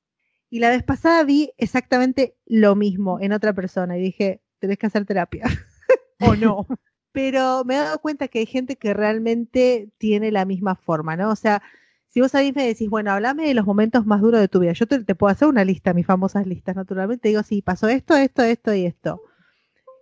y 0.51 0.61
la 0.61 0.71
vez 0.71 0.83
pasada 0.83 1.25
vi 1.25 1.53
exactamente 1.59 2.37
lo 2.47 2.77
mismo 2.77 3.19
en 3.21 3.33
otra 3.33 3.53
persona 3.55 3.97
y 3.99 4.03
dije, 4.03 4.43
tenés 4.59 4.79
que 4.79 4.87
hacer 4.87 5.05
terapia, 5.07 5.45
o 6.21 6.35
no. 6.37 6.67
Pero 7.12 7.64
me 7.64 7.75
he 7.75 7.79
dado 7.79 8.01
cuenta 8.01 8.29
que 8.29 8.40
hay 8.40 8.47
gente 8.47 8.77
que 8.77 8.93
realmente 8.95 9.90
tiene 9.99 10.33
la 10.33 10.45
misma 10.45 10.75
forma, 10.75 11.17
¿no? 11.17 11.31
O 11.31 11.37
sea, 11.37 11.62
si 12.09 12.21
vos 12.21 12.35
a 12.35 12.40
mí 12.40 12.53
me 12.55 12.67
decís, 12.67 12.90
bueno, 12.90 13.12
hablame 13.12 13.47
de 13.47 13.55
los 13.55 13.67
momentos 13.67 14.05
más 14.07 14.21
duros 14.21 14.40
de 14.40 14.49
tu 14.49 14.61
vida, 14.61 14.73
yo 14.73 14.87
te, 14.87 15.03
te 15.05 15.14
puedo 15.14 15.31
hacer 15.33 15.49
una 15.49 15.64
lista, 15.64 15.95
mis 15.95 16.07
famosas 16.07 16.47
listas, 16.47 16.75
naturalmente, 16.77 17.29
digo, 17.29 17.43
sí, 17.45 17.62
pasó 17.62 17.88
esto, 17.88 18.17
esto, 18.17 18.43
esto 18.43 18.75
y 18.75 18.87
esto. 18.87 19.23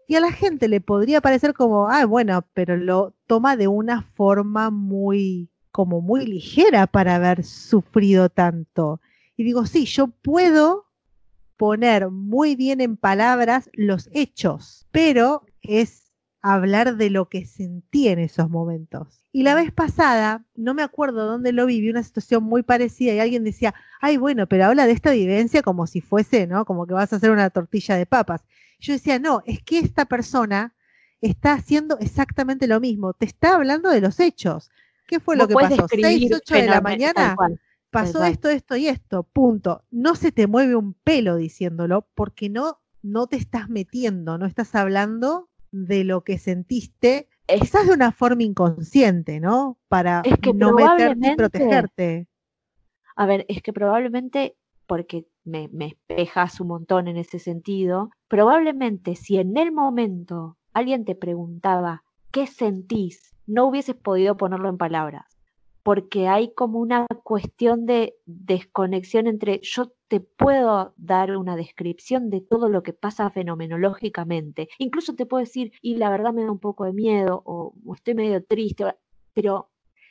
Y 0.08 0.16
a 0.16 0.20
la 0.20 0.32
gente 0.32 0.68
le 0.68 0.80
podría 0.80 1.20
parecer 1.20 1.54
como, 1.54 1.88
ah, 1.88 2.04
bueno, 2.04 2.44
pero 2.54 2.76
lo 2.76 3.14
toma 3.26 3.56
de 3.56 3.68
una 3.68 4.02
forma 4.02 4.70
muy, 4.70 5.50
como 5.70 6.00
muy 6.00 6.26
ligera 6.26 6.86
para 6.86 7.16
haber 7.16 7.44
sufrido 7.44 8.28
tanto. 8.28 9.00
Y 9.36 9.44
digo, 9.44 9.66
sí, 9.66 9.86
yo 9.86 10.08
puedo 10.08 10.86
poner 11.56 12.10
muy 12.10 12.56
bien 12.56 12.80
en 12.80 12.96
palabras 12.96 13.70
los 13.72 14.10
hechos, 14.12 14.86
pero 14.90 15.46
es 15.62 16.01
hablar 16.42 16.96
de 16.96 17.08
lo 17.08 17.28
que 17.28 17.46
sentí 17.46 18.08
en 18.08 18.18
esos 18.18 18.50
momentos. 18.50 19.22
Y 19.30 19.44
la 19.44 19.54
vez 19.54 19.72
pasada, 19.72 20.44
no 20.56 20.74
me 20.74 20.82
acuerdo 20.82 21.24
dónde 21.24 21.52
lo 21.52 21.64
vi, 21.66 21.80
vi 21.80 21.90
una 21.90 22.02
situación 22.02 22.42
muy 22.42 22.62
parecida 22.64 23.14
y 23.14 23.20
alguien 23.20 23.44
decía, 23.44 23.74
ay, 24.00 24.16
bueno, 24.16 24.48
pero 24.48 24.66
habla 24.66 24.86
de 24.86 24.92
esta 24.92 25.12
vivencia 25.12 25.62
como 25.62 25.86
si 25.86 26.00
fuese, 26.00 26.46
¿no? 26.48 26.64
Como 26.64 26.86
que 26.86 26.94
vas 26.94 27.12
a 27.12 27.16
hacer 27.16 27.30
una 27.30 27.48
tortilla 27.50 27.96
de 27.96 28.06
papas. 28.06 28.42
Yo 28.80 28.92
decía, 28.92 29.20
no, 29.20 29.42
es 29.46 29.62
que 29.62 29.78
esta 29.78 30.04
persona 30.04 30.74
está 31.20 31.52
haciendo 31.52 31.96
exactamente 32.00 32.66
lo 32.66 32.80
mismo, 32.80 33.14
te 33.14 33.24
está 33.24 33.54
hablando 33.54 33.88
de 33.88 34.00
los 34.00 34.18
hechos. 34.18 34.70
¿Qué 35.06 35.20
fue 35.20 35.36
lo 35.36 35.46
que 35.46 35.54
pasó? 35.54 35.76
describir 35.76 36.28
6, 36.28 36.32
8 36.42 36.54
de 36.54 36.66
la 36.66 36.80
mañana 36.80 37.36
pasó 37.90 38.24
esto, 38.24 38.48
esto 38.48 38.74
y 38.74 38.88
esto, 38.88 39.22
punto. 39.22 39.84
No 39.90 40.16
se 40.16 40.32
te 40.32 40.48
mueve 40.48 40.74
un 40.74 40.94
pelo 40.94 41.36
diciéndolo 41.36 42.08
porque 42.14 42.48
no, 42.48 42.80
no 43.02 43.28
te 43.28 43.36
estás 43.36 43.68
metiendo, 43.68 44.38
no 44.38 44.46
estás 44.46 44.74
hablando 44.74 45.50
de 45.72 46.04
lo 46.04 46.22
que 46.24 46.38
sentiste, 46.38 47.28
Es- 47.46 47.60
quizás 47.60 47.86
de 47.88 47.94
una 47.94 48.12
forma 48.12 48.42
inconsciente, 48.44 49.40
¿no? 49.40 49.78
Para 49.88 50.28
Es 50.30 50.38
que 50.40 50.52
no 50.52 50.72
meterte 50.72 51.16
y 51.20 51.32
protegerte. 51.32 52.28
A 53.16 53.26
ver, 53.26 53.44
es 53.48 53.62
que 53.62 53.72
probablemente, 53.72 54.56
porque 54.86 55.26
me, 55.44 55.68
me 55.68 55.86
espejas 55.86 56.60
un 56.60 56.68
montón 56.68 57.08
en 57.08 57.16
ese 57.16 57.38
sentido, 57.38 58.10
probablemente 58.28 59.16
si 59.16 59.38
en 59.38 59.56
el 59.56 59.72
momento 59.72 60.58
alguien 60.72 61.04
te 61.04 61.14
preguntaba 61.14 62.04
qué 62.30 62.46
sentís, 62.46 63.34
no 63.46 63.66
hubieses 63.66 63.96
podido 63.96 64.36
ponerlo 64.36 64.68
en 64.68 64.78
palabras, 64.78 65.31
porque 65.82 66.28
hay 66.28 66.52
como 66.54 66.78
una 66.78 67.06
cuestión 67.24 67.86
de 67.86 68.14
desconexión 68.26 69.26
entre 69.26 69.60
yo 69.62 69.92
te 70.08 70.20
puedo 70.20 70.94
dar 70.96 71.36
una 71.36 71.56
descripción 71.56 72.30
de 72.30 72.40
todo 72.40 72.68
lo 72.68 72.82
que 72.82 72.92
pasa 72.92 73.30
fenomenológicamente, 73.30 74.68
incluso 74.78 75.14
te 75.14 75.26
puedo 75.26 75.40
decir, 75.42 75.72
y 75.82 75.96
la 75.96 76.10
verdad 76.10 76.32
me 76.32 76.44
da 76.44 76.50
un 76.52 76.58
poco 76.60 76.84
de 76.84 76.92
miedo, 76.92 77.42
o, 77.44 77.74
o 77.84 77.94
estoy 77.94 78.14
medio 78.14 78.44
triste, 78.44 78.84
pero 79.34 79.70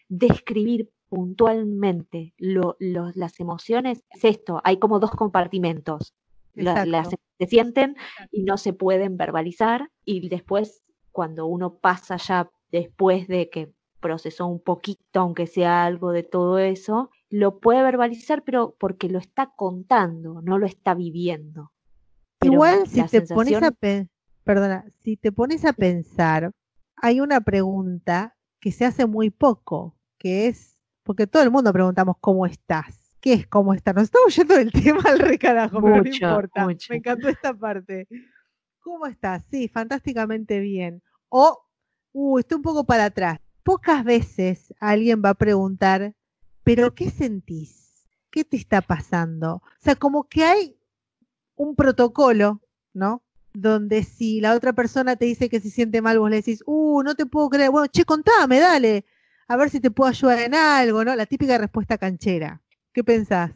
describir 0.09 0.89
puntualmente 1.09 2.33
lo- 2.37 2.75
lo- 2.79 3.11
las 3.15 3.39
emociones 3.39 4.03
es 4.09 4.23
esto, 4.25 4.61
hay 4.63 4.77
como 4.77 4.99
dos 4.99 5.11
compartimentos. 5.11 6.13
la- 6.53 6.85
las 6.85 7.07
se 7.39 7.47
sienten 7.47 7.95
y 8.29 8.43
no 8.43 8.57
se 8.57 8.73
pueden 8.73 9.15
verbalizar 9.15 9.89
y 10.03 10.27
después 10.27 10.83
cuando 11.13 11.45
uno 11.45 11.75
pasa 11.75 12.17
ya 12.17 12.51
después 12.71 13.27
de 13.29 13.49
que 13.49 13.71
procesó 14.01 14.47
un 14.47 14.59
poquito, 14.59 15.21
aunque 15.21 15.47
sea 15.47 15.85
algo 15.85 16.11
de 16.11 16.23
todo 16.23 16.59
eso, 16.59 17.09
lo 17.29 17.59
puede 17.59 17.81
verbalizar, 17.83 18.43
pero 18.43 18.75
porque 18.77 19.07
lo 19.07 19.19
está 19.19 19.53
contando, 19.55 20.41
no 20.41 20.57
lo 20.57 20.65
está 20.65 20.93
viviendo. 20.93 21.71
Pero 22.39 22.53
Igual 22.53 22.87
si 22.87 23.03
te 23.03 23.21
pones 23.21 23.61
a 23.63 23.71
perdona, 24.43 24.85
si 24.99 25.15
te 25.15 25.31
pones 25.31 25.63
a 25.63 25.73
pensar, 25.73 26.51
hay 26.95 27.21
una 27.21 27.41
pregunta 27.41 28.35
que 28.59 28.71
se 28.71 28.85
hace 28.85 29.05
muy 29.05 29.29
poco, 29.29 29.95
que 30.17 30.47
es, 30.47 30.77
porque 31.03 31.27
todo 31.27 31.43
el 31.43 31.51
mundo 31.51 31.71
preguntamos 31.71 32.17
cómo 32.19 32.45
estás. 32.45 32.99
¿Qué 33.21 33.33
es 33.33 33.47
cómo 33.47 33.73
estás? 33.75 33.95
Nos 33.95 34.05
estamos 34.05 34.35
yendo 34.35 34.55
del 34.55 34.71
tema 34.71 35.01
al 35.05 35.19
recarajo, 35.19 35.79
pero 35.81 35.97
no 35.97 36.03
Mucho, 36.03 36.25
importa. 36.25 36.65
mucho. 36.65 36.87
Me 36.89 36.97
encantó 36.97 37.29
esta 37.29 37.53
parte. 37.53 38.07
¿Cómo 38.79 39.05
estás? 39.05 39.45
Sí, 39.51 39.67
fantásticamente 39.67 40.59
bien. 40.59 41.03
O, 41.29 41.59
uh, 42.13 42.39
estoy 42.39 42.55
un 42.57 42.63
poco 42.63 42.83
para 42.83 43.05
atrás. 43.05 43.39
Pocas 43.63 44.03
veces 44.03 44.73
alguien 44.79 45.21
va 45.23 45.29
a 45.29 45.35
preguntar, 45.35 46.15
¿pero 46.63 46.95
qué 46.95 47.09
sentís? 47.09 48.07
¿Qué 48.31 48.43
te 48.43 48.57
está 48.57 48.81
pasando? 48.81 49.55
O 49.55 49.61
sea, 49.79 49.95
como 49.95 50.23
que 50.23 50.43
hay 50.43 50.77
un 51.55 51.75
protocolo, 51.75 52.61
¿no? 52.93 53.23
Donde 53.53 54.03
si 54.03 54.41
la 54.41 54.55
otra 54.55 54.73
persona 54.73 55.15
te 55.15 55.25
dice 55.25 55.49
que 55.49 55.59
se 55.59 55.69
siente 55.69 56.01
mal, 56.01 56.17
vos 56.19 56.29
le 56.29 56.37
decís, 56.37 56.63
uh, 56.65 57.03
no 57.03 57.15
te 57.15 57.25
puedo 57.25 57.49
creer, 57.49 57.69
bueno, 57.69 57.87
che, 57.87 58.05
contame, 58.05 58.59
dale, 58.59 59.05
a 59.47 59.57
ver 59.57 59.69
si 59.69 59.79
te 59.79 59.91
puedo 59.91 60.09
ayudar 60.09 60.39
en 60.39 60.55
algo, 60.55 61.03
¿no? 61.03 61.15
La 61.15 61.25
típica 61.25 61.57
respuesta 61.57 61.97
canchera. 61.97 62.61
¿Qué 62.93 63.03
pensás? 63.03 63.51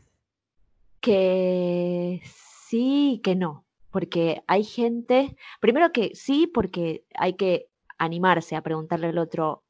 Que 1.00 2.22
sí, 2.68 3.22
que 3.24 3.36
no, 3.36 3.66
porque 3.92 4.44
hay 4.48 4.64
gente, 4.64 5.36
primero 5.62 5.92
que 5.92 6.12
sí, 6.16 6.48
porque 6.48 7.06
hay 7.16 7.36
que 7.36 7.70
animarse 7.98 8.56
a 8.56 8.62
preguntarle 8.62 9.08
al 9.08 9.18
otro 9.18 9.65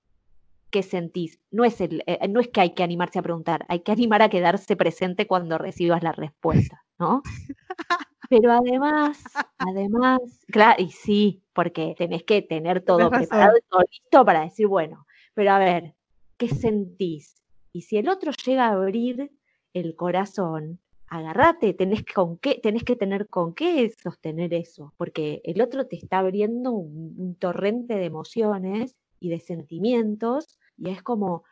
qué 0.75 0.83
sentís. 0.83 1.39
No 1.51 1.63
es, 1.63 1.79
el, 1.79 2.03
eh, 2.05 2.27
no 2.27 2.41
es 2.41 2.49
que 2.49 2.59
hay 2.59 2.73
que 2.73 2.83
animarse 2.83 3.17
a 3.17 3.21
preguntar, 3.21 3.65
hay 3.69 3.79
que 3.79 3.93
animar 3.93 4.21
a 4.21 4.27
quedarse 4.27 4.75
presente 4.75 5.25
cuando 5.25 5.57
recibas 5.57 6.03
la 6.03 6.11
respuesta, 6.11 6.83
¿no? 6.99 7.23
Pero 8.29 8.51
además, 8.51 9.23
además, 9.57 10.19
claro, 10.47 10.83
y 10.83 10.91
sí, 10.91 11.43
porque 11.53 11.95
tenés 11.97 12.23
que 12.23 12.41
tener 12.41 12.81
todo 12.81 13.09
preparado 13.09 13.55
y 13.57 13.61
todo 13.69 13.83
listo 13.89 14.25
para 14.25 14.41
decir, 14.41 14.67
bueno, 14.67 15.05
pero 15.33 15.51
a 15.51 15.59
ver, 15.59 15.93
¿qué 16.37 16.49
sentís? 16.49 17.41
Y 17.71 17.83
si 17.83 17.97
el 17.97 18.09
otro 18.09 18.31
llega 18.45 18.65
a 18.65 18.73
abrir 18.73 19.31
el 19.73 19.95
corazón, 19.95 20.79
agarrate, 21.07 21.73
tenés 21.73 22.03
con 22.03 22.37
qué, 22.39 22.59
tenés 22.61 22.83
que 22.83 22.97
tener 22.97 23.29
con 23.29 23.53
qué 23.53 23.93
sostener 24.01 24.53
eso, 24.55 24.93
porque 24.97 25.41
el 25.45 25.61
otro 25.61 25.85
te 25.85 25.95
está 25.95 26.17
abriendo 26.17 26.71
un, 26.71 27.15
un 27.17 27.35
torrente 27.35 27.93
de 27.93 28.05
emociones 28.05 28.97
y 29.19 29.29
de 29.29 29.39
sentimientos, 29.39 30.57
y 30.77 30.89
es 30.89 31.01
como, 31.01 31.43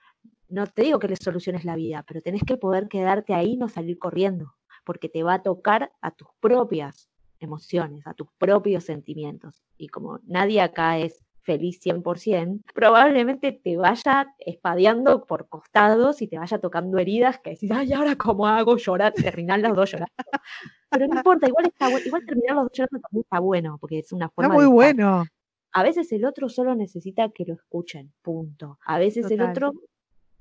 no 0.49 0.67
te 0.67 0.83
digo 0.83 0.99
que 0.99 1.07
le 1.07 1.15
soluciones 1.15 1.65
la 1.65 1.75
vida, 1.75 2.03
pero 2.07 2.21
tenés 2.21 2.43
que 2.43 2.57
poder 2.57 2.87
quedarte 2.87 3.33
ahí 3.33 3.53
y 3.53 3.57
no 3.57 3.69
salir 3.69 3.97
corriendo, 3.97 4.55
porque 4.83 5.09
te 5.09 5.23
va 5.23 5.35
a 5.35 5.43
tocar 5.43 5.91
a 6.01 6.11
tus 6.11 6.27
propias 6.39 7.09
emociones, 7.39 8.07
a 8.07 8.13
tus 8.13 8.27
propios 8.37 8.85
sentimientos. 8.85 9.63
Y 9.77 9.89
como 9.89 10.19
nadie 10.25 10.61
acá 10.61 10.97
es 10.97 11.23
feliz 11.41 11.79
100%, 11.81 12.61
probablemente 12.73 13.51
te 13.51 13.75
vaya 13.77 14.33
espadeando 14.39 15.25
por 15.25 15.49
costados 15.49 16.21
y 16.21 16.27
te 16.27 16.37
vaya 16.39 16.59
tocando 16.59 16.97
heridas 16.99 17.39
que 17.39 17.51
decís, 17.51 17.69
ay, 17.71 17.91
ahora 17.93 18.15
cómo 18.15 18.47
hago 18.47 18.77
llorar, 18.77 19.13
terminar 19.13 19.59
los 19.59 19.75
dos 19.75 19.91
llorando. 19.91 20.13
Pero 20.89 21.07
no 21.07 21.15
importa, 21.15 21.47
igual, 21.47 21.65
está, 21.67 21.89
igual 22.05 22.23
terminar 22.25 22.55
los 22.55 22.65
dos 22.65 22.71
llorando 22.73 22.99
también 23.01 23.23
está 23.23 23.39
bueno, 23.39 23.77
porque 23.79 23.99
es 23.99 24.11
una 24.13 24.31
Está 24.37 24.47
forma 24.47 24.53
muy 24.53 24.63
de 24.63 24.69
estar. 24.69 24.93
bueno. 24.95 25.25
A 25.73 25.83
veces 25.83 26.11
el 26.11 26.25
otro 26.25 26.49
solo 26.49 26.75
necesita 26.75 27.29
que 27.29 27.45
lo 27.45 27.55
escuchen, 27.55 28.13
punto. 28.21 28.77
A 28.85 28.99
veces 28.99 29.29
el 29.31 29.41
otro 29.41 29.73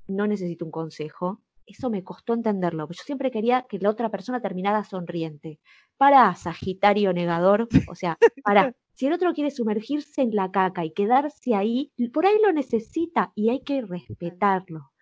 no 0.07 0.27
necesita 0.27 0.63
un 0.63 0.71
consejo. 0.71 1.41
Eso 1.65 1.89
me 1.89 2.03
costó 2.03 2.33
entenderlo. 2.33 2.85
porque 2.85 2.99
Yo 2.99 3.03
siempre 3.03 3.31
quería 3.31 3.65
que 3.67 3.79
la 3.79 3.89
otra 3.89 4.09
persona 4.09 4.41
terminara 4.41 4.83
sonriente. 4.83 5.59
Para, 5.97 6.33
Sagitario 6.35 7.13
negador. 7.13 7.67
O 7.91 7.95
sea, 7.95 8.17
para. 8.43 8.75
Si 8.93 9.07
el 9.07 9.13
otro 9.13 9.33
quiere 9.33 9.49
sumergirse 9.49 10.21
en 10.21 10.35
la 10.35 10.51
caca 10.51 10.85
y 10.85 10.91
quedarse 10.91 11.55
ahí, 11.55 11.91
por 12.13 12.27
ahí 12.27 12.35
lo 12.45 12.53
necesita 12.53 13.31
y 13.33 13.49
hay 13.49 13.61
que 13.61 13.81
respetarlo. 13.81 14.92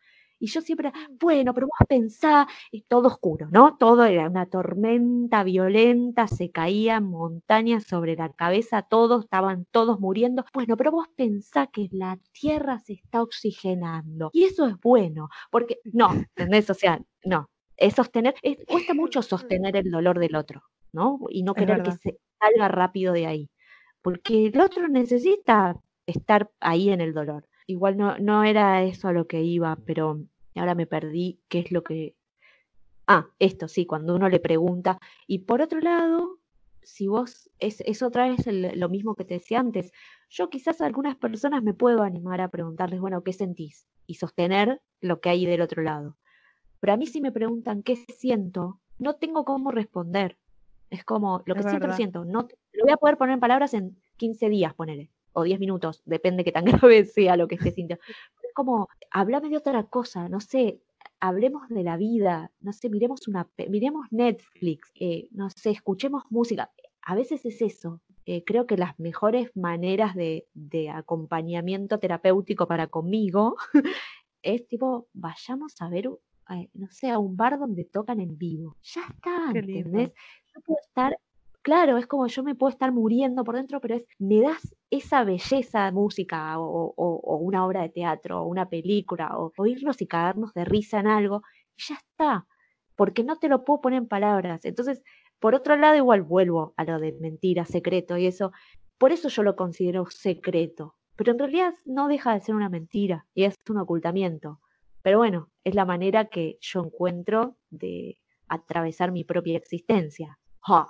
Y 0.41 0.47
yo 0.47 0.61
siempre, 0.61 0.91
bueno, 1.19 1.53
pero 1.53 1.67
vos 1.67 1.87
pensá, 1.87 2.47
y 2.71 2.81
todo 2.83 3.07
oscuro, 3.09 3.47
¿no? 3.51 3.77
Todo 3.77 4.05
era 4.05 4.27
una 4.27 4.47
tormenta 4.47 5.43
violenta, 5.43 6.27
se 6.27 6.51
caían 6.51 7.05
montañas 7.05 7.83
sobre 7.85 8.15
la 8.15 8.29
cabeza, 8.33 8.81
todos 8.81 9.23
estaban 9.25 9.65
todos 9.71 9.99
muriendo. 9.99 10.43
Bueno, 10.53 10.75
pero 10.77 10.91
vos 10.91 11.07
pensá 11.15 11.67
que 11.67 11.87
la 11.91 12.17
tierra 12.33 12.79
se 12.79 12.93
está 12.93 13.21
oxigenando. 13.21 14.29
Y 14.33 14.45
eso 14.45 14.65
es 14.67 14.75
bueno, 14.81 15.29
porque 15.51 15.77
no, 15.85 16.11
¿entendés? 16.13 16.69
O 16.69 16.73
sea, 16.73 16.99
no. 17.23 17.47
Es 17.77 17.95
sostener, 17.95 18.35
es- 18.41 18.57
cuesta 18.67 18.93
mucho 18.93 19.21
sostener 19.61 19.75
el 19.77 19.91
dolor 19.91 20.19
del 20.19 20.35
otro, 20.35 20.63
¿no? 20.93 21.19
Y 21.29 21.43
no 21.43 21.55
querer 21.55 21.81
que 21.83 21.91
se 21.91 22.19
salga 22.39 22.67
rápido 22.67 23.13
de 23.13 23.27
ahí. 23.27 23.49
Porque 24.01 24.47
el 24.47 24.59
otro 24.59 24.87
necesita 24.87 25.79
estar 26.05 26.49
ahí 26.59 26.89
en 26.89 27.01
el 27.01 27.13
dolor. 27.13 27.47
Igual 27.67 27.97
no, 27.97 28.17
no 28.19 28.43
era 28.43 28.83
eso 28.83 29.07
a 29.07 29.13
lo 29.13 29.27
que 29.27 29.41
iba, 29.43 29.77
pero 29.85 30.21
ahora 30.59 30.75
me 30.75 30.85
perdí 30.87 31.39
qué 31.47 31.59
es 31.59 31.71
lo 31.71 31.83
que... 31.83 32.15
Ah, 33.07 33.27
esto 33.39 33.67
sí, 33.67 33.85
cuando 33.85 34.15
uno 34.15 34.29
le 34.29 34.39
pregunta. 34.39 34.99
Y 35.27 35.39
por 35.39 35.61
otro 35.61 35.79
lado, 35.79 36.37
si 36.81 37.07
vos, 37.07 37.49
es, 37.59 37.81
es 37.81 38.01
otra 38.01 38.29
vez 38.29 38.47
el- 38.47 38.79
lo 38.79 38.89
mismo 38.89 39.15
que 39.15 39.25
te 39.25 39.35
decía 39.35 39.59
antes, 39.59 39.91
yo 40.29 40.49
quizás 40.49 40.81
a 40.81 40.85
algunas 40.85 41.15
personas 41.17 41.63
me 41.63 41.73
puedo 41.73 42.03
animar 42.03 42.41
a 42.41 42.47
preguntarles, 42.49 42.99
bueno, 43.01 43.23
¿qué 43.23 43.33
sentís? 43.33 43.87
Y 44.07 44.15
sostener 44.15 44.81
lo 45.01 45.19
que 45.19 45.29
hay 45.29 45.45
del 45.45 45.61
otro 45.61 45.81
lado. 45.83 46.17
Pero 46.79 46.93
a 46.93 46.97
mí 46.97 47.05
si 47.07 47.21
me 47.21 47.31
preguntan 47.31 47.83
qué 47.83 47.95
siento, 47.95 48.79
no 48.97 49.15
tengo 49.15 49.45
cómo 49.45 49.71
responder. 49.71 50.37
Es 50.89 51.03
como, 51.05 51.41
lo 51.45 51.55
que 51.55 51.63
siento, 51.63 51.79
lo 51.79 51.81
verdad. 51.83 51.95
siento. 51.95 52.25
No, 52.25 52.47
lo 52.73 52.83
voy 52.83 52.91
a 52.93 52.97
poder 52.97 53.17
poner 53.17 53.33
en 53.35 53.39
palabras 53.39 53.73
en 53.73 53.97
15 54.17 54.49
días, 54.49 54.73
ponele. 54.73 55.09
O 55.33 55.43
10 55.43 55.59
minutos, 55.59 56.01
depende 56.05 56.43
qué 56.43 56.51
tan 56.51 56.65
grave 56.89 57.05
sea 57.05 57.37
lo 57.37 57.47
que 57.47 57.55
esté 57.55 57.71
sintiendo. 57.71 58.03
Como, 58.53 58.87
háblame 59.11 59.49
de 59.49 59.57
otra 59.57 59.83
cosa, 59.83 60.29
no 60.29 60.39
sé, 60.39 60.81
hablemos 61.19 61.69
de 61.69 61.83
la 61.83 61.97
vida, 61.97 62.51
no 62.59 62.73
sé, 62.73 62.89
miremos 62.89 63.27
una, 63.27 63.47
miremos 63.69 64.07
Netflix, 64.11 64.91
eh, 64.99 65.27
no 65.31 65.49
sé, 65.49 65.69
escuchemos 65.71 66.23
música. 66.29 66.71
A 67.03 67.15
veces 67.15 67.45
es 67.45 67.61
eso. 67.61 68.01
Eh, 68.25 68.43
creo 68.45 68.67
que 68.67 68.77
las 68.77 68.99
mejores 68.99 69.49
maneras 69.55 70.15
de, 70.15 70.47
de 70.53 70.89
acompañamiento 70.89 71.97
terapéutico 71.97 72.67
para 72.67 72.87
conmigo 72.87 73.55
es 74.43 74.67
tipo, 74.67 75.07
vayamos 75.13 75.73
a 75.79 75.89
ver, 75.89 76.09
eh, 76.49 76.69
no 76.73 76.87
sé, 76.91 77.09
a 77.09 77.19
un 77.19 77.35
bar 77.35 77.57
donde 77.59 77.85
tocan 77.85 78.19
en 78.19 78.37
vivo. 78.37 78.77
Ya 78.81 79.01
está. 79.09 79.51
¿entendés? 79.53 80.11
Yo 80.53 80.61
puedo 80.61 80.79
estar, 80.81 81.17
claro, 81.61 81.97
es 81.97 82.07
como 82.07 82.27
yo 82.27 82.43
me 82.43 82.55
puedo 82.55 82.71
estar 82.71 82.91
muriendo 82.91 83.43
por 83.43 83.55
dentro, 83.55 83.79
pero 83.79 83.95
es, 83.95 84.05
me 84.19 84.41
das 84.41 84.75
esa 84.89 85.23
belleza 85.23 85.85
de 85.85 85.91
música 85.91 86.59
o, 86.59 86.93
una 87.39 87.65
obra 87.65 87.81
de 87.81 87.89
teatro 87.89 88.41
o 88.41 88.47
una 88.47 88.69
película 88.69 89.37
o 89.37 89.51
oírnos 89.57 90.01
y 90.01 90.07
cagarnos 90.07 90.53
de 90.53 90.65
risa 90.65 90.99
en 90.99 91.07
algo 91.07 91.41
y 91.77 91.83
ya 91.83 91.95
está, 91.95 92.47
porque 92.95 93.23
no 93.23 93.37
te 93.37 93.49
lo 93.49 93.63
puedo 93.63 93.81
poner 93.81 93.97
en 93.99 94.07
palabras. 94.07 94.65
Entonces, 94.65 95.01
por 95.39 95.55
otro 95.55 95.75
lado, 95.75 95.95
igual 95.95 96.21
vuelvo 96.21 96.73
a 96.77 96.83
lo 96.83 96.99
de 96.99 97.13
mentira, 97.19 97.65
secreto 97.65 98.17
y 98.17 98.27
eso. 98.27 98.51
Por 98.97 99.11
eso 99.11 99.29
yo 99.29 99.43
lo 99.43 99.55
considero 99.55 100.05
secreto, 100.09 100.95
pero 101.15 101.31
en 101.31 101.39
realidad 101.39 101.73
no 101.85 102.07
deja 102.07 102.33
de 102.33 102.41
ser 102.41 102.55
una 102.55 102.69
mentira 102.69 103.25
y 103.33 103.45
es 103.45 103.55
un 103.69 103.77
ocultamiento. 103.77 104.59
Pero 105.01 105.17
bueno, 105.17 105.49
es 105.63 105.73
la 105.73 105.85
manera 105.85 106.25
que 106.25 106.57
yo 106.61 106.83
encuentro 106.83 107.57
de 107.71 108.17
atravesar 108.47 109.11
mi 109.11 109.23
propia 109.23 109.57
existencia. 109.57 110.37
¡Ja! 110.59 110.87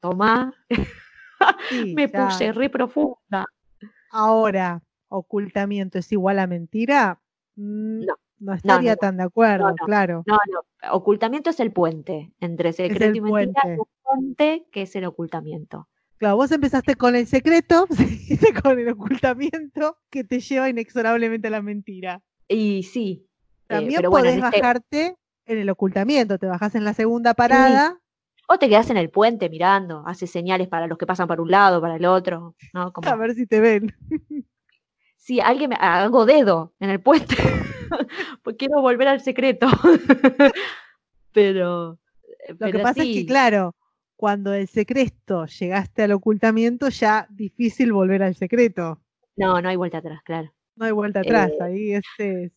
Tomá, 0.00 0.52
Sí, 1.68 1.94
me 1.94 2.08
ya. 2.08 2.26
puse 2.26 2.52
re 2.52 2.70
profunda. 2.70 3.44
Ahora, 4.10 4.82
ocultamiento 5.08 5.98
es 5.98 6.10
igual 6.12 6.38
a 6.38 6.46
mentira. 6.46 7.20
Mm, 7.56 8.04
No, 8.06 8.14
no 8.38 8.52
estaría 8.54 8.92
no. 8.92 8.96
tan 8.96 9.16
de 9.16 9.22
acuerdo, 9.24 9.68
no. 9.70 9.74
claro. 9.86 10.22
No, 10.26 10.38
no, 10.52 10.92
ocultamiento 10.92 11.50
es 11.50 11.60
el 11.60 11.72
puente 11.72 12.32
entre 12.40 12.72
secreto 12.72 13.16
y 13.16 13.20
mentira, 13.20 13.30
puente. 13.62 13.78
un 13.78 13.86
puente 14.02 14.66
que 14.72 14.82
es 14.82 14.96
el 14.96 15.04
ocultamiento. 15.04 15.88
Claro, 16.18 16.36
vos 16.36 16.50
empezaste 16.52 16.94
con 16.94 17.14
el 17.16 17.26
secreto, 17.26 17.86
seguiste 17.90 18.54
con 18.62 18.78
el 18.78 18.88
ocultamiento 18.88 19.98
que 20.10 20.24
te 20.24 20.40
lleva 20.40 20.68
inexorablemente 20.70 21.48
a 21.48 21.50
la 21.50 21.62
mentira. 21.62 22.22
Y 22.48 22.84
sí, 22.84 23.26
eh, 23.28 23.64
También 23.66 24.00
bueno, 24.02 24.10
podés 24.10 24.36
este- 24.36 24.60
bajarte 24.60 25.16
en 25.46 25.58
el 25.58 25.68
ocultamiento, 25.70 26.38
te 26.38 26.46
bajás 26.46 26.74
en 26.74 26.84
la 26.84 26.94
segunda 26.94 27.34
parada. 27.34 28.00
O 28.48 28.58
te 28.58 28.68
quedas 28.68 28.90
en 28.90 28.96
el 28.96 29.10
puente 29.10 29.50
mirando, 29.50 30.02
haces 30.06 30.30
señales 30.30 30.68
para 30.68 30.86
los 30.86 30.98
que 30.98 31.06
pasan 31.06 31.28
para 31.28 31.42
un 31.42 31.50
lado, 31.50 31.80
para 31.80 31.96
el 31.96 32.04
otro, 32.06 32.54
¿no? 32.72 32.92
Como, 32.92 33.08
A 33.08 33.16
ver 33.16 33.34
si 33.34 33.46
te 33.46 33.60
ven. 33.60 33.94
si 35.16 35.40
alguien 35.40 35.70
me 35.70 35.76
hago 35.76 36.26
dedo 36.26 36.74
en 36.78 36.90
el 36.90 37.00
puente, 37.00 37.34
pues 38.42 38.56
quiero 38.56 38.80
volver 38.80 39.08
al 39.08 39.20
secreto. 39.20 39.66
pero, 41.32 41.98
Lo 42.48 42.56
pero 42.58 42.72
que 42.72 42.78
pasa 42.78 43.02
es 43.02 43.08
sí, 43.08 43.14
que, 43.14 43.26
claro, 43.26 43.74
cuando 44.14 44.54
el 44.54 44.68
secreto 44.68 45.46
llegaste 45.46 46.04
al 46.04 46.12
ocultamiento, 46.12 46.88
ya 46.88 47.26
difícil 47.30 47.92
volver 47.92 48.22
al 48.22 48.34
secreto. 48.34 49.00
No, 49.36 49.60
no 49.60 49.68
hay 49.68 49.76
vuelta 49.76 49.98
atrás, 49.98 50.22
claro. 50.22 50.52
No 50.76 50.86
hay 50.86 50.92
vuelta 50.92 51.20
atrás, 51.20 51.50
Eh, 51.50 51.62
ahí 51.62 51.92
ese 51.92 52.44
es. 52.44 52.52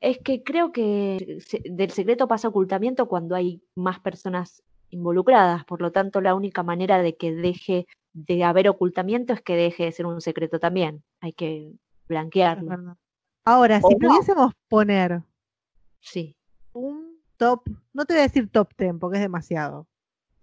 Es 0.00 0.18
que 0.18 0.42
creo 0.42 0.70
que 0.70 1.38
del 1.64 1.90
secreto 1.90 2.28
pasa 2.28 2.48
ocultamiento 2.48 3.08
cuando 3.08 3.34
hay 3.34 3.62
más 3.74 4.00
personas 4.00 4.62
involucradas, 4.90 5.64
por 5.64 5.80
lo 5.80 5.92
tanto 5.92 6.20
la 6.20 6.34
única 6.34 6.62
manera 6.62 6.98
de 7.02 7.16
que 7.16 7.34
deje 7.34 7.86
de 8.12 8.44
haber 8.44 8.68
ocultamiento 8.68 9.32
es 9.32 9.42
que 9.42 9.56
deje 9.56 9.84
de 9.84 9.92
ser 9.92 10.06
un 10.06 10.20
secreto 10.20 10.58
también. 10.60 11.02
Hay 11.20 11.32
que 11.32 11.72
blanquearlo. 12.08 12.96
Ahora, 13.44 13.80
si 13.80 13.94
no. 13.94 14.08
pudiésemos 14.08 14.52
poner 14.68 15.22
Sí, 16.00 16.36
un 16.72 17.18
top, 17.36 17.68
no 17.92 18.04
te 18.04 18.14
voy 18.14 18.20
a 18.20 18.24
decir 18.24 18.48
top 18.50 18.70
10 18.78 18.94
porque 19.00 19.16
es 19.18 19.22
demasiado, 19.22 19.86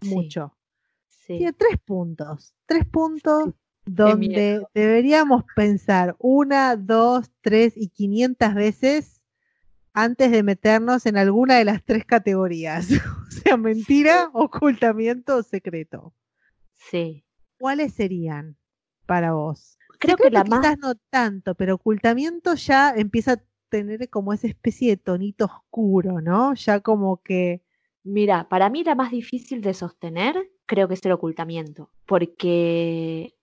Sí. 0.01 0.13
mucho. 0.15 0.55
sí. 1.07 1.37
Tiene 1.37 1.53
tres 1.53 1.77
puntos, 1.85 2.53
tres 2.65 2.85
puntos 2.85 3.53
donde 3.85 4.65
deberíamos 4.73 5.43
pensar 5.55 6.15
una, 6.19 6.75
dos, 6.75 7.29
tres 7.41 7.73
y 7.77 7.89
quinientas 7.89 8.53
veces 8.55 9.20
antes 9.93 10.31
de 10.31 10.43
meternos 10.43 11.05
en 11.05 11.17
alguna 11.17 11.57
de 11.57 11.65
las 11.65 11.83
tres 11.83 12.05
categorías, 12.05 12.87
o 13.27 13.31
sea, 13.31 13.57
mentira, 13.57 14.29
ocultamiento 14.33 15.37
o 15.37 15.43
secreto. 15.43 16.13
sí. 16.73 17.23
¿Cuáles 17.59 17.93
serían 17.93 18.57
para 19.05 19.33
vos? 19.33 19.77
Creo 19.99 20.17
que 20.17 20.31
la 20.31 20.43
más 20.43 20.61
quizás 20.61 20.79
no 20.79 20.95
tanto, 21.11 21.53
pero 21.53 21.75
ocultamiento 21.75 22.55
ya 22.55 22.89
empieza 22.89 23.33
a 23.33 23.41
tener 23.69 24.09
como 24.09 24.33
esa 24.33 24.47
especie 24.47 24.89
de 24.89 24.97
tonito 24.97 25.45
oscuro, 25.45 26.21
¿no? 26.21 26.55
Ya 26.55 26.79
como 26.79 27.21
que 27.21 27.61
Mira, 28.03 28.49
para 28.49 28.69
mí 28.69 28.83
la 28.83 28.95
más 28.95 29.11
difícil 29.11 29.61
de 29.61 29.73
sostener 29.73 30.49
creo 30.65 30.87
que 30.87 30.95
es 30.95 31.05
el 31.05 31.11
ocultamiento, 31.11 31.89
porque 32.05 33.35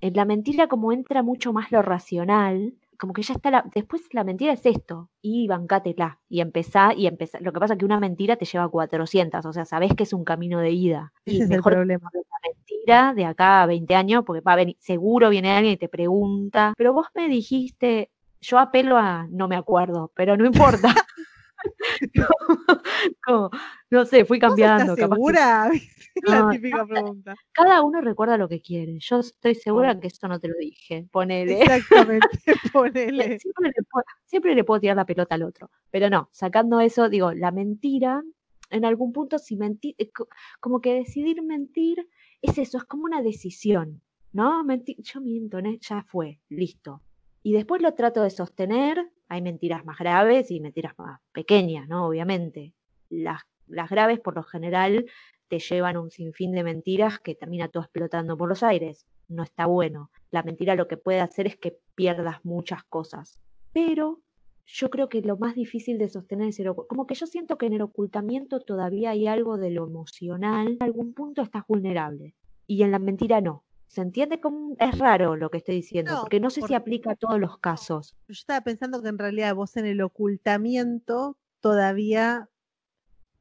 en 0.00 0.14
la 0.14 0.24
mentira 0.24 0.68
como 0.68 0.92
entra 0.92 1.22
mucho 1.22 1.52
más 1.52 1.70
lo 1.72 1.82
racional, 1.82 2.74
como 2.98 3.12
que 3.12 3.22
ya 3.22 3.34
está 3.34 3.50
la, 3.50 3.64
después 3.74 4.02
la 4.12 4.24
mentira 4.24 4.52
es 4.52 4.66
esto, 4.66 5.08
y 5.22 5.46
bancátela, 5.46 6.20
y 6.28 6.40
empezá, 6.40 6.92
y 6.94 7.06
empezá. 7.06 7.38
Lo 7.40 7.52
que 7.52 7.60
pasa 7.60 7.74
es 7.74 7.78
que 7.78 7.84
una 7.84 8.00
mentira 8.00 8.36
te 8.36 8.44
lleva 8.44 8.68
400, 8.68 9.44
o 9.46 9.52
sea, 9.52 9.64
sabés 9.64 9.94
que 9.94 10.02
es 10.02 10.12
un 10.12 10.24
camino 10.24 10.60
de 10.60 10.72
ida, 10.72 11.12
y 11.24 11.36
ese 11.36 11.44
es 11.44 11.50
el 11.50 11.56
mejor 11.56 11.74
problema. 11.74 12.10
que 12.12 12.18
una 12.18 12.38
mentira 12.52 13.14
de 13.14 13.24
acá 13.24 13.62
a 13.62 13.66
20 13.66 13.94
años, 13.94 14.24
porque 14.26 14.40
va 14.40 14.52
a 14.54 14.56
venir, 14.56 14.76
seguro 14.80 15.30
viene 15.30 15.52
alguien 15.52 15.74
y 15.74 15.76
te 15.76 15.88
pregunta, 15.88 16.74
pero 16.76 16.92
vos 16.92 17.06
me 17.14 17.28
dijiste, 17.28 18.10
yo 18.40 18.58
apelo 18.58 18.96
a, 18.96 19.26
no 19.30 19.48
me 19.48 19.56
acuerdo, 19.56 20.12
pero 20.14 20.36
no 20.36 20.44
importa. 20.44 20.88
Como, 23.24 23.50
no 23.90 24.04
sé, 24.04 24.24
fui 24.24 24.38
¿Vos 24.38 24.48
cambiando. 24.48 24.92
estás 24.94 24.96
capaz 24.96 25.08
que- 25.08 25.14
segura? 25.16 25.70
la 26.22 26.40
No, 26.40 26.50
típica 26.50 26.86
pregunta. 26.86 27.34
cada 27.52 27.82
uno 27.82 28.00
recuerda 28.00 28.36
lo 28.36 28.48
que 28.48 28.60
quiere. 28.60 28.98
Yo 29.00 29.20
estoy 29.20 29.54
segura 29.54 29.98
que 30.00 30.08
eso 30.08 30.26
no 30.28 30.40
te 30.40 30.48
lo 30.48 30.54
dije. 30.58 31.06
Ponele. 31.10 31.62
Exactamente, 31.62 32.28
ponele. 32.72 33.38
Siempre 33.38 33.68
le, 33.76 33.82
puedo, 33.90 34.04
siempre 34.24 34.54
le 34.54 34.64
puedo 34.64 34.80
tirar 34.80 34.96
la 34.96 35.06
pelota 35.06 35.34
al 35.34 35.42
otro. 35.44 35.70
Pero 35.90 36.10
no, 36.10 36.28
sacando 36.32 36.80
eso, 36.80 37.08
digo, 37.08 37.32
la 37.32 37.50
mentira, 37.50 38.22
en 38.70 38.84
algún 38.84 39.12
punto, 39.12 39.38
si 39.38 39.56
mentir, 39.56 39.94
eh, 39.98 40.10
co- 40.10 40.28
como 40.60 40.80
que 40.80 40.94
decidir 40.94 41.42
mentir 41.42 42.08
es 42.42 42.58
eso, 42.58 42.78
es 42.78 42.84
como 42.84 43.04
una 43.04 43.22
decisión, 43.22 44.02
¿no? 44.32 44.62
Mentir, 44.64 44.96
yo 45.02 45.20
miento, 45.20 45.60
¿no? 45.62 45.72
ya 45.80 46.02
fue, 46.08 46.40
listo. 46.48 47.02
Y 47.42 47.52
después 47.52 47.80
lo 47.80 47.94
trato 47.94 48.22
de 48.22 48.30
sostener. 48.30 49.08
Hay 49.28 49.42
mentiras 49.42 49.84
más 49.84 49.98
graves 49.98 50.50
y 50.50 50.60
mentiras 50.60 50.98
más 50.98 51.20
pequeñas, 51.32 51.88
¿no? 51.88 52.06
Obviamente. 52.06 52.74
Las, 53.10 53.42
las 53.66 53.90
graves, 53.90 54.20
por 54.20 54.34
lo 54.34 54.42
general, 54.42 55.06
te 55.48 55.58
llevan 55.58 55.96
un 55.96 56.10
sinfín 56.10 56.52
de 56.52 56.62
mentiras 56.62 57.18
que 57.18 57.34
termina 57.34 57.68
todo 57.68 57.82
explotando 57.82 58.36
por 58.36 58.48
los 58.48 58.62
aires. 58.62 59.06
No 59.28 59.42
está 59.42 59.66
bueno. 59.66 60.10
La 60.30 60.42
mentira 60.42 60.74
lo 60.74 60.88
que 60.88 60.96
puede 60.96 61.20
hacer 61.20 61.46
es 61.46 61.56
que 61.56 61.78
pierdas 61.94 62.44
muchas 62.44 62.84
cosas. 62.84 63.38
Pero 63.72 64.20
yo 64.66 64.90
creo 64.90 65.08
que 65.08 65.22
lo 65.22 65.38
más 65.38 65.54
difícil 65.54 65.98
de 65.98 66.08
sostener 66.08 66.48
es 66.48 66.60
el 66.60 66.74
Como 66.74 67.06
que 67.06 67.14
yo 67.14 67.26
siento 67.26 67.56
que 67.56 67.66
en 67.66 67.74
el 67.74 67.82
ocultamiento 67.82 68.60
todavía 68.60 69.10
hay 69.10 69.26
algo 69.26 69.56
de 69.56 69.70
lo 69.70 69.86
emocional. 69.86 70.76
En 70.80 70.82
algún 70.82 71.14
punto 71.14 71.42
estás 71.42 71.64
vulnerable. 71.66 72.34
Y 72.66 72.82
en 72.82 72.90
la 72.90 72.98
mentira 72.98 73.40
no. 73.40 73.64
¿Se 73.88 74.02
entiende? 74.02 74.40
Como, 74.40 74.76
es 74.78 74.98
raro 74.98 75.34
lo 75.36 75.50
que 75.50 75.58
estoy 75.58 75.76
diciendo, 75.76 76.12
No, 76.12 76.20
porque 76.20 76.40
no 76.40 76.50
sé 76.50 76.62
si 76.62 76.74
aplica 76.74 77.12
a 77.12 77.16
todos 77.16 77.40
los 77.40 77.58
casos. 77.58 78.16
Yo 78.28 78.32
estaba 78.32 78.60
pensando 78.60 79.02
que 79.02 79.08
en 79.08 79.18
realidad 79.18 79.54
vos 79.54 79.76
en 79.76 79.86
el 79.86 80.02
ocultamiento 80.02 81.38
todavía 81.60 82.48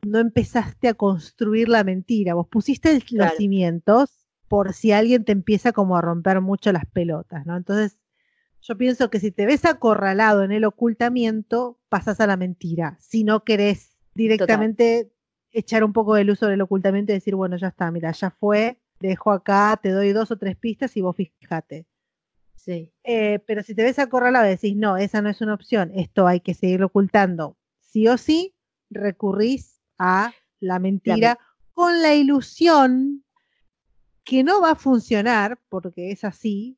no 0.06 0.20
empezaste 0.20 0.88
a 0.88 0.94
construir 0.94 1.68
la 1.68 1.84
mentira. 1.84 2.34
Vos 2.34 2.48
pusiste 2.48 2.94
los 2.94 3.04
Claro. 3.04 3.36
cimientos 3.38 4.28
por 4.48 4.74
si 4.74 4.94
alguien 4.94 5.26
te 5.26 5.34
empieza 5.34 5.74
como 5.74 5.98
a 5.98 6.02
romper 6.02 6.40
mucho 6.40 6.72
las 6.72 6.86
pelotas, 6.86 7.46
¿no? 7.46 7.58
Entonces, 7.58 8.00
yo 8.62 8.78
pienso 8.78 9.10
que 9.10 9.20
si 9.20 9.32
te 9.32 9.46
ves 9.46 9.66
acorralado 9.66 10.44
en 10.44 10.52
el 10.54 10.64
ocultamiento, 10.64 11.80
pasas 11.90 12.22
a 12.22 12.28
la 12.28 12.38
mentira. 12.38 12.98
Si 13.00 13.24
no 13.26 13.44
querés 13.44 13.98
directamente 14.16 15.12
echar 15.52 15.84
un 15.84 15.94
poco 15.94 16.16
de 16.16 16.24
luz 16.24 16.40
sobre 16.40 16.54
el 16.56 16.62
ocultamiento 16.62 17.12
y 17.12 17.16
decir, 17.16 17.36
bueno, 17.36 17.58
ya 17.58 17.68
está, 17.68 17.92
mira, 17.92 18.12
ya 18.12 18.32
fue, 18.32 18.80
dejo 19.00 19.32
acá, 19.32 19.80
te 19.82 19.92
doy 19.92 20.12
dos 20.14 20.32
o 20.32 20.38
tres 20.38 20.56
pistas 20.56 20.96
y 20.98 21.02
vos 21.02 21.16
fíjate. 21.16 21.86
Sí. 22.56 22.92
Eh, 23.04 23.40
pero 23.46 23.64
si 23.64 23.74
te 23.76 23.84
ves 23.84 24.00
acorralado 24.00 24.46
y 24.46 24.50
decís, 24.50 24.76
no, 24.76 24.98
esa 24.98 25.22
no 25.22 25.30
es 25.30 25.42
una 25.42 25.54
opción, 25.54 25.92
esto 25.96 26.28
hay 26.28 26.42
que 26.42 26.54
seguirlo 26.54 26.88
ocultando, 26.88 27.58
sí 27.80 28.08
o 28.08 28.18
sí, 28.18 28.54
recurrís 28.90 29.82
a 29.98 30.34
la 30.60 30.80
mentira 30.80 31.40
con 31.74 32.02
la 32.02 32.14
ilusión 32.14 33.24
que 34.24 34.44
no 34.44 34.60
va 34.60 34.72
a 34.72 34.76
funcionar, 34.76 35.60
porque 35.70 36.12
es 36.12 36.26
así, 36.26 36.78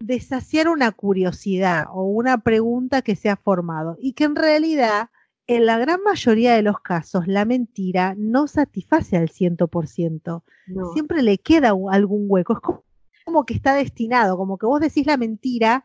de 0.00 0.20
saciar 0.20 0.68
una 0.68 0.92
curiosidad 0.92 1.86
o 1.90 2.04
una 2.04 2.38
pregunta 2.38 3.02
que 3.02 3.16
se 3.16 3.30
ha 3.30 3.36
formado 3.36 3.96
y 3.98 4.14
que 4.14 4.24
en 4.24 4.36
realidad, 4.36 5.10
en 5.50 5.66
la 5.66 5.78
gran 5.78 6.00
mayoría 6.04 6.54
de 6.54 6.62
los 6.62 6.80
casos, 6.80 7.26
la 7.26 7.44
mentira 7.44 8.14
no 8.16 8.46
satisface 8.46 9.16
al 9.16 9.30
100%. 9.30 10.44
No. 10.68 10.92
Siempre 10.92 11.24
le 11.24 11.38
queda 11.38 11.72
algún 11.90 12.26
hueco. 12.28 12.52
Es 12.52 12.60
como, 12.60 12.84
como 13.24 13.44
que 13.44 13.54
está 13.54 13.74
destinado, 13.74 14.36
como 14.36 14.58
que 14.58 14.66
vos 14.66 14.80
decís 14.80 15.06
la 15.06 15.16
mentira 15.16 15.84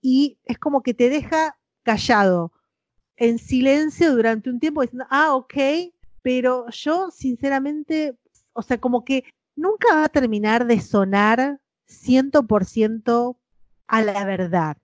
y 0.00 0.40
es 0.46 0.58
como 0.58 0.82
que 0.82 0.94
te 0.94 1.10
deja 1.10 1.56
callado, 1.84 2.50
en 3.16 3.38
silencio 3.38 4.16
durante 4.16 4.50
un 4.50 4.58
tiempo, 4.58 4.82
diciendo, 4.82 5.06
ah, 5.10 5.36
ok, 5.36 5.54
pero 6.20 6.68
yo 6.70 7.12
sinceramente, 7.12 8.18
o 8.52 8.62
sea, 8.62 8.78
como 8.78 9.04
que 9.04 9.22
nunca 9.54 9.94
va 9.94 10.06
a 10.06 10.08
terminar 10.08 10.66
de 10.66 10.80
sonar 10.80 11.60
100% 11.86 13.36
a 13.86 14.02
la 14.02 14.24
verdad, 14.24 14.76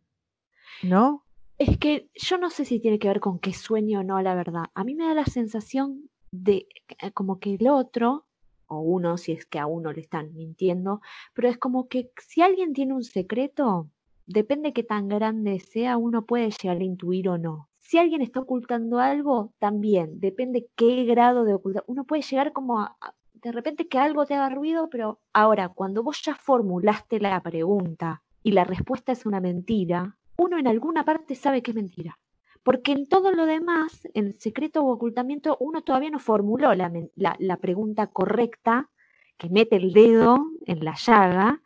¿no? 0.85 1.25
Es 1.61 1.77
que 1.77 2.09
yo 2.15 2.39
no 2.39 2.49
sé 2.49 2.65
si 2.65 2.81
tiene 2.81 2.99
que 2.99 3.09
ver 3.09 3.21
con 3.21 3.39
que 3.39 3.53
sueño 3.53 4.01
o 4.01 4.03
no 4.03 4.23
la 4.23 4.35
verdad. 4.35 4.65
A 4.75 4.83
mí 4.83 4.95
me 4.95 5.05
da 5.05 5.13
la 5.13 5.27
sensación 5.27 6.09
de 6.33 6.67
eh, 7.03 7.13
como 7.13 7.39
que 7.39 7.57
el 7.57 7.69
otro, 7.69 8.25
o 8.67 8.81
uno, 8.81 9.19
si 9.19 9.33
es 9.33 9.45
que 9.45 9.59
a 9.59 9.67
uno 9.67 9.93
le 9.93 10.01
están 10.01 10.33
mintiendo, 10.35 11.03
pero 11.35 11.51
es 11.51 11.59
como 11.59 11.87
que 11.89 12.13
si 12.19 12.41
alguien 12.41 12.73
tiene 12.73 12.95
un 12.95 13.05
secreto, 13.05 13.91
depende 14.27 14.73
qué 14.73 14.85
tan 14.85 15.09
grande 15.09 15.61
sea, 15.61 15.99
uno 15.99 16.25
puede 16.25 16.51
llegar 16.51 16.79
a 16.79 16.83
intuir 16.85 17.29
o 17.29 17.37
no. 17.37 17.69
Si 17.79 17.99
alguien 17.99 18.23
está 18.23 18.41
ocultando 18.41 18.99
algo, 18.99 19.53
también, 19.59 20.19
depende 20.19 20.71
qué 20.77 21.05
grado 21.05 21.45
de 21.45 21.53
ocultar. 21.53 21.85
Uno 21.89 22.05
puede 22.05 22.23
llegar 22.23 22.55
como 22.55 22.81
a- 22.81 22.97
de 23.35 23.53
repente 23.53 23.87
que 23.87 23.99
algo 23.99 24.25
te 24.25 24.33
haga 24.35 24.49
ruido, 24.49 24.89
pero 24.89 25.21
ahora, 25.35 25.69
cuando 25.69 26.03
vos 26.03 26.23
ya 26.25 26.35
formulaste 26.37 27.21
la 27.21 27.43
pregunta 27.43 28.23
y 28.43 28.53
la 28.53 28.65
respuesta 28.65 29.13
es 29.13 29.27
una 29.27 29.41
mentira, 29.41 30.17
uno 30.41 30.59
en 30.59 30.67
alguna 30.67 31.05
parte 31.05 31.35
sabe 31.35 31.63
que 31.63 31.73
es 31.73 31.75
mentira. 31.75 32.19
Porque 32.63 32.93
en 32.93 33.07
todo 33.07 33.31
lo 33.33 33.45
demás, 33.45 34.09
en 34.15 34.39
secreto 34.41 34.83
o 34.83 34.93
ocultamiento, 34.93 35.57
uno 35.61 35.83
todavía 35.83 36.11
no 36.11 36.19
formuló 36.19 36.75
la, 36.75 37.57
pregunta 37.57 38.07
correcta, 38.07 38.91
que 39.37 39.51
mete 39.51 39.77
el 39.77 39.93
dedo 39.93 40.47
en 40.67 40.85
la 40.85 40.95
llaga, 40.95 41.63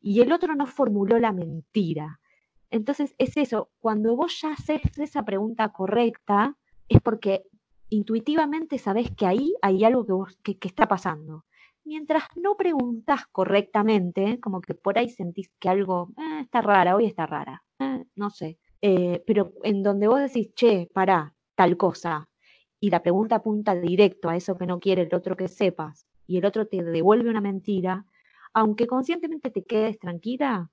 y 0.00 0.20
el 0.22 0.32
otro 0.32 0.54
no 0.54 0.66
formuló 0.66 1.18
la 1.18 1.32
mentira. 1.32 2.20
Entonces 2.70 3.14
es 3.18 3.36
eso, 3.36 3.70
cuando 3.78 4.16
vos 4.16 4.40
ya 4.40 4.52
haces 4.52 4.82
esa 4.98 5.24
pregunta 5.24 5.68
correcta, 5.72 6.56
es 6.88 7.00
porque 7.00 7.44
intuitivamente 7.90 8.78
sabés 8.78 9.10
que 9.12 9.26
ahí 9.26 9.54
hay 9.62 9.84
algo 9.84 10.26
que, 10.42 10.58
está 10.62 10.86
pasando. 10.86 11.44
Mientras 11.84 12.24
no 12.34 12.56
preguntas 12.56 13.26
correctamente, 13.30 14.40
como 14.40 14.60
que 14.60 14.74
por 14.74 14.98
ahí 14.98 15.08
sentís 15.08 15.48
que 15.60 15.68
algo 15.68 16.10
"Eh, 16.18 16.40
está 16.42 16.60
rara, 16.60 16.96
hoy 16.96 17.06
está 17.06 17.26
rara, 17.26 17.62
no 18.16 18.30
sé. 18.30 18.58
Eh, 18.82 19.22
pero 19.26 19.52
en 19.62 19.82
donde 19.82 20.08
vos 20.08 20.20
decís, 20.20 20.52
che, 20.54 20.88
pará, 20.92 21.34
tal 21.54 21.76
cosa, 21.76 22.28
y 22.80 22.90
la 22.90 23.02
pregunta 23.02 23.36
apunta 23.36 23.74
directo 23.74 24.28
a 24.28 24.36
eso 24.36 24.56
que 24.56 24.66
no 24.66 24.80
quiere 24.80 25.02
el 25.02 25.14
otro 25.14 25.36
que 25.36 25.48
sepas, 25.48 26.06
y 26.26 26.38
el 26.38 26.44
otro 26.44 26.66
te 26.66 26.82
devuelve 26.82 27.30
una 27.30 27.40
mentira, 27.40 28.04
aunque 28.52 28.86
conscientemente 28.86 29.50
te 29.50 29.64
quedes 29.64 29.98
tranquila, 29.98 30.70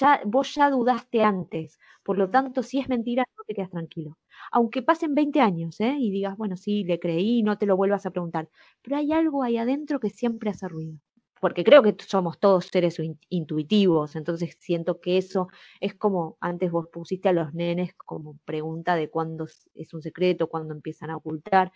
ya, 0.00 0.20
vos 0.24 0.54
ya 0.54 0.70
dudaste 0.70 1.22
antes. 1.24 1.78
Por 2.04 2.18
lo 2.18 2.30
tanto, 2.30 2.62
si 2.62 2.78
es 2.78 2.88
mentira, 2.88 3.24
no 3.36 3.44
te 3.44 3.54
quedas 3.54 3.70
tranquilo. 3.70 4.16
Aunque 4.52 4.82
pasen 4.82 5.14
20 5.14 5.40
años, 5.40 5.80
¿eh? 5.80 5.96
Y 5.98 6.10
digas, 6.10 6.36
bueno, 6.36 6.56
sí, 6.56 6.84
le 6.84 7.00
creí, 7.00 7.42
no 7.42 7.58
te 7.58 7.66
lo 7.66 7.76
vuelvas 7.76 8.06
a 8.06 8.10
preguntar. 8.10 8.48
Pero 8.82 8.96
hay 8.96 9.12
algo 9.12 9.42
ahí 9.42 9.56
adentro 9.58 9.98
que 10.00 10.10
siempre 10.10 10.50
hace 10.50 10.68
ruido. 10.68 10.98
Porque 11.42 11.64
creo 11.64 11.82
que 11.82 11.96
somos 12.06 12.38
todos 12.40 12.66
seres 12.72 12.98
in- 13.00 13.18
intuitivos, 13.30 14.16
entonces 14.16 14.56
siento 14.60 15.00
que 15.02 15.18
eso 15.18 15.48
es 15.80 15.94
como 15.96 16.38
antes 16.40 16.70
vos 16.72 16.86
pusiste 16.92 17.28
a 17.30 17.34
los 17.34 17.52
nenes 17.54 17.94
como 17.96 18.38
pregunta 18.46 18.96
de 18.96 19.10
cuándo 19.10 19.46
es- 19.74 19.94
un 19.94 20.02
secreto, 20.02 20.48
cuándo 20.48 20.74
empiezan 20.74 21.10
a 21.10 21.16
ocultar, 21.18 21.72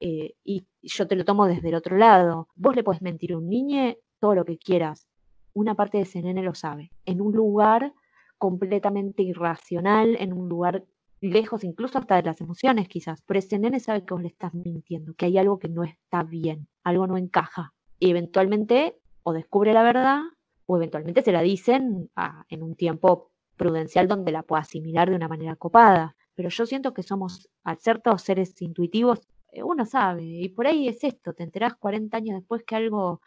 eh, 0.00 0.34
y 0.44 0.66
yo 0.82 1.06
te 1.06 1.16
lo 1.16 1.24
tomo 1.24 1.46
desde 1.46 1.68
el 1.68 1.74
otro 1.74 1.96
lado. 1.96 2.48
Vos 2.54 2.76
le 2.76 2.84
puedes 2.84 3.02
mentir 3.02 3.32
a 3.32 3.38
un 3.38 3.48
niño 3.48 3.94
todo 4.20 4.34
lo 4.34 4.44
que 4.44 4.58
quieras, 4.58 5.06
una 5.54 5.74
parte 5.74 5.98
de 5.98 6.04
ese 6.04 6.22
nene 6.22 6.42
lo 6.42 6.54
sabe, 6.54 6.92
en 7.06 7.20
un 7.20 7.32
lugar 7.34 7.92
completamente 8.38 9.22
irracional, 9.22 10.16
en 10.20 10.32
un 10.32 10.48
lugar 10.48 10.84
lejos 11.20 11.64
incluso 11.64 11.98
hasta 11.98 12.16
de 12.16 12.22
las 12.22 12.40
emociones 12.40 12.88
quizás, 12.88 13.22
pero 13.26 13.38
ese 13.40 13.58
nene 13.58 13.80
sabe 13.80 14.04
que 14.04 14.14
vos 14.14 14.22
le 14.22 14.28
estás 14.28 14.54
mintiendo, 14.54 15.14
que 15.14 15.26
hay 15.26 15.38
algo 15.38 15.58
que 15.58 15.68
no 15.68 15.84
está 15.84 16.22
bien, 16.22 16.68
algo 16.84 17.06
no 17.06 17.18
encaja. 17.18 17.74
Y 18.00 18.10
eventualmente 18.10 18.98
o 19.22 19.32
descubre 19.32 19.72
la 19.72 19.82
verdad 19.82 20.22
o 20.66 20.76
eventualmente 20.76 21.22
se 21.22 21.32
la 21.32 21.42
dicen 21.42 22.10
en 22.48 22.62
un 22.62 22.74
tiempo 22.74 23.30
prudencial 23.56 24.08
donde 24.08 24.32
la 24.32 24.42
pueda 24.42 24.62
asimilar 24.62 25.10
de 25.10 25.16
una 25.16 25.28
manera 25.28 25.54
copada. 25.54 26.16
Pero 26.34 26.48
yo 26.48 26.64
siento 26.64 26.94
que 26.94 27.02
somos, 27.02 27.50
al 27.62 27.78
ser 27.78 28.00
todos 28.00 28.22
seres 28.22 28.60
intuitivos, 28.62 29.20
eh, 29.52 29.62
uno 29.62 29.84
sabe, 29.84 30.24
y 30.24 30.48
por 30.48 30.66
ahí 30.66 30.88
es 30.88 31.04
esto, 31.04 31.34
te 31.34 31.42
enterás 31.42 31.74
40 31.76 32.16
años 32.16 32.36
después 32.38 32.62
que 32.62 32.76
algo, 32.76 33.20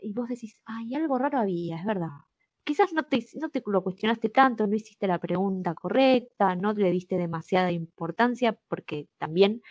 y 0.00 0.12
vos 0.12 0.28
decís, 0.28 0.60
ay, 0.64 0.94
algo 0.94 1.18
raro 1.18 1.38
había, 1.38 1.76
es 1.76 1.84
verdad. 1.84 2.08
Quizás 2.64 2.92
no 2.92 3.04
te, 3.04 3.24
no 3.40 3.50
te 3.50 3.62
lo 3.66 3.82
cuestionaste 3.84 4.30
tanto, 4.30 4.66
no 4.66 4.74
hiciste 4.74 5.06
la 5.06 5.18
pregunta 5.18 5.74
correcta, 5.74 6.56
no 6.56 6.72
le 6.72 6.90
diste 6.90 7.16
demasiada 7.16 7.70
importancia, 7.72 8.58
porque 8.68 9.08
también, 9.18 9.62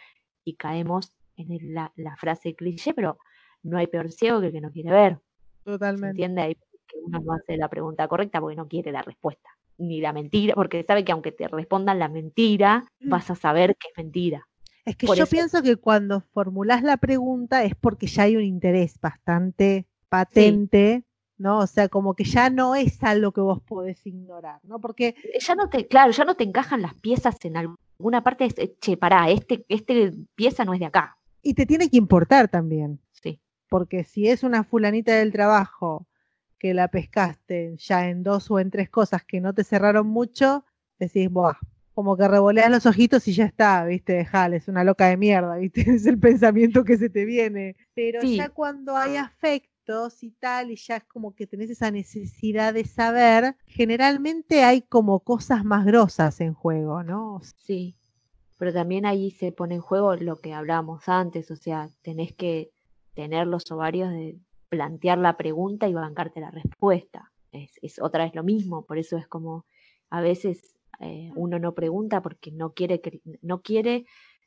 y 0.46 0.56
caemos 0.56 1.14
en 1.36 1.74
la, 1.74 1.92
la 1.96 2.16
frase 2.18 2.56
cliché, 2.56 2.94
pero 2.94 3.18
no 3.64 3.78
hay 3.78 3.88
peor 3.88 4.12
ciego 4.12 4.40
que 4.42 4.48
el 4.48 4.54
que 4.54 4.62
no 4.62 4.72
quiere 4.72 4.92
ver. 4.92 5.18
¿Se 5.64 5.72
Totalmente. 5.72 6.10
entiende? 6.10 6.58
Que 6.88 6.98
uno 7.04 7.20
no 7.20 7.34
hace 7.34 7.56
la 7.58 7.68
pregunta 7.70 8.08
correcta 8.08 8.40
porque 8.42 8.56
no 8.56 8.68
quiere 8.68 8.92
la 8.92 9.02
respuesta, 9.04 9.50
ni 9.78 10.02
la 10.02 10.12
mentira, 10.14 10.56
porque 10.56 10.84
sabe 10.84 11.04
que 11.06 11.12
aunque 11.12 11.32
te 11.32 11.48
respondan 11.48 12.00
la 12.00 12.08
mentira, 12.08 12.86
Mm. 13.00 13.10
vas 13.10 13.30
a 13.30 13.36
saber 13.36 13.76
que 13.76 13.88
es 13.90 13.98
mentira. 13.98 14.48
Es 14.86 14.96
que 14.96 15.06
Por 15.06 15.18
yo 15.18 15.24
eso- 15.26 15.32
pienso 15.32 15.62
que 15.62 15.76
cuando 15.76 16.22
formulás 16.34 16.82
la 16.82 16.98
pregunta 16.98 17.64
es 17.64 17.76
porque 17.76 18.08
ya 18.08 18.24
hay 18.24 18.38
un 18.38 18.44
interés 18.44 19.00
bastante 19.00 19.86
patente, 20.08 21.04
¿no? 21.38 21.60
O 21.60 21.68
sea, 21.68 21.90
como 21.90 22.16
que 22.16 22.24
ya 22.24 22.50
no 22.50 22.76
es 22.76 23.02
algo 23.04 23.32
que 23.32 23.42
vos 23.42 23.62
podés 23.62 24.06
ignorar, 24.08 24.60
¿no? 24.64 24.80
Porque 24.80 25.10
Eh, 25.34 25.40
Ya 25.40 25.56
no 25.56 25.70
te, 25.70 25.88
claro, 25.88 26.12
ya 26.12 26.26
no 26.26 26.36
te 26.36 26.44
encajan 26.44 26.82
las 26.82 26.94
piezas 26.96 27.36
en 27.44 27.58
alguna 27.58 28.24
parte, 28.24 28.46
es, 28.46 28.58
eh, 28.58 28.76
che, 28.82 28.98
pará, 28.98 29.30
este, 29.30 29.64
este 29.70 30.12
pieza 30.36 30.66
no 30.66 30.74
es 30.74 30.80
de 30.80 30.86
acá. 30.88 31.16
y 31.42 31.54
te 31.54 31.66
tiene 31.66 31.90
que 31.90 31.96
importar 31.98 32.50
también, 32.50 33.00
Sí, 33.12 33.40
porque 33.70 34.04
si 34.04 34.28
es 34.28 34.44
una 34.44 34.64
fulanita 34.64 35.16
del 35.16 35.32
trabajo 35.32 36.08
que 36.58 36.74
la 36.74 36.90
pescaste 36.90 37.78
ya 37.78 38.10
en 38.10 38.24
dos 38.24 38.52
o 38.52 38.60
en 38.60 38.70
tres 38.70 38.90
cosas 38.90 39.24
que 39.24 39.40
no 39.40 39.54
te 39.54 39.64
cerraron 39.64 40.08
mucho, 40.08 40.66
decís, 41.00 41.30
buah, 41.30 41.54
como 41.94 42.18
que 42.18 42.28
revoleas 42.28 42.70
los 42.72 42.86
ojitos 42.86 43.28
y 43.28 43.34
ya 43.34 43.46
está, 43.46 43.86
¿viste? 43.86 44.14
Dejale, 44.14 44.58
es 44.58 44.68
una 44.68 44.84
loca 44.84 45.08
de 45.08 45.18
mierda, 45.18 45.56
¿viste? 45.58 45.82
Es 45.96 46.06
el 46.06 46.20
pensamiento 46.20 46.84
que 46.84 46.98
se 46.98 47.10
te 47.10 47.26
viene. 47.26 47.76
Pero 47.94 48.22
Sí. 48.22 48.36
ya 48.38 48.50
cuando 48.50 48.96
hay 48.98 49.16
afectos 49.16 50.22
y 50.24 50.32
tal, 50.32 50.72
y 50.72 50.76
ya 50.76 50.98
es 50.98 51.04
como 51.06 51.34
que 51.34 51.48
tenés 51.48 51.70
esa 51.70 51.92
necesidad 51.92 52.74
de 52.74 52.86
saber, 52.86 53.56
generalmente 53.66 54.64
hay 54.64 54.82
como 54.82 55.22
cosas 55.22 55.64
más 55.64 55.86
grosas 55.86 56.42
en 56.42 56.54
juego, 56.54 57.04
¿no? 57.04 57.42
sí. 57.58 57.96
Pero 58.58 58.74
también 58.74 59.06
ahí 59.06 59.32
se 59.32 59.54
pone 59.54 59.76
en 59.76 59.82
juego 59.82 60.18
lo 60.18 60.42
que 60.42 60.54
hablábamos 60.54 61.08
antes, 61.08 61.50
o 61.50 61.56
sea, 61.56 61.90
tenés 62.02 62.34
que 62.34 62.72
tener 63.20 63.48
los 63.48 63.70
ovarios 63.70 64.12
de 64.12 64.40
plantear 64.70 65.18
la 65.18 65.36
pregunta 65.36 65.90
y 65.90 65.94
bancarte 65.94 66.40
la 66.40 66.52
respuesta. 66.52 67.34
Es, 67.52 68.00
otra 68.02 68.24
vez 68.24 68.34
lo 68.34 68.46
mismo, 68.46 68.86
por 68.86 68.98
eso 68.98 69.18
es 69.18 69.28
como 69.28 69.66
a 70.10 70.22
veces 70.22 70.78
eh, 71.02 71.30
uno 71.36 71.60
no 71.60 71.74
pregunta 71.74 72.22
porque 72.22 72.50
no 72.50 72.72
quiere, 72.72 73.02
no 73.42 73.62
quiere, 73.62 74.06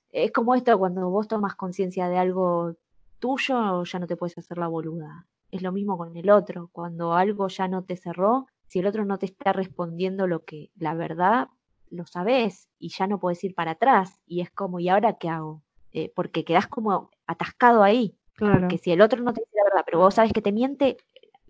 es 0.08 0.32
como 0.32 0.54
esto 0.54 0.78
cuando 0.78 1.10
vos 1.10 1.28
tomas 1.28 1.54
conciencia 1.54 2.08
de 2.08 2.16
algo 2.16 2.76
tuyo, 3.18 3.84
ya 3.84 3.98
no 3.98 4.06
te 4.06 4.16
puedes 4.16 4.38
hacer 4.38 4.56
la 4.56 4.68
boluda. 4.68 5.26
Es 5.50 5.60
lo 5.60 5.70
mismo 5.70 5.98
con 5.98 6.16
el 6.16 6.30
otro, 6.30 6.70
cuando 6.72 7.12
algo 7.12 7.48
ya 7.48 7.68
no 7.68 7.84
te 7.84 7.98
cerró, 7.98 8.46
si 8.68 8.78
el 8.78 8.86
otro 8.86 9.04
no 9.04 9.18
te 9.18 9.26
está 9.26 9.52
respondiendo 9.52 10.26
lo 10.26 10.46
que 10.46 10.70
la 10.76 10.94
verdad, 10.94 11.48
lo 11.90 12.06
sabes 12.06 12.70
y 12.78 12.88
ya 12.88 13.06
no 13.06 13.20
puedes 13.20 13.44
ir 13.44 13.54
para 13.54 13.72
atrás 13.72 14.18
y 14.26 14.40
es 14.40 14.50
como, 14.50 14.80
¿y 14.80 14.88
ahora 14.88 15.18
qué 15.18 15.28
hago? 15.28 15.62
Eh, 15.92 16.10
porque 16.16 16.46
quedás 16.46 16.68
como 16.68 17.10
atascado 17.26 17.82
ahí, 17.82 18.16
Claro. 18.34 18.60
porque 18.60 18.78
si 18.78 18.90
el 18.92 19.00
otro 19.00 19.22
no 19.22 19.32
te 19.32 19.40
dice 19.40 19.52
la 19.56 19.64
verdad, 19.64 19.82
pero 19.84 19.98
vos 19.98 20.14
sabes 20.14 20.32
que 20.32 20.42
te 20.42 20.52
miente, 20.52 20.96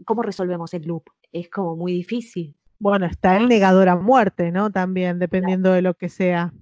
¿cómo 0.05 0.23
resolvemos 0.23 0.75
el 0.75 0.83
loop? 0.85 1.05
Es 1.33 1.49
como 1.49 1.77
muy 1.77 1.93
difícil. 1.93 2.57
Bueno, 2.79 3.07
está 3.07 3.37
el 3.37 3.49
negador 3.49 3.89
a 3.89 3.97
muerte, 3.97 4.51
¿no? 4.51 4.71
También, 4.71 5.19
dependiendo 5.19 5.73
de 5.73 5.83
lo 5.83 5.95
que 5.95 6.09
sea. 6.09 6.53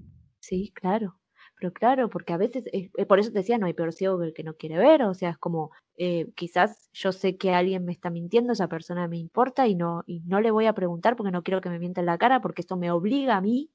Sí, 0.41 0.71
claro. 0.75 1.17
Pero 1.59 1.73
claro, 1.73 2.09
porque 2.09 2.33
a 2.33 2.37
veces, 2.39 2.65
es- 2.73 2.91
eh, 2.97 3.07
por 3.07 3.19
eso 3.19 3.31
te 3.33 3.39
decía, 3.39 3.59
no 3.59 3.67
hay 3.67 3.75
peor 3.75 3.93
ciego 3.93 4.19
que 4.19 4.27
el 4.27 4.33
que 4.35 4.45
no 4.45 4.55
quiere 4.55 4.79
ver, 4.79 5.03
o 5.03 5.13
sea, 5.15 5.31
es 5.31 5.39
como, 5.39 5.71
eh, 5.99 6.31
quizás 6.35 6.89
yo 6.93 7.13
sé 7.13 7.37
que 7.37 7.53
alguien 7.53 7.85
me 7.85 7.93
está 7.93 8.09
mintiendo, 8.11 8.53
esa 8.53 8.69
persona 8.69 9.09
me 9.09 9.19
importa 9.19 9.67
y 9.67 9.75
no, 9.75 10.03
y 10.07 10.21
no 10.21 10.41
le 10.41 10.51
voy 10.51 10.67
a 10.67 10.73
preguntar 10.75 11.17
porque 11.17 11.31
no 11.33 11.43
quiero 11.43 11.61
que 11.61 11.69
me 11.69 11.79
mienta 11.79 12.01
en 12.01 12.07
la 12.07 12.17
cara, 12.19 12.41
porque 12.41 12.63
esto 12.63 12.77
me 12.79 12.91
obliga 12.91 13.37
a 13.37 13.41
mí 13.43 13.71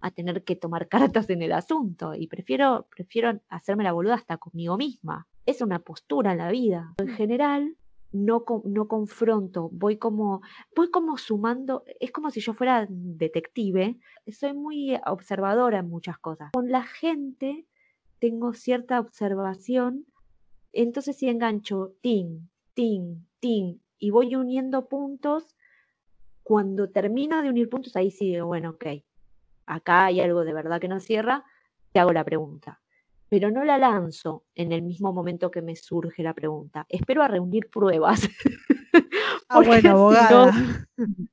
a 0.00 0.10
tener 0.10 0.44
que 0.44 0.56
tomar 0.56 0.88
cartas 1.22 1.30
en 1.30 1.42
el 1.42 1.52
asunto, 1.52 2.14
y 2.14 2.26
prefiero, 2.26 2.86
prefiero 2.94 3.40
hacerme 3.48 3.84
la 3.84 3.92
boluda 3.92 4.14
hasta 4.14 4.36
conmigo 4.36 4.76
misma. 4.76 5.26
Es 5.46 5.60
una 5.60 5.78
postura 5.78 6.32
en 6.32 6.38
la 6.38 6.50
vida. 6.50 6.94
En 6.98 7.08
general, 7.08 7.76
no, 8.12 8.44
no 8.64 8.88
confronto, 8.88 9.68
voy 9.72 9.98
como, 9.98 10.40
voy 10.74 10.90
como 10.90 11.18
sumando, 11.18 11.84
es 12.00 12.10
como 12.10 12.30
si 12.30 12.40
yo 12.40 12.54
fuera 12.54 12.86
detective, 12.88 13.98
soy 14.30 14.54
muy 14.54 14.98
observadora 15.06 15.80
en 15.80 15.88
muchas 15.88 16.18
cosas. 16.18 16.50
Con 16.52 16.70
la 16.70 16.84
gente 16.84 17.66
tengo 18.18 18.54
cierta 18.54 18.98
observación, 19.00 20.06
entonces 20.72 21.16
si 21.16 21.28
engancho 21.28 21.94
tin, 22.00 22.50
tin, 22.74 23.26
tin 23.40 23.82
y 23.98 24.10
voy 24.10 24.36
uniendo 24.36 24.88
puntos, 24.88 25.56
cuando 26.42 26.88
termino 26.88 27.42
de 27.42 27.50
unir 27.50 27.68
puntos, 27.68 27.94
ahí 27.94 28.10
sí 28.10 28.26
digo, 28.32 28.46
bueno, 28.46 28.70
ok, 28.70 28.86
acá 29.68 30.06
hay 30.06 30.20
algo 30.20 30.44
de 30.44 30.52
verdad 30.52 30.80
que 30.80 30.88
no 30.88 31.00
cierra, 31.00 31.44
te 31.92 32.00
hago 32.00 32.12
la 32.12 32.24
pregunta. 32.24 32.80
Pero 33.28 33.50
no 33.50 33.62
la 33.64 33.76
lanzo 33.78 34.44
en 34.54 34.72
el 34.72 34.82
mismo 34.82 35.12
momento 35.12 35.50
que 35.50 35.60
me 35.62 35.76
surge 35.76 36.22
la 36.22 36.32
pregunta. 36.34 36.86
Espero 36.88 37.22
a 37.22 37.28
reunir 37.28 37.68
pruebas. 37.70 38.28
Ah, 39.50 39.54
Porque 39.56 39.68
bueno, 39.68 39.80
si 39.80 39.86
no- 39.86 39.92
abogada. 39.92 40.52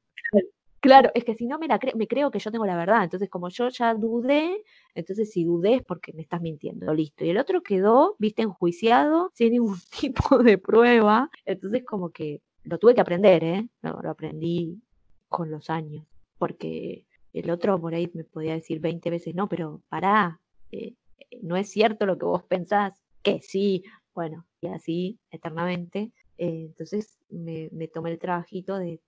Claro, 0.80 1.10
es 1.16 1.24
que 1.24 1.34
si 1.34 1.48
no 1.48 1.58
me, 1.58 1.68
la 1.68 1.80
cre- 1.80 1.96
me 1.96 2.08
creo 2.08 2.30
que 2.30 2.38
yo 2.38 2.52
tengo 2.52 2.66
la 2.68 2.78
verdad. 2.78 3.04
Entonces, 3.04 3.28
como 3.28 3.50
yo 3.50 3.70
ya 3.70 3.96
dudé, 3.96 4.64
entonces 4.94 5.32
si 5.32 5.44
dudé 5.44 5.76
es 5.76 5.84
porque 5.84 6.14
me 6.14 6.22
estás 6.22 6.42
mintiendo, 6.42 6.94
listo. 6.94 7.26
Y 7.26 7.30
el 7.32 7.40
otro 7.40 7.64
quedó, 7.64 8.16
viste, 8.20 8.44
enjuiciado, 8.44 9.32
sin 9.34 9.54
ningún 9.54 9.78
tipo 10.00 10.38
de 10.38 10.60
prueba. 10.60 11.32
Entonces, 11.46 11.84
como 11.84 12.12
que 12.12 12.42
lo 12.64 12.78
tuve 12.78 12.94
que 12.94 13.02
aprender, 13.02 13.44
¿eh? 13.44 13.68
Lo, 13.82 14.00
lo 14.02 14.12
aprendí 14.12 14.80
con 15.28 15.50
los 15.50 15.72
años. 15.72 16.06
Porque 16.38 17.04
el 17.40 17.50
otro 17.50 17.80
por 17.80 17.94
ahí 17.94 18.10
me 18.14 18.24
podía 18.24 18.54
decir 18.54 18.80
20 18.80 19.10
veces, 19.10 19.36
no, 19.36 19.50
pero 19.50 19.82
pará, 19.90 20.40
eh, 20.72 20.96
eh, 21.20 21.40
no 21.42 21.58
es 21.58 21.70
cierto 21.70 22.06
lo 22.06 22.18
que 22.18 22.26
vos 22.26 22.44
pensás, 22.44 23.04
que 23.22 23.42
sí, 23.42 23.84
bueno, 24.14 24.46
y 24.62 24.68
así 24.68 25.20
eternamente. 25.32 26.14
Eh, 26.38 26.66
entonces 26.68 27.18
me, 27.30 27.70
me 27.72 27.88
tomé 27.88 28.12
el 28.12 28.20
trabajito 28.20 28.78
de, 28.78 29.02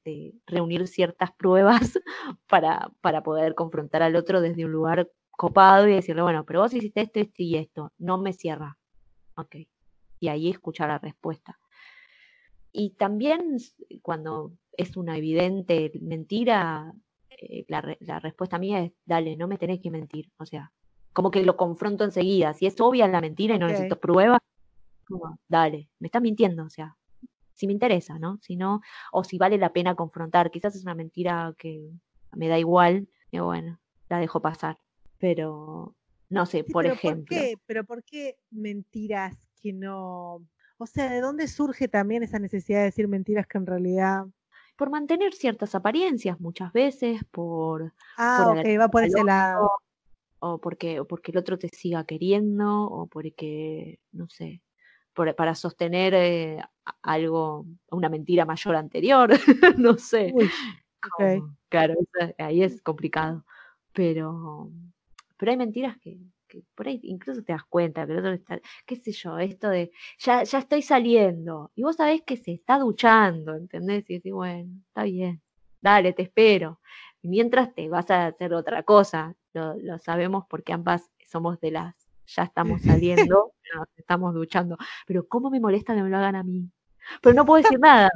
reunir 0.45 0.87
ciertas 0.87 1.31
pruebas 1.31 1.99
para, 2.47 2.91
para 3.01 3.23
poder 3.23 3.55
confrontar 3.55 4.03
al 4.03 4.15
otro 4.15 4.41
desde 4.41 4.65
un 4.65 4.71
lugar 4.71 5.09
copado 5.31 5.87
y 5.87 5.93
decirle, 5.93 6.21
bueno, 6.21 6.45
pero 6.45 6.61
vos 6.61 6.73
hiciste 6.73 7.01
esto, 7.01 7.19
esto 7.19 7.43
y 7.43 7.55
esto, 7.55 7.93
no 7.97 8.17
me 8.17 8.33
cierra. 8.33 8.77
Ok. 9.35 9.55
Y 10.19 10.29
ahí 10.29 10.49
escuchar 10.49 10.89
la 10.89 10.97
respuesta. 10.97 11.59
Y 12.71 12.91
también 12.91 13.57
cuando 14.01 14.51
es 14.73 14.97
una 14.97 15.17
evidente 15.17 15.91
mentira, 16.01 16.93
eh, 17.37 17.65
la, 17.67 17.81
re- 17.81 17.97
la 18.01 18.19
respuesta 18.19 18.57
mía 18.59 18.81
es, 18.83 18.91
dale, 19.05 19.35
no 19.37 19.47
me 19.47 19.57
tenés 19.57 19.79
que 19.79 19.91
mentir. 19.91 20.31
O 20.37 20.45
sea, 20.45 20.71
como 21.13 21.31
que 21.31 21.43
lo 21.43 21.55
confronto 21.57 22.03
enseguida. 22.03 22.53
Si 22.53 22.65
es 22.65 22.79
obvia 22.81 23.07
la 23.07 23.21
mentira 23.21 23.55
y 23.55 23.59
no 23.59 23.67
necesito 23.67 23.99
pruebas, 23.99 24.39
como, 25.07 25.39
dale, 25.47 25.89
me 25.99 26.07
estás 26.07 26.21
mintiendo, 26.21 26.65
o 26.65 26.69
sea, 26.69 26.95
si 27.53 27.65
me 27.65 27.73
interesa, 27.73 28.19
¿no? 28.19 28.37
Si 28.41 28.55
no, 28.55 28.81
o 29.11 29.23
si 29.23 29.37
vale 29.37 29.57
la 29.57 29.71
pena 29.73 29.95
confrontar, 29.95 30.51
quizás 30.51 30.75
es 30.75 30.83
una 30.83 30.95
mentira 30.95 31.55
que 31.57 31.89
me 32.33 32.47
da 32.49 32.59
igual, 32.59 33.07
y 33.31 33.39
bueno, 33.39 33.79
la 34.09 34.19
dejo 34.19 34.41
pasar. 34.41 34.77
Pero, 35.17 35.95
no 36.29 36.45
sé, 36.45 36.63
Sí, 36.65 36.71
por 36.73 36.83
pero 36.83 36.95
ejemplo. 36.95 37.35
¿por 37.37 37.45
qué? 37.45 37.57
Pero 37.65 37.83
¿por 37.85 38.03
qué 38.03 38.37
mentiras 38.51 39.35
que 39.61 39.73
no? 39.73 40.45
O 40.77 40.85
sea, 40.85 41.09
¿de 41.09 41.21
dónde 41.21 41.47
surge 41.47 41.87
también 41.87 42.21
esa 42.21 42.37
necesidad 42.37 42.79
de 42.79 42.85
decir 42.85 43.07
mentiras 43.07 43.47
que 43.47 43.57
en 43.57 43.65
realidad... 43.65 44.25
Por 44.77 44.89
mantener 44.89 45.33
ciertas 45.33 45.75
apariencias 45.75 46.39
muchas 46.39 46.71
veces, 46.71 47.21
por, 47.31 47.93
Ah, 48.17 48.37
por 48.37 48.57
ok, 48.59 48.65
va 48.79 48.87
por 48.89 49.03
ese 49.03 49.23
lado. 49.23 49.71
o 50.39 50.59
porque, 50.59 50.99
o 50.99 51.05
porque 51.07 51.31
el 51.31 51.37
otro 51.39 51.57
te 51.57 51.67
siga 51.69 52.05
queriendo, 52.05 52.83
o 52.83 53.07
porque, 53.07 53.99
no 54.11 54.29
sé, 54.29 54.61
por- 55.13 55.35
para 55.35 55.55
sostener 55.55 56.13
eh, 56.13 56.61
algo, 57.01 57.65
una 57.89 58.07
mentira 58.07 58.45
mayor 58.45 58.75
anterior, 58.75 59.29
no 59.79 59.97
sé. 59.97 60.31
Uy, 60.33 60.45
ok. 60.45 61.11
Como- 61.17 61.57
Claro, 61.69 61.95
ahí 62.37 62.61
es 62.63 62.81
complicado. 62.81 63.43
Pero, 63.93 64.69
pero 65.37 65.51
hay 65.51 65.57
mentiras 65.57 65.97
que, 65.99 66.17
que 66.47 66.63
por 66.75 66.87
ahí 66.87 66.99
incluso 67.03 67.43
te 67.43 67.53
das 67.53 67.63
cuenta 67.65 68.05
que 68.05 68.13
el 68.13 68.19
otro 68.19 68.31
está, 68.33 68.59
qué 68.85 68.95
sé 68.95 69.11
yo, 69.11 69.37
esto 69.37 69.69
de 69.69 69.91
ya, 70.19 70.43
ya 70.43 70.59
estoy 70.59 70.81
saliendo. 70.81 71.71
Y 71.75 71.83
vos 71.83 71.95
sabés 71.97 72.21
que 72.23 72.37
se 72.37 72.53
está 72.53 72.79
duchando, 72.79 73.55
¿entendés? 73.55 74.09
Y 74.09 74.15
decís, 74.15 74.33
bueno, 74.33 74.71
está 74.87 75.03
bien, 75.03 75.41
dale, 75.81 76.13
te 76.13 76.23
espero. 76.23 76.79
Y 77.21 77.27
mientras 77.29 77.73
te 77.73 77.89
vas 77.89 78.09
a 78.11 78.27
hacer 78.27 78.53
otra 78.53 78.83
cosa, 78.83 79.35
lo, 79.53 79.75
lo 79.75 79.99
sabemos 79.99 80.45
porque 80.49 80.73
ambas 80.73 81.09
somos 81.25 81.59
de 81.59 81.71
las, 81.71 81.95
ya 82.25 82.43
estamos 82.43 82.81
saliendo, 82.83 83.53
nos 83.75 83.87
estamos 83.97 84.33
duchando. 84.33 84.77
Pero 85.05 85.27
cómo 85.27 85.49
me 85.49 85.59
molesta 85.59 85.95
que 85.95 86.03
me 86.03 86.09
lo 86.09 86.17
hagan 86.17 86.35
a 86.35 86.43
mí. 86.43 86.69
Pero 87.21 87.35
no 87.35 87.45
puedo 87.45 87.63
decir 87.63 87.79
nada, 87.79 88.09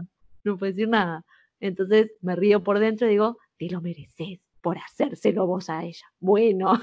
no 0.44 0.58
puedo 0.58 0.72
decir 0.72 0.90
nada. 0.90 1.26
Entonces 1.60 2.12
me 2.22 2.36
río 2.36 2.64
por 2.64 2.80
dentro 2.80 3.08
y 3.08 3.12
digo, 3.12 3.38
te 3.58 3.70
lo 3.70 3.82
mereces 3.82 4.40
por 4.62 4.78
hacérselo 4.78 5.46
vos 5.48 5.70
a 5.70 5.84
ella. 5.84 6.06
Bueno, 6.20 6.74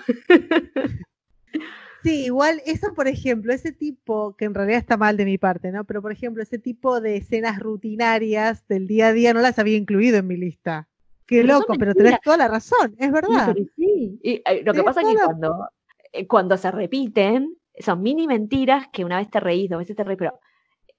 Sí, 2.02 2.24
igual 2.26 2.62
eso, 2.64 2.94
por 2.94 3.08
ejemplo, 3.08 3.52
ese 3.52 3.72
tipo, 3.72 4.36
que 4.36 4.44
en 4.44 4.54
realidad 4.54 4.78
está 4.78 4.96
mal 4.96 5.16
de 5.16 5.24
mi 5.24 5.36
parte, 5.38 5.72
¿no? 5.72 5.84
Pero, 5.84 6.00
por 6.00 6.12
ejemplo, 6.12 6.42
ese 6.42 6.58
tipo 6.58 7.00
de 7.00 7.16
escenas 7.16 7.58
rutinarias 7.58 8.66
del 8.68 8.86
día 8.86 9.08
a 9.08 9.12
día 9.12 9.34
no 9.34 9.40
las 9.40 9.58
había 9.58 9.76
incluido 9.76 10.16
en 10.18 10.26
mi 10.28 10.36
lista. 10.36 10.88
Qué 11.26 11.42
Pero 11.42 11.58
loco, 11.58 11.76
pero 11.76 11.94
tenés 11.94 12.20
toda 12.22 12.36
la 12.36 12.48
razón, 12.48 12.94
es 12.98 13.12
Sí, 13.26 13.34
verdad. 13.36 13.54
sí. 13.76 14.18
Y, 14.22 14.42
eh, 14.44 14.62
lo 14.64 14.72
que 14.74 14.82
pasa 14.82 15.02
es 15.02 15.06
que 15.08 15.14
cuando, 15.22 15.68
eh, 16.12 16.26
cuando 16.26 16.56
se 16.56 16.70
repiten, 16.70 17.56
son 17.78 18.02
mini 18.02 18.26
mentiras 18.26 18.88
que 18.92 19.04
una 19.04 19.18
vez 19.18 19.30
te 19.30 19.40
reís, 19.40 19.68
dos 19.70 19.78
veces 19.80 19.96
te 19.96 20.04
reís, 20.04 20.18
pero 20.18 20.40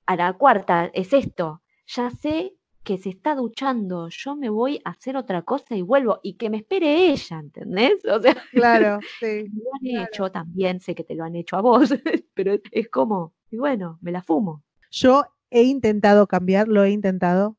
a 0.08 0.16
la 0.18 0.34
cuarta 0.34 0.92
es 0.94 1.14
esto. 1.14 1.64
Ya 1.88 2.12
sé 2.12 2.54
que 2.84 2.98
se 2.98 3.10
está 3.10 3.36
duchando, 3.36 4.10
yo 4.10 4.36
me 4.36 4.50
voy 4.50 4.82
a 4.86 4.92
hacer 4.92 5.18
otra 5.18 5.44
cosa 5.44 5.76
y 5.76 5.82
vuelvo, 5.82 6.20
y 6.24 6.34
que 6.36 6.50
me 6.50 6.58
espere 6.58 7.12
ella, 7.12 7.40
¿entendés? 7.40 8.04
O 8.06 8.22
sea, 8.22 8.36
Claro, 8.54 9.06
sí. 9.20 9.52
lo 9.54 9.74
han 9.76 9.82
Claro. 9.94 10.08
hecho 10.08 10.32
también, 10.32 10.80
sé 10.80 10.96
que 10.96 11.04
te 11.04 11.16
lo 11.16 11.24
han 11.24 11.36
hecho 11.36 11.58
a 11.58 11.62
vos, 11.62 11.90
pero 12.34 12.54
es- 12.72 12.90
como, 12.90 13.34
y 13.52 13.58
bueno, 13.58 13.98
me 14.02 14.12
la 14.12 14.22
fumo. 14.24 14.64
Yo 14.92 15.26
he 15.52 15.64
intentado 15.64 16.28
cambiar, 16.28 16.68
lo 16.68 16.84
he 16.84 16.92
intentado 16.92 17.58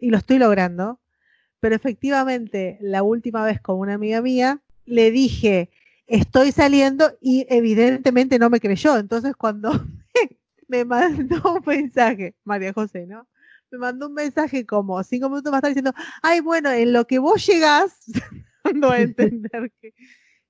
y 0.00 0.10
lo 0.10 0.18
estoy 0.18 0.38
logrando, 0.38 1.00
pero 1.60 1.74
efectivamente 1.76 2.78
la 2.80 3.02
última 3.02 3.44
vez 3.44 3.60
con 3.60 3.78
una 3.78 3.94
amiga 3.94 4.22
mía 4.22 4.62
le 4.86 5.10
dije, 5.10 5.70
estoy 6.06 6.52
saliendo 6.52 7.12
y 7.20 7.46
evidentemente 7.50 8.38
no 8.38 8.50
me 8.50 8.60
creyó. 8.60 8.96
Entonces 8.98 9.34
cuando 9.36 9.72
me 10.68 10.84
mandó 10.84 11.36
un 11.54 11.62
mensaje, 11.66 12.36
María 12.44 12.72
José, 12.72 13.06
¿no? 13.06 13.26
Me 13.70 13.78
mandó 13.78 14.06
un 14.06 14.14
mensaje 14.14 14.64
como 14.64 15.02
cinco 15.02 15.28
minutos 15.28 15.50
más 15.50 15.60
tarde 15.60 15.74
diciendo, 15.74 15.92
ay, 16.22 16.40
bueno, 16.40 16.70
en 16.70 16.92
lo 16.92 17.06
que 17.06 17.18
vos 17.18 17.44
llegás, 17.46 18.04
dando 18.64 18.90
a 18.90 19.00
entender 19.00 19.72
que 19.80 19.92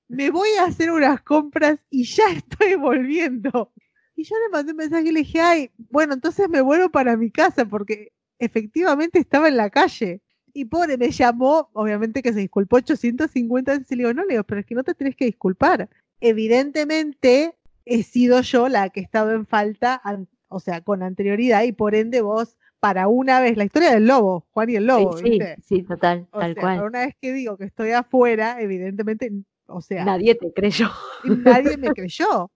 me 0.07 0.29
voy 0.31 0.49
a 0.59 0.65
hacer 0.65 0.91
unas 0.91 1.21
compras 1.21 1.79
y 1.89 2.03
ya 2.05 2.29
estoy 2.31 2.75
volviendo. 2.75 3.73
Y 4.15 4.23
yo 4.23 4.35
le 4.39 4.49
mandé 4.49 4.71
un 4.71 4.77
mensaje 4.77 5.09
y 5.09 5.11
le 5.11 5.19
dije, 5.19 5.41
ay, 5.41 5.71
bueno, 5.77 6.13
entonces 6.13 6.49
me 6.49 6.61
vuelvo 6.61 6.89
para 6.89 7.17
mi 7.17 7.29
casa 7.29 7.65
porque 7.65 8.13
efectivamente 8.39 9.19
estaba 9.19 9.47
en 9.47 9.57
la 9.57 9.69
calle. 9.69 10.21
Y 10.53 10.65
pobre, 10.65 10.97
me 10.97 11.11
llamó, 11.11 11.69
obviamente 11.73 12.23
que 12.23 12.33
se 12.33 12.39
disculpó 12.39 12.77
850 12.77 13.71
veces 13.71 13.91
y 13.91 13.95
le 13.95 14.03
digo, 14.03 14.13
no, 14.13 14.23
le 14.23 14.33
digo, 14.33 14.43
pero 14.43 14.61
es 14.61 14.65
que 14.65 14.75
no 14.75 14.83
te 14.83 14.95
tenés 14.95 15.15
que 15.15 15.25
disculpar. 15.25 15.89
Evidentemente 16.19 17.55
he 17.85 18.03
sido 18.03 18.41
yo 18.41 18.67
la 18.69 18.89
que 18.89 19.01
he 19.01 19.03
estado 19.03 19.31
en 19.31 19.45
falta, 19.45 20.01
o 20.47 20.59
sea, 20.59 20.81
con 20.81 21.03
anterioridad 21.03 21.63
y 21.63 21.73
por 21.73 21.93
ende 21.93 22.21
vos, 22.21 22.57
para 22.79 23.07
una 23.07 23.39
vez, 23.41 23.57
la 23.57 23.63
historia 23.65 23.91
del 23.93 24.07
lobo, 24.07 24.45
Juan 24.51 24.69
y 24.69 24.75
el 24.75 24.85
lobo, 24.85 25.17
Sí, 25.17 25.23
¿viste? 25.31 25.55
sí, 25.63 25.83
total, 25.83 26.27
O 26.31 26.39
tal 26.39 26.53
sea, 26.53 26.61
cual. 26.61 26.83
una 26.83 26.99
vez 27.05 27.15
que 27.21 27.33
digo 27.33 27.57
que 27.57 27.65
estoy 27.65 27.91
afuera, 27.91 28.61
evidentemente, 28.61 29.31
o 29.67 29.81
sea, 29.81 30.05
Nadie 30.05 30.35
te 30.35 30.53
creyó. 30.53 30.89
nadie 31.23 31.77
me 31.77 31.89
creyó. 31.95 32.51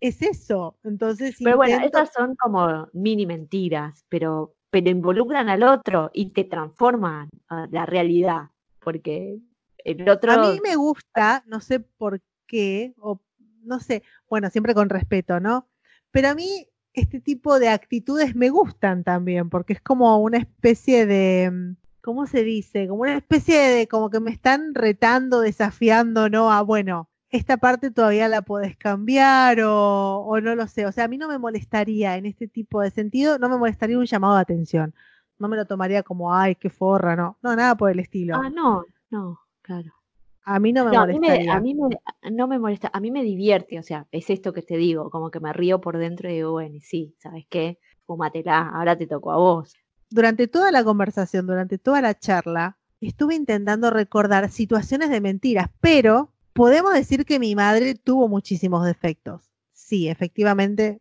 Es 0.00 0.20
eso. 0.22 0.78
Entonces, 0.82 1.36
Pero 1.42 1.56
bueno, 1.56 1.84
esas 1.84 2.12
son 2.12 2.34
como 2.36 2.88
mini 2.92 3.26
mentiras, 3.26 4.04
pero, 4.08 4.54
pero 4.70 4.90
involucran 4.90 5.48
al 5.48 5.62
otro 5.62 6.10
y 6.12 6.30
te 6.30 6.44
transforman 6.44 7.28
a 7.48 7.68
la 7.70 7.86
realidad, 7.86 8.48
porque 8.80 9.38
el 9.84 10.08
otro... 10.08 10.32
a 10.32 10.38
mí 10.50 10.58
me 10.64 10.74
gusta, 10.76 11.44
no 11.46 11.60
sé 11.60 11.78
por 11.80 12.20
qué, 12.46 12.94
o 12.98 13.20
no 13.62 13.78
sé, 13.78 14.02
bueno, 14.28 14.50
siempre 14.50 14.74
con 14.74 14.88
respeto, 14.88 15.38
¿no? 15.38 15.68
Pero 16.10 16.28
a 16.30 16.34
mí 16.34 16.66
este 16.94 17.20
tipo 17.20 17.58
de 17.58 17.68
actitudes 17.68 18.34
me 18.36 18.50
gustan 18.50 19.04
también, 19.04 19.50
porque 19.50 19.72
es 19.74 19.80
como 19.80 20.18
una 20.18 20.38
especie 20.38 21.06
de, 21.06 21.50
mm, 21.50 21.76
¿cómo 22.02 22.26
se 22.26 22.44
dice? 22.44 22.88
Como 22.88 23.02
una 23.02 23.16
especie 23.16 23.58
de, 23.58 23.88
como 23.88 24.10
que 24.10 24.20
me 24.20 24.30
están 24.30 24.74
retando, 24.74 25.40
desafiando, 25.40 26.28
¿no? 26.28 26.52
A, 26.52 26.62
bueno, 26.62 27.08
esta 27.30 27.56
parte 27.56 27.90
todavía 27.90 28.28
la 28.28 28.42
puedes 28.42 28.76
cambiar 28.76 29.60
o, 29.62 30.18
o 30.18 30.40
no 30.40 30.54
lo 30.54 30.66
sé. 30.66 30.86
O 30.86 30.92
sea, 30.92 31.04
a 31.04 31.08
mí 31.08 31.18
no 31.18 31.28
me 31.28 31.38
molestaría 31.38 32.16
en 32.16 32.26
este 32.26 32.46
tipo 32.48 32.80
de 32.82 32.90
sentido, 32.90 33.38
no 33.38 33.48
me 33.48 33.56
molestaría 33.56 33.98
un 33.98 34.06
llamado 34.06 34.34
de 34.34 34.42
atención. 34.42 34.94
No 35.38 35.48
me 35.48 35.56
lo 35.56 35.66
tomaría 35.66 36.02
como, 36.02 36.34
ay, 36.34 36.54
qué 36.56 36.70
forra, 36.70 37.16
no. 37.16 37.38
No, 37.42 37.56
nada 37.56 37.74
por 37.76 37.90
el 37.90 38.00
estilo. 38.00 38.36
Ah, 38.36 38.50
no, 38.50 38.84
no, 39.10 39.40
claro. 39.62 39.92
A 40.44 40.58
mí 40.60 40.72
no 40.72 40.84
me 40.84 40.92
No, 40.92 41.00
a 41.02 41.06
mí, 41.06 41.18
me, 41.20 41.28
molestaría. 41.28 41.52
a 41.56 41.60
mí 41.60 41.74
me- 41.74 41.98
no 42.32 42.48
me 42.48 42.58
molesta, 42.58 42.90
a 42.92 43.00
mí 43.00 43.10
me 43.10 43.22
divierte, 43.22 43.78
o 43.78 43.82
sea, 43.82 44.06
es 44.10 44.30
esto 44.30 44.52
que 44.52 44.62
te 44.62 44.76
digo, 44.76 45.10
como 45.10 45.30
que 45.30 45.40
me 45.40 45.52
río 45.52 45.80
por 45.80 45.98
dentro 45.98 46.28
y 46.28 46.34
digo, 46.34 46.52
bueno, 46.52 46.78
sí, 46.82 47.14
¿sabes 47.18 47.46
qué? 47.48 47.78
Fúmatela, 48.06 48.68
ahora 48.68 48.96
te 48.96 49.06
tocó 49.06 49.32
a 49.32 49.36
vos. 49.36 49.74
Durante 50.10 50.46
toda 50.48 50.70
la 50.70 50.84
conversación, 50.84 51.46
durante 51.46 51.78
toda 51.78 52.00
la 52.02 52.18
charla, 52.18 52.76
estuve 53.00 53.34
intentando 53.34 53.90
recordar 53.90 54.50
situaciones 54.50 55.10
de 55.10 55.20
mentiras, 55.20 55.70
pero 55.80 56.30
podemos 56.52 56.92
decir 56.92 57.24
que 57.24 57.38
mi 57.38 57.54
madre 57.54 57.94
tuvo 57.94 58.28
muchísimos 58.28 58.84
defectos. 58.84 59.50
Sí, 59.72 60.08
efectivamente, 60.08 61.00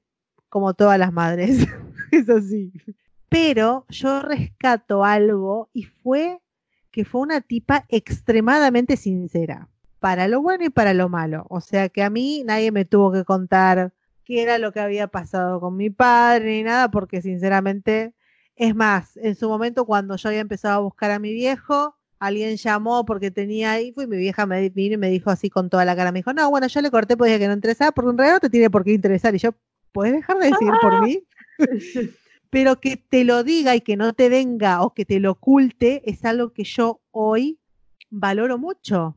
como 0.49 0.73
todas 0.73 0.97
las 0.97 1.11
madres, 1.11 1.67
es 2.11 2.29
así. 2.29 2.71
Pero 3.29 3.85
yo 3.89 4.21
rescato 4.21 5.03
algo 5.03 5.69
y 5.73 5.83
fue 5.83 6.41
que 6.91 7.05
fue 7.05 7.21
una 7.21 7.41
tipa 7.41 7.85
extremadamente 7.89 8.97
sincera, 8.97 9.69
para 9.99 10.27
lo 10.27 10.41
bueno 10.41 10.65
y 10.65 10.69
para 10.69 10.93
lo 10.93 11.09
malo. 11.09 11.45
O 11.49 11.61
sea 11.61 11.89
que 11.89 12.03
a 12.03 12.09
mí 12.09 12.43
nadie 12.45 12.71
me 12.71 12.85
tuvo 12.85 13.11
que 13.11 13.23
contar 13.23 13.93
qué 14.25 14.41
era 14.43 14.57
lo 14.57 14.71
que 14.71 14.79
había 14.79 15.07
pasado 15.07 15.59
con 15.59 15.77
mi 15.77 15.89
padre 15.89 16.57
ni 16.57 16.63
nada, 16.63 16.91
porque 16.91 17.21
sinceramente, 17.21 18.13
es 18.55 18.75
más, 18.75 19.17
en 19.17 19.35
su 19.35 19.47
momento 19.49 19.85
cuando 19.85 20.15
yo 20.17 20.29
había 20.29 20.41
empezado 20.41 20.75
a 20.75 20.81
buscar 20.81 21.11
a 21.11 21.19
mi 21.19 21.33
viejo, 21.33 21.95
alguien 22.19 22.55
llamó 22.57 23.05
porque 23.05 23.31
tenía 23.31 23.79
hijo 23.81 24.01
y 24.01 24.07
mi 24.07 24.17
vieja 24.17 24.45
me 24.45 24.69
vino 24.69 24.95
y 24.95 24.97
me 24.97 25.09
dijo 25.09 25.31
así 25.31 25.49
con 25.49 25.69
toda 25.69 25.85
la 25.85 25.95
cara, 25.95 26.11
me 26.11 26.19
dijo, 26.19 26.33
no, 26.33 26.49
bueno, 26.49 26.67
yo 26.67 26.81
le 26.81 26.91
corté 26.91 27.17
porque 27.17 27.39
que 27.39 27.47
no 27.47 27.53
interesaba, 27.53 27.91
porque 27.91 28.11
en 28.11 28.17
realidad 28.17 28.35
no 28.35 28.39
te 28.41 28.49
tiene 28.49 28.69
por 28.69 28.83
qué 28.83 28.91
interesar. 28.93 29.33
Y 29.33 29.39
yo, 29.39 29.51
¿puedes 29.91 30.13
dejar 30.13 30.37
de 30.37 30.49
decir 30.49 30.71
por 30.81 31.03
mí? 31.03 31.23
Pero 32.51 32.79
que 32.79 32.97
te 32.97 33.23
lo 33.23 33.43
diga 33.43 33.75
y 33.75 33.81
que 33.81 33.95
no 33.95 34.13
te 34.13 34.29
venga 34.29 34.83
o 34.83 34.93
que 34.93 35.05
te 35.05 35.19
lo 35.19 35.31
oculte 35.31 36.03
es 36.05 36.25
algo 36.25 36.51
que 36.51 36.65
yo 36.65 37.01
hoy 37.11 37.59
valoro 38.09 38.57
mucho. 38.57 39.15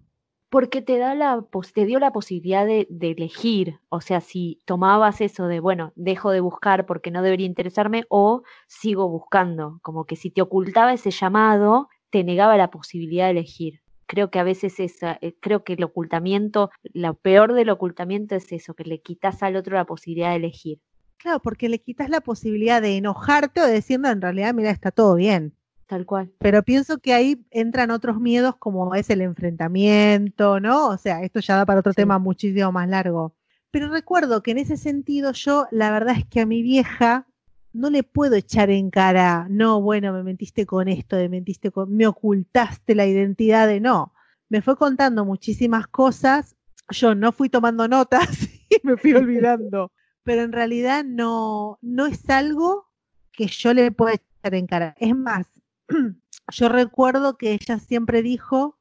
Porque 0.49 0.81
te 0.81 0.99
da 0.99 1.17
la 1.17 1.45
te 1.75 1.85
dio 1.85 1.99
la 1.99 2.13
posibilidad 2.13 2.65
de, 2.65 2.87
de 2.89 3.11
elegir. 3.11 3.81
O 3.89 4.01
sea, 4.01 4.21
si 4.21 4.61
tomabas 4.67 5.21
eso 5.21 5.49
de, 5.49 5.59
bueno, 5.59 5.93
dejo 5.97 6.31
de 6.31 6.39
buscar 6.39 6.87
porque 6.87 7.11
no 7.11 7.23
debería 7.23 7.47
interesarme, 7.47 8.05
o 8.09 8.45
sigo 8.69 9.09
buscando. 9.09 9.81
Como 9.83 10.05
que 10.07 10.15
si 10.15 10.31
te 10.31 10.41
ocultaba 10.41 10.93
ese 10.93 11.11
llamado, 11.11 11.89
te 12.11 12.23
negaba 12.23 12.57
la 12.57 12.71
posibilidad 12.71 13.25
de 13.25 13.33
elegir. 13.33 13.81
Creo 14.07 14.31
que 14.31 14.39
a 14.39 14.45
veces 14.45 14.79
esa, 14.79 15.19
eh, 15.21 15.35
creo 15.41 15.65
que 15.65 15.73
el 15.73 15.83
ocultamiento, 15.83 16.71
lo 16.93 17.15
peor 17.15 17.55
del 17.55 17.71
ocultamiento 17.71 18.37
es 18.37 18.53
eso, 18.53 18.75
que 18.75 18.85
le 18.85 19.01
quitas 19.01 19.43
al 19.43 19.57
otro 19.57 19.75
la 19.75 19.87
posibilidad 19.87 20.31
de 20.31 20.37
elegir. 20.37 20.79
Claro, 21.25 21.41
porque 21.41 21.71
le 21.71 21.79
quitas 21.79 22.11
la 22.11 22.21
posibilidad 22.21 22.83
de 22.83 22.99
enojarte 22.99 23.63
o 23.63 23.65
de 23.67 23.73
decir, 23.73 23.99
no, 23.99 24.11
en 24.11 24.21
realidad, 24.21 24.53
mira, 24.53 24.69
está 24.71 24.91
todo 24.91 25.15
bien. 25.15 25.55
Tal 25.87 26.05
cual. 26.05 26.31
Pero 26.39 26.63
pienso 26.63 26.99
que 26.99 27.15
ahí 27.15 27.47
entran 27.51 27.91
otros 27.91 28.21
miedos 28.21 28.57
como 28.57 28.95
es 28.95 29.09
el 29.09 29.23
enfrentamiento, 29.23 30.61
¿no? 30.61 30.89
O 30.89 30.99
sea, 30.99 31.23
esto 31.23 31.41
ya 31.41 31.57
da 31.57 31.65
para 31.65 31.81
otro 31.81 31.93
Sí. 31.93 31.97
tema 31.97 32.19
muchísimo 32.19 32.71
más 32.73 32.91
largo. 32.91 33.35
Pero 33.71 33.89
recuerdo 33.89 34.43
que 34.43 34.51
en 34.51 34.59
ese 34.59 34.77
sentido 34.77 35.33
yo, 35.33 35.67
la 35.71 35.91
verdad 35.91 36.15
es 36.19 36.27
que 36.27 36.43
a 36.43 36.47
mi 36.47 36.61
vieja 36.61 37.27
no 37.73 37.89
le 37.89 38.03
puedo 38.03 38.35
echar 38.37 38.69
en 38.69 38.91
cara, 38.91 39.47
no, 39.49 39.81
bueno, 39.81 40.13
me 40.13 40.23
mentiste 40.23 40.67
con 40.67 40.89
esto, 40.89 41.17
me 41.17 41.31
mentiste 41.31 41.71
con, 41.71 41.91
me 41.97 42.07
ocultaste 42.07 42.95
la 42.95 43.07
identidad 43.07 43.67
de 43.67 43.81
no. 43.81 44.13
Me 44.51 44.61
fue 44.61 44.77
contando 44.77 45.25
muchísimas 45.25 45.87
cosas, 45.87 46.55
yo 46.91 47.15
no 47.15 47.33
fui 47.33 47.49
tomando 47.49 47.89
notas 47.89 48.29
y 48.69 48.77
me 48.87 48.99
fui 48.99 49.15
olvidando. 49.15 49.91
Pero 50.25 50.43
en 50.43 50.53
realidad 50.53 51.05
no, 51.05 51.79
no 51.83 52.07
es 52.07 52.29
algo 52.29 52.87
que 53.33 53.47
yo 53.47 53.75
le 53.75 53.93
pueda 53.93 54.15
echar 54.15 54.55
en 54.55 54.67
cara. 54.67 54.95
Es 54.99 55.15
más, 55.15 55.47
yo 56.53 56.69
recuerdo 56.69 57.37
que 57.37 57.53
ella 57.53 57.79
siempre 57.79 58.23
dijo, 58.23 58.79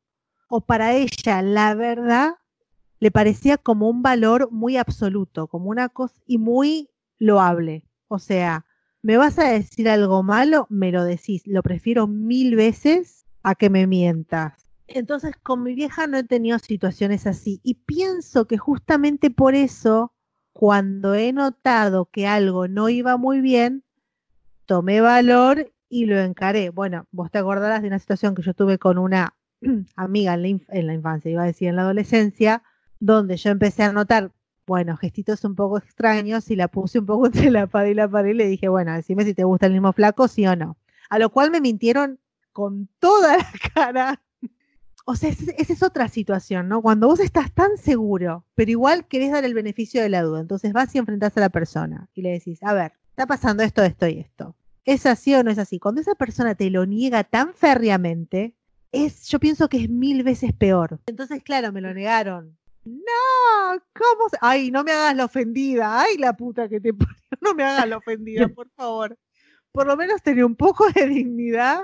o 0.47 0.61
para 0.61 0.93
ella 0.93 1.41
la 1.41 1.75
verdad 1.75 2.35
le 2.99 3.11
parecía 3.11 3.57
como 3.57 3.89
un 3.89 4.01
valor 4.01 4.49
muy 4.51 4.77
absoluto, 4.77 5.47
como 5.47 5.69
una 5.69 5.89
cosa 5.89 6.15
y 6.25 6.37
muy 6.37 6.89
loable. 7.19 7.85
O 8.07 8.17
sea, 8.17 8.65
me 9.01 9.17
vas 9.17 9.37
a 9.39 9.49
decir 9.49 9.89
algo 9.89 10.23
malo, 10.23 10.67
me 10.69 10.91
lo 10.91 11.03
decís. 11.03 11.45
Lo 11.45 11.61
prefiero 11.61 12.07
mil 12.07 12.55
veces 12.55 13.25
a 13.43 13.55
que 13.55 13.69
me 13.69 13.87
mientas. 13.87 14.65
Entonces, 14.87 15.35
con 15.43 15.63
mi 15.63 15.73
vieja 15.75 16.07
no 16.07 16.17
he 16.17 16.23
tenido 16.23 16.59
situaciones 16.59 17.27
así. 17.27 17.59
Y 17.63 17.73
pienso 17.73 18.47
que 18.47 18.57
justamente 18.57 19.29
por 19.29 19.55
eso, 19.55 20.12
cuando 20.53 21.15
he 21.15 21.33
notado 21.33 22.05
que 22.05 22.27
algo 22.27 22.67
no 22.67 22.87
iba 22.89 23.17
muy 23.17 23.41
bien, 23.41 23.83
tomé 24.65 25.01
valor 25.01 25.71
y 25.89 26.05
lo 26.05 26.19
encaré. 26.19 26.69
Bueno, 26.69 27.07
vos 27.11 27.31
te 27.31 27.39
acordarás 27.39 27.81
de 27.81 27.87
una 27.87 27.99
situación 27.99 28.35
que 28.35 28.43
yo 28.43 28.53
tuve 28.53 28.77
con 28.77 28.97
una 28.97 29.35
amiga 29.95 30.35
en 30.35 30.41
la, 30.87 30.93
infancia, 30.93 31.31
iba 31.31 31.43
a 31.43 31.47
decir 31.47 31.67
en 31.67 31.75
la 31.75 31.81
adolescencia, 31.81 32.63
donde 32.99 33.37
yo 33.37 33.49
empecé 33.49 33.83
a 33.83 33.91
notar, 33.91 34.31
bueno, 34.65 34.95
gestitos 34.95 35.43
un 35.43 35.55
poco 35.55 35.77
extraños 35.77 36.49
y 36.49 36.55
la 36.55 36.67
puse 36.67 36.99
un 36.99 37.05
poco 37.05 37.25
entre 37.27 37.51
la 37.51 37.67
pared 37.67 37.91
y 37.91 37.95
la 37.95 38.07
pared 38.07 38.31
y 38.31 38.35
le 38.35 38.47
dije, 38.47 38.67
bueno, 38.69 38.93
decime 38.93 39.25
si 39.25 39.33
te 39.33 39.43
gusta 39.43 39.65
el 39.65 39.73
mismo 39.73 39.91
flaco, 39.93 40.27
sí 40.27 40.45
o 40.47 40.55
no. 40.55 40.77
A 41.09 41.19
lo 41.19 41.29
cual 41.29 41.51
me 41.51 41.61
mintieron 41.61 42.19
con 42.51 42.87
toda 42.99 43.37
la 43.37 43.47
cara. 43.73 44.21
O 45.05 45.15
sea, 45.15 45.29
es- 45.29 45.47
esa 45.57 45.73
es 45.73 45.83
otra 45.83 46.07
situación, 46.07 46.69
¿no? 46.69 46.81
Cuando 46.81 47.07
vos 47.07 47.19
estás 47.19 47.51
tan 47.53 47.77
seguro, 47.77 48.45
pero 48.55 48.71
igual 48.71 49.05
querés 49.07 49.31
dar 49.31 49.43
el 49.43 49.53
beneficio 49.53 50.01
de 50.01 50.09
la 50.09 50.21
duda, 50.21 50.39
entonces 50.41 50.71
vas 50.73 50.93
y 50.95 50.97
enfrentás 50.97 51.35
a 51.37 51.41
la 51.41 51.49
persona 51.49 52.09
y 52.13 52.21
le 52.21 52.31
decís, 52.31 52.63
a 52.63 52.73
ver, 52.73 52.93
está 53.09 53.25
pasando 53.27 53.63
esto, 53.63 53.83
esto 53.83 54.07
y 54.07 54.19
esto. 54.19 54.55
¿Es 54.85 55.05
así 55.05 55.33
o 55.35 55.43
no 55.43 55.51
es 55.51 55.57
así? 55.59 55.79
Cuando 55.79 56.01
esa 56.01 56.15
persona 56.15 56.55
te 56.55 56.69
lo 56.69 56.85
niega 56.85 57.23
tan 57.23 57.53
férreamente, 57.53 58.55
es, 58.91 59.27
yo 59.27 59.39
pienso 59.39 59.67
que 59.69 59.77
es 59.77 59.89
mil 59.89 60.23
veces 60.23 60.53
peor. 60.53 60.99
Entonces, 61.05 61.41
claro, 61.43 61.71
me 61.71 61.81
lo 61.81 61.93
negaron. 61.93 62.57
No, 62.85 63.79
¿cómo? 63.93 64.29
Ay, 64.41 64.71
no 64.71 64.83
me 64.83 64.91
hagas 64.91 65.15
la 65.15 65.25
ofendida. 65.25 66.01
Ay, 66.01 66.17
la 66.17 66.33
puta 66.33 66.67
que 66.69 66.79
te 66.79 66.93
parió. 66.93 67.15
No 67.41 67.53
me 67.55 67.63
hagas 67.63 67.87
la 67.87 67.97
ofendida, 67.97 68.47
por 68.49 68.69
favor. 68.71 69.17
Por 69.71 69.87
lo 69.87 69.97
menos 69.97 70.21
tener 70.21 70.45
un 70.45 70.55
poco 70.55 70.85
de 70.91 71.07
dignidad 71.07 71.81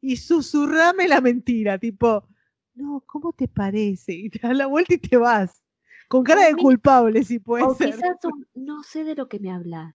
y 0.00 0.16
susurrame 0.16 1.06
la 1.06 1.20
mentira, 1.20 1.78
tipo, 1.78 2.26
no, 2.74 3.02
¿cómo 3.06 3.32
te 3.32 3.48
parece? 3.48 4.12
Y 4.12 4.30
te 4.30 4.38
das 4.40 4.56
la 4.56 4.66
vuelta 4.66 4.94
y 4.94 4.98
te 4.98 5.16
vas. 5.16 5.62
Con 6.08 6.24
cara 6.24 6.46
de 6.46 6.54
culpable, 6.54 7.24
si 7.24 7.38
puede 7.38 7.64
O 7.64 7.74
ser. 7.74 7.94
quizás 7.94 8.16
un, 8.24 8.46
no 8.54 8.82
sé 8.82 9.04
de 9.04 9.14
lo 9.14 9.28
que 9.28 9.38
me 9.40 9.50
hablas. 9.50 9.94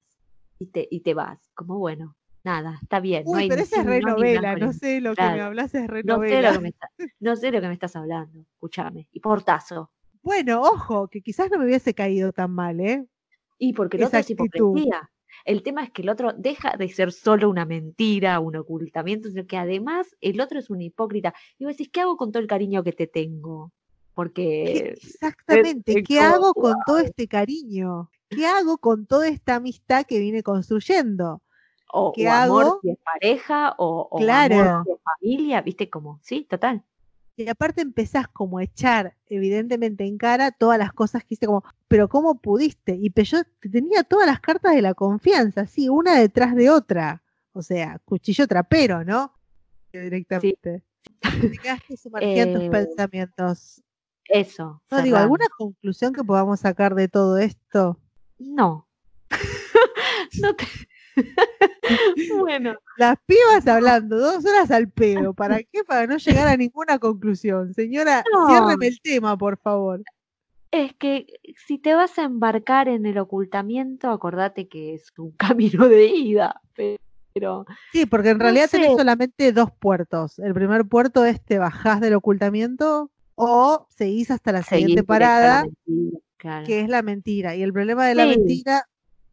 Y 0.59 0.67
te, 0.67 0.87
y 0.89 1.01
te 1.01 1.13
vas. 1.13 1.39
Como 1.53 1.77
bueno, 1.77 2.15
nada, 2.43 2.79
está 2.81 2.99
bien. 2.99 3.23
no 3.25 3.33
Uy, 3.33 3.41
hay 3.41 3.49
pero 3.49 3.61
esa 3.61 3.81
es 3.81 3.85
ni 3.85 3.99
no, 3.99 4.15
blanco, 4.15 4.65
no 4.65 4.73
sé 4.73 5.01
lo 5.01 5.15
que 5.15 5.21
me 5.21 5.41
hablas, 5.41 5.75
es 5.75 5.81
No 5.81 5.87
sé, 5.87 5.89
lo 5.89 5.93
renovela. 5.93 6.53
que 6.53 6.59
me 6.59 6.69
está- 6.69 6.89
no 7.19 7.35
sé 7.35 7.51
lo 7.51 7.61
que 7.61 7.67
me 7.67 7.73
estás 7.73 7.95
hablando. 7.95 8.39
Escúchame. 8.39 9.07
Y 9.11 9.19
portazo. 9.19 9.91
Bueno, 10.23 10.61
ojo, 10.61 11.07
que 11.07 11.21
quizás 11.21 11.49
no 11.51 11.59
me 11.59 11.65
hubiese 11.65 11.93
caído 11.93 12.31
tan 12.33 12.51
mal, 12.51 12.79
¿eh? 12.79 13.05
Y 13.59 13.73
porque 13.73 14.03
otro 14.03 14.19
es 14.19 14.29
hipocresía. 14.29 15.09
El 15.47 15.63
tema 15.63 15.83
es 15.83 15.91
que 15.91 16.01
el 16.03 16.09
otro 16.09 16.33
deja 16.33 16.75
de 16.77 16.89
ser 16.89 17.11
solo 17.11 17.49
una 17.49 17.65
mentira, 17.65 18.39
un 18.39 18.55
ocultamiento, 18.57 19.29
sino 19.29 19.47
que 19.47 19.57
además 19.57 20.15
el 20.21 20.41
otro 20.41 20.59
es 20.59 20.69
un 20.69 20.81
hipócrita. 20.81 21.33
Y 21.57 21.65
vos 21.65 21.73
decís, 21.73 21.89
¿qué 21.91 22.01
hago 22.01 22.17
con 22.17 22.31
todo 22.31 22.41
el 22.41 22.47
cariño 22.47 22.83
que 22.83 22.93
te 22.93 23.07
tengo? 23.07 23.71
¿Qué- 24.63 24.83
Porque 24.83 24.91
Exactamente, 24.93 25.93
es 25.99 26.03
¿qué 26.03 26.19
como, 26.19 26.35
hago 26.35 26.53
con 26.53 26.83
todo 26.83 26.99
este 26.99 27.27
cariño? 27.27 28.09
¿Qué 28.29 28.45
hago 28.45 28.77
con 28.77 29.05
toda 29.07 29.27
esta 29.29 29.55
amistad 29.55 30.05
que 30.05 30.19
vine 30.19 30.43
construyendo? 30.43 31.41
o, 31.87 32.11
¿qué 32.13 32.27
o 32.27 32.31
amor 32.33 32.65
hago? 32.65 32.81
si 32.81 32.89
es 32.91 32.97
pareja, 32.99 33.75
o, 33.77 34.07
o 34.11 34.17
Claro. 34.23 34.55
amor 34.55 34.71
si 34.83 34.91
es 34.91 34.97
familia, 35.03 35.61
¿viste? 35.61 35.89
Como, 35.89 36.19
sí, 36.23 36.43
total. 36.49 36.83
Y 37.39 37.47
aparte 37.49 37.81
empezás 37.81 38.27
como 38.27 38.57
a 38.57 38.63
echar, 38.63 39.15
evidentemente, 39.27 40.03
en 40.05 40.17
cara 40.17 40.51
todas 40.51 40.79
las 40.79 40.91
cosas 40.91 41.23
que 41.23 41.35
hice, 41.35 41.45
como, 41.45 41.63
pero 41.87 42.09
¿cómo 42.09 42.41
pudiste? 42.41 42.95
Y 42.99 43.11
pe- 43.11 43.23
yo 43.25 43.43
te- 43.61 43.69
tenía 43.69 44.03
todas 44.03 44.25
las 44.25 44.39
cartas 44.39 44.73
de 44.73 44.81
la 44.81 44.95
confianza, 44.95 45.61
así, 45.61 45.87
una 45.87 46.19
detrás 46.19 46.55
de 46.55 46.71
otra. 46.71 47.21
O 47.53 47.61
sea, 47.61 47.99
cuchillo 48.05 48.47
trapero, 48.47 49.03
¿no? 49.03 49.33
Directamente. 49.93 50.83
Te 51.51 51.57
quedaste 51.59 51.95
en 52.19 52.53
tus 52.53 52.63
Eh, 52.63 52.69
pensamientos. 52.71 53.83
Eso. 54.25 54.81
No 54.89 55.01
digo. 55.03 55.17
¿alguna 55.17 55.45
conclusión 55.57 56.13
que 56.13 56.23
podamos 56.23 56.59
sacar 56.61 56.95
de 56.95 57.07
todo 57.07 57.37
esto? 57.37 57.99
No. 58.39 58.87
no 60.41 60.55
te... 60.55 60.65
bueno, 62.39 62.75
Las 62.97 63.17
pibas 63.25 63.67
hablando 63.67 64.17
dos 64.17 64.45
horas 64.45 64.71
al 64.71 64.89
pedo. 64.89 65.33
¿Para 65.33 65.59
qué? 65.63 65.83
Para 65.85 66.07
no 66.07 66.17
llegar 66.17 66.47
a 66.47 66.57
ninguna 66.57 66.99
conclusión. 66.99 67.73
Señora, 67.73 68.23
No. 68.33 68.47
ciérreme 68.47 68.87
el 68.87 68.99
tema, 69.01 69.37
por 69.37 69.57
favor. 69.57 70.03
es 70.71 70.93
que 70.95 71.27
si 71.65 71.77
te 71.79 71.95
vas 71.95 72.17
a 72.19 72.23
embarcar 72.23 72.87
en 72.89 73.05
el 73.05 73.17
ocultamiento, 73.17 74.09
acordate 74.09 74.67
que 74.67 74.93
es 74.95 75.11
un 75.17 75.31
camino 75.83 75.87
de 75.87 76.05
ida. 76.07 76.61
Pero 77.33 77.65
Sí, 77.91 78.05
porque 78.07 78.29
en 78.31 78.37
No 78.39 78.43
realidad 78.45 78.67
tenés 78.69 78.91
sé. 78.91 78.97
solamente 78.97 79.51
dos 79.51 79.69
puertos. 79.71 80.39
El 80.39 80.53
primer 80.53 80.85
puerto 80.85 81.23
es 81.25 81.39
te 81.43 81.59
bajás 81.59 82.01
del 82.01 82.15
ocultamiento 82.15 83.11
o 83.35 83.85
seguís 83.95 84.31
hasta 84.31 84.51
la 84.51 84.63
seguís 84.63 84.85
siguiente 84.87 85.03
parada, 85.03 85.63
mentira, 85.85 86.19
claro. 86.37 86.65
que 86.65 86.79
es 86.81 86.89
la 86.89 87.01
mentira. 87.03 87.55
Y 87.55 87.61
el 87.61 87.71
problema 87.73 88.07
de 88.07 88.15
la 88.15 88.23
Sí. 88.23 88.29
mentira 88.29 88.87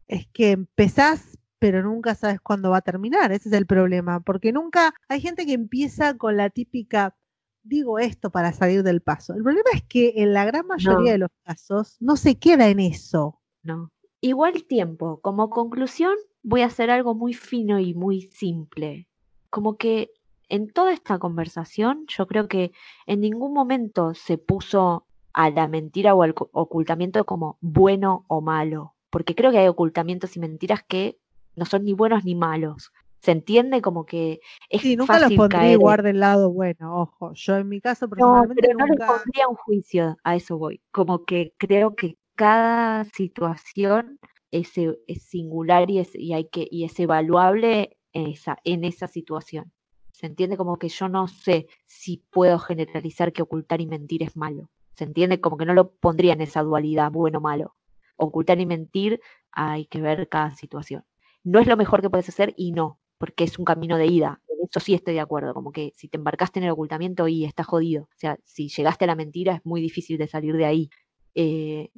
es 0.07 0.27
que 0.27 0.51
empezás, 0.51 1.34
pero 1.65 1.81
nunca 1.81 2.13
sabes 2.13 2.39
cuándo 2.41 2.69
va 2.69 2.77
a 2.77 2.81
terminar. 2.81 3.31
Ese 3.31 3.49
es 3.49 3.53
el 3.55 3.65
problema. 3.65 4.19
Porque 4.19 4.51
nunca 4.51 4.93
hay 5.09 5.19
gente 5.19 5.47
que 5.47 5.53
empieza 5.53 6.15
con 6.15 6.37
la 6.37 6.51
típica, 6.51 7.15
digo 7.63 7.97
esto 7.97 8.29
para 8.29 8.53
salir 8.53 8.83
del 8.83 9.01
paso. 9.01 9.33
El 9.33 9.41
problema 9.41 9.71
es 9.73 9.81
que 9.81 10.13
en 10.17 10.31
la 10.31 10.45
gran 10.45 10.67
mayoría 10.67 10.99
No. 10.99 11.11
de 11.13 11.17
los 11.17 11.29
casos 11.43 11.97
no 11.99 12.17
se 12.17 12.37
queda 12.37 12.67
en 12.67 12.79
eso. 12.79 13.41
No. 13.63 13.89
Igual 14.21 14.65
tiempo, 14.65 15.19
como 15.21 15.49
conclusión, 15.49 16.13
voy 16.43 16.61
a 16.61 16.67
hacer 16.67 16.91
algo 16.91 17.15
muy 17.15 17.33
fino 17.33 17.79
y 17.79 17.95
muy 17.95 18.21
simple. 18.21 19.07
Como 19.49 19.77
que 19.77 20.11
en 20.47 20.67
toda 20.71 20.93
esta 20.93 21.17
conversación, 21.17 22.05
yo 22.07 22.27
creo 22.27 22.47
que 22.47 22.73
en 23.07 23.21
ningún 23.21 23.53
momento 23.55 24.13
se 24.13 24.37
puso 24.37 25.07
a 25.33 25.49
la 25.49 25.67
mentira 25.67 26.13
o 26.13 26.21
al 26.21 26.35
ocultamiento 26.51 27.25
como 27.25 27.57
bueno 27.59 28.23
o 28.27 28.41
malo, 28.41 28.93
porque 29.09 29.33
creo 29.33 29.49
que 29.49 29.57
hay 29.57 29.67
ocultamientos 29.67 30.37
y 30.37 30.39
mentiras 30.39 30.81
que 30.87 31.17
no 31.55 31.65
son 31.65 31.83
ni 31.83 31.93
buenos 31.93 32.23
ni 32.25 32.35
malos. 32.35 32.91
Se 33.21 33.31
entiende 33.31 33.81
como 33.81 34.05
que 34.05 34.39
es 34.69 34.81
Sí, 34.81 34.95
nunca 34.95 35.13
los 35.13 35.21
fácil 35.23 35.37
pondría 35.37 35.59
caer 35.61 35.73
en- 35.75 35.79
igual 35.79 36.03
del 36.03 36.19
lado 36.19 36.51
bueno. 36.51 37.01
Ojo, 37.01 37.33
yo 37.33 37.55
en 37.57 37.69
mi 37.69 37.81
caso 37.81 38.05
No, 38.05 38.15
personalmente 38.15 38.61
pero 38.67 38.79
no 38.79 38.85
le 38.85 38.89
nunca... 38.91 39.07
pondría 39.07 39.47
un 39.47 39.55
juicio, 39.55 40.17
a 40.23 40.35
eso 40.35 40.57
voy. 40.57 40.81
Como 40.91 41.25
que 41.25 41.53
creo 41.57 41.95
que 41.95 42.17
cada 42.35 43.05
situación 43.05 44.19
es, 44.51 44.77
e- 44.77 44.99
es 45.07 45.23
singular 45.23 45.89
y 45.89 45.99
es, 45.99 46.13
y 46.13 46.33
hay 46.33 46.45
que, 46.49 46.67
y 46.69 46.83
es 46.83 46.99
evaluable 46.99 47.97
en 48.13 48.27
esa, 48.27 48.57
en 48.63 48.83
esa 48.85 49.07
situación. 49.07 49.71
¿Se 50.11 50.27
entiende? 50.27 50.55
Como 50.55 50.77
que 50.77 50.87
yo 50.89 51.09
no 51.09 51.27
sé 51.27 51.67
si 51.85 52.23
puedo 52.29 52.59
generalizar 52.59 53.33
que 53.33 53.41
ocultar 53.41 53.81
y 53.81 53.87
mentir 53.87 54.23
es 54.23 54.37
malo. 54.37 54.69
¿Se 54.95 55.03
entiende? 55.03 55.41
Como 55.41 55.57
que 55.57 55.65
no 55.65 55.73
lo 55.73 55.91
pondría 55.91 56.33
en 56.33 56.41
esa 56.41 56.61
dualidad, 56.61 57.11
bueno 57.11 57.39
o 57.39 57.41
malo. 57.41 57.75
Ocultar 58.17 58.59
y 58.61 58.65
mentir 58.65 59.19
hay 59.51 59.87
que 59.87 59.99
ver 59.99 60.29
cada 60.29 60.51
situación. 60.51 61.03
No 61.45 61.59
es 61.59 61.67
lo 61.67 61.77
mejor 61.77 62.01
que 62.01 62.09
puedes 62.09 62.27
hacer 62.27 62.53
y 62.57 62.71
no, 62.71 62.99
porque 63.17 63.43
es 63.43 63.57
un 63.57 63.65
camino 63.65 63.97
de 63.97 64.07
ida. 64.07 64.41
En 64.49 64.67
eso 64.67 64.79
sí 64.79 64.93
estoy 64.95 65.13
de 65.13 65.19
acuerdo, 65.21 65.53
como 65.53 65.71
que 65.71 65.93
si 65.95 66.07
te 66.09 66.17
embarcaste 66.17 66.59
en 66.59 66.65
el 66.65 66.71
ocultamiento 66.71 67.27
y 67.27 67.45
está 67.45 67.63
jodido. 67.63 68.03
O 68.03 68.17
sea, 68.17 68.37
si 68.43 68.67
llegaste 68.67 69.05
a 69.05 69.07
la 69.07 69.15
mentira 69.15 69.55
es 69.55 69.65
muy 69.65 69.79
difícil 69.79 70.17
de 70.17 70.27
salir 70.27 70.57
de 70.57 70.65
ahí. 70.65 70.89
Eh, 71.35 71.91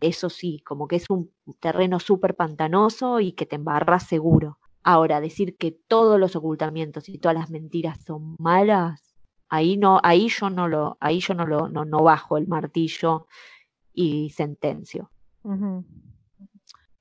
eso 0.00 0.30
sí, 0.30 0.62
como 0.64 0.86
que 0.86 0.96
es 0.96 1.10
un 1.10 1.30
terreno 1.60 1.98
súper 1.98 2.36
pantanoso 2.36 3.20
y 3.20 3.32
que 3.32 3.46
te 3.46 3.56
embarras 3.56 4.06
seguro. 4.06 4.58
Ahora, 4.84 5.20
decir 5.20 5.56
que 5.56 5.72
todos 5.72 6.20
los 6.20 6.36
ocultamientos 6.36 7.08
y 7.08 7.18
todas 7.18 7.36
las 7.36 7.50
mentiras 7.50 7.98
son 8.04 8.36
malas, 8.38 9.16
ahí 9.48 9.76
no, 9.76 9.98
ahí 10.04 10.28
yo 10.28 10.50
no 10.50 10.68
lo, 10.68 10.98
ahí 11.00 11.20
yo 11.20 11.34
no 11.34 11.46
lo, 11.46 11.68
no, 11.68 11.84
no 11.84 12.02
bajo 12.02 12.36
el 12.36 12.46
martillo 12.46 13.26
y 13.92 14.30
sentencio. 14.30 15.10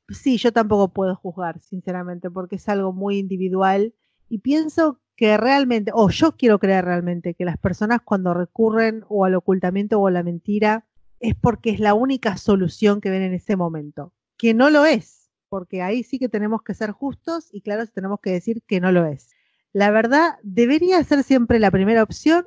Sí, 0.09 0.37
yo 0.37 0.51
tampoco 0.51 0.89
puedo 0.89 1.15
juzgar, 1.15 1.59
sinceramente, 1.61 2.29
porque 2.29 2.57
es 2.57 2.67
algo 2.69 2.91
muy 2.91 3.17
individual 3.17 3.93
y 4.29 4.39
pienso 4.39 4.99
que 5.15 5.37
realmente, 5.37 5.91
o 5.93 6.09
yo 6.09 6.35
quiero 6.35 6.59
creer 6.59 6.85
realmente 6.85 7.35
que 7.35 7.45
las 7.45 7.57
personas 7.57 8.01
cuando 8.03 8.33
recurren 8.33 9.05
o 9.07 9.25
al 9.25 9.35
ocultamiento 9.35 9.99
o 9.99 10.07
a 10.07 10.11
la 10.11 10.23
mentira 10.23 10.85
es 11.19 11.35
porque 11.35 11.69
es 11.69 11.79
la 11.79 11.93
única 11.93 12.35
solución 12.37 12.99
que 12.99 13.09
ven 13.09 13.21
en 13.21 13.33
ese 13.33 13.55
momento, 13.55 14.11
que 14.37 14.53
no 14.53 14.69
lo 14.69 14.85
es, 14.85 15.31
porque 15.49 15.81
ahí 15.81 16.03
sí 16.03 16.19
que 16.19 16.29
tenemos 16.29 16.63
que 16.63 16.73
ser 16.73 16.91
justos 16.91 17.47
y 17.53 17.61
claro, 17.61 17.85
tenemos 17.87 18.19
que 18.19 18.31
decir 18.31 18.61
que 18.67 18.81
no 18.81 18.91
lo 18.91 19.05
es. 19.05 19.29
La 19.71 19.89
verdad, 19.91 20.35
debería 20.43 21.03
ser 21.03 21.23
siempre 21.23 21.59
la 21.59 21.71
primera 21.71 22.03
opción, 22.03 22.45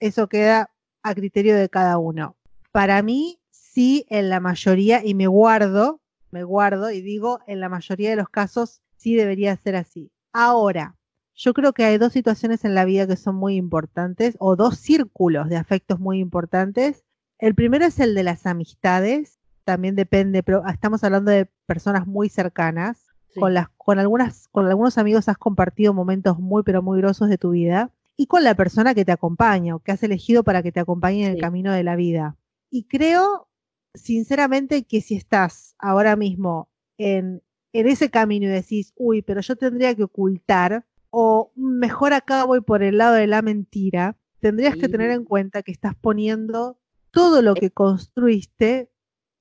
eso 0.00 0.28
queda 0.28 0.70
a 1.02 1.14
criterio 1.14 1.56
de 1.56 1.68
cada 1.68 1.98
uno. 1.98 2.36
Para 2.72 3.00
mí, 3.02 3.38
sí, 3.50 4.04
en 4.08 4.30
la 4.30 4.40
mayoría, 4.40 5.04
y 5.04 5.14
me 5.14 5.28
guardo, 5.28 6.00
me 6.36 6.44
guardo 6.44 6.90
y 6.90 7.00
digo, 7.00 7.40
en 7.46 7.60
la 7.60 7.70
mayoría 7.70 8.10
de 8.10 8.16
los 8.16 8.28
casos 8.28 8.82
sí 8.96 9.14
debería 9.14 9.56
ser 9.56 9.74
así. 9.74 10.12
Ahora, 10.34 10.96
yo 11.34 11.54
creo 11.54 11.72
que 11.72 11.84
hay 11.84 11.96
dos 11.96 12.12
situaciones 12.12 12.62
en 12.66 12.74
la 12.74 12.84
vida 12.84 13.06
que 13.06 13.16
son 13.16 13.36
muy 13.36 13.56
importantes, 13.56 14.36
o 14.38 14.54
dos 14.54 14.76
círculos 14.76 15.48
de 15.48 15.56
afectos 15.56 15.98
muy 15.98 16.18
importantes. 16.18 17.04
El 17.38 17.54
primero 17.54 17.86
es 17.86 17.98
el 18.00 18.14
de 18.14 18.22
las 18.22 18.44
amistades, 18.44 19.38
también 19.64 19.96
depende, 19.96 20.42
pero 20.42 20.62
estamos 20.66 21.02
hablando 21.04 21.30
de 21.30 21.46
personas 21.64 22.06
muy 22.06 22.28
cercanas. 22.28 23.02
Sí. 23.28 23.40
con, 23.40 23.52
las, 23.52 23.68
con, 23.76 23.98
algunas, 23.98 24.48
con 24.48 24.66
algunos 24.66 24.96
amigos 24.96 25.28
has 25.28 25.36
compartido 25.36 25.92
momentos 25.92 26.38
muy, 26.38 26.62
pero 26.62 26.82
muy 26.82 26.98
grosos 27.00 27.28
de 27.30 27.38
tu 27.38 27.50
vida, 27.50 27.92
y 28.16 28.26
con 28.26 28.44
la 28.44 28.54
persona 28.54 28.94
que 28.94 29.04
te 29.04 29.12
acompaña 29.12 29.74
o 29.74 29.78
que 29.80 29.92
has 29.92 30.02
elegido 30.02 30.42
para 30.42 30.62
que 30.62 30.72
te 30.72 30.80
acompañe 30.80 31.26
en 31.26 31.32
el 31.32 31.40
camino 31.40 31.72
de 31.72 31.82
la 31.82 31.96
vida. 31.96 32.36
Y 32.70 32.84
creo, 32.84 33.48
sinceramente, 33.96 34.84
que 34.84 35.00
si 35.00 35.16
estás 35.16 35.74
ahora 35.78 36.16
mismo 36.16 36.68
en, 36.98 37.42
en 37.72 37.88
ese 37.88 38.10
camino 38.10 38.46
y 38.46 38.50
decís, 38.50 38.92
uy, 38.96 39.22
pero 39.22 39.40
yo 39.40 39.56
tendría 39.56 39.94
que 39.94 40.04
ocultar, 40.04 40.86
o 41.10 41.52
mejor 41.54 42.12
acá 42.12 42.44
voy 42.44 42.60
por 42.60 42.82
el 42.82 42.98
lado 42.98 43.14
de 43.14 43.26
la 43.26 43.42
mentira, 43.42 44.16
tendrías 44.40 44.76
que 44.76 44.88
tener 44.88 45.10
en 45.10 45.24
cuenta 45.24 45.62
que 45.62 45.72
estás 45.72 45.94
poniendo 45.94 46.78
todo 47.10 47.42
lo 47.42 47.54
que 47.54 47.70
construiste 47.70 48.90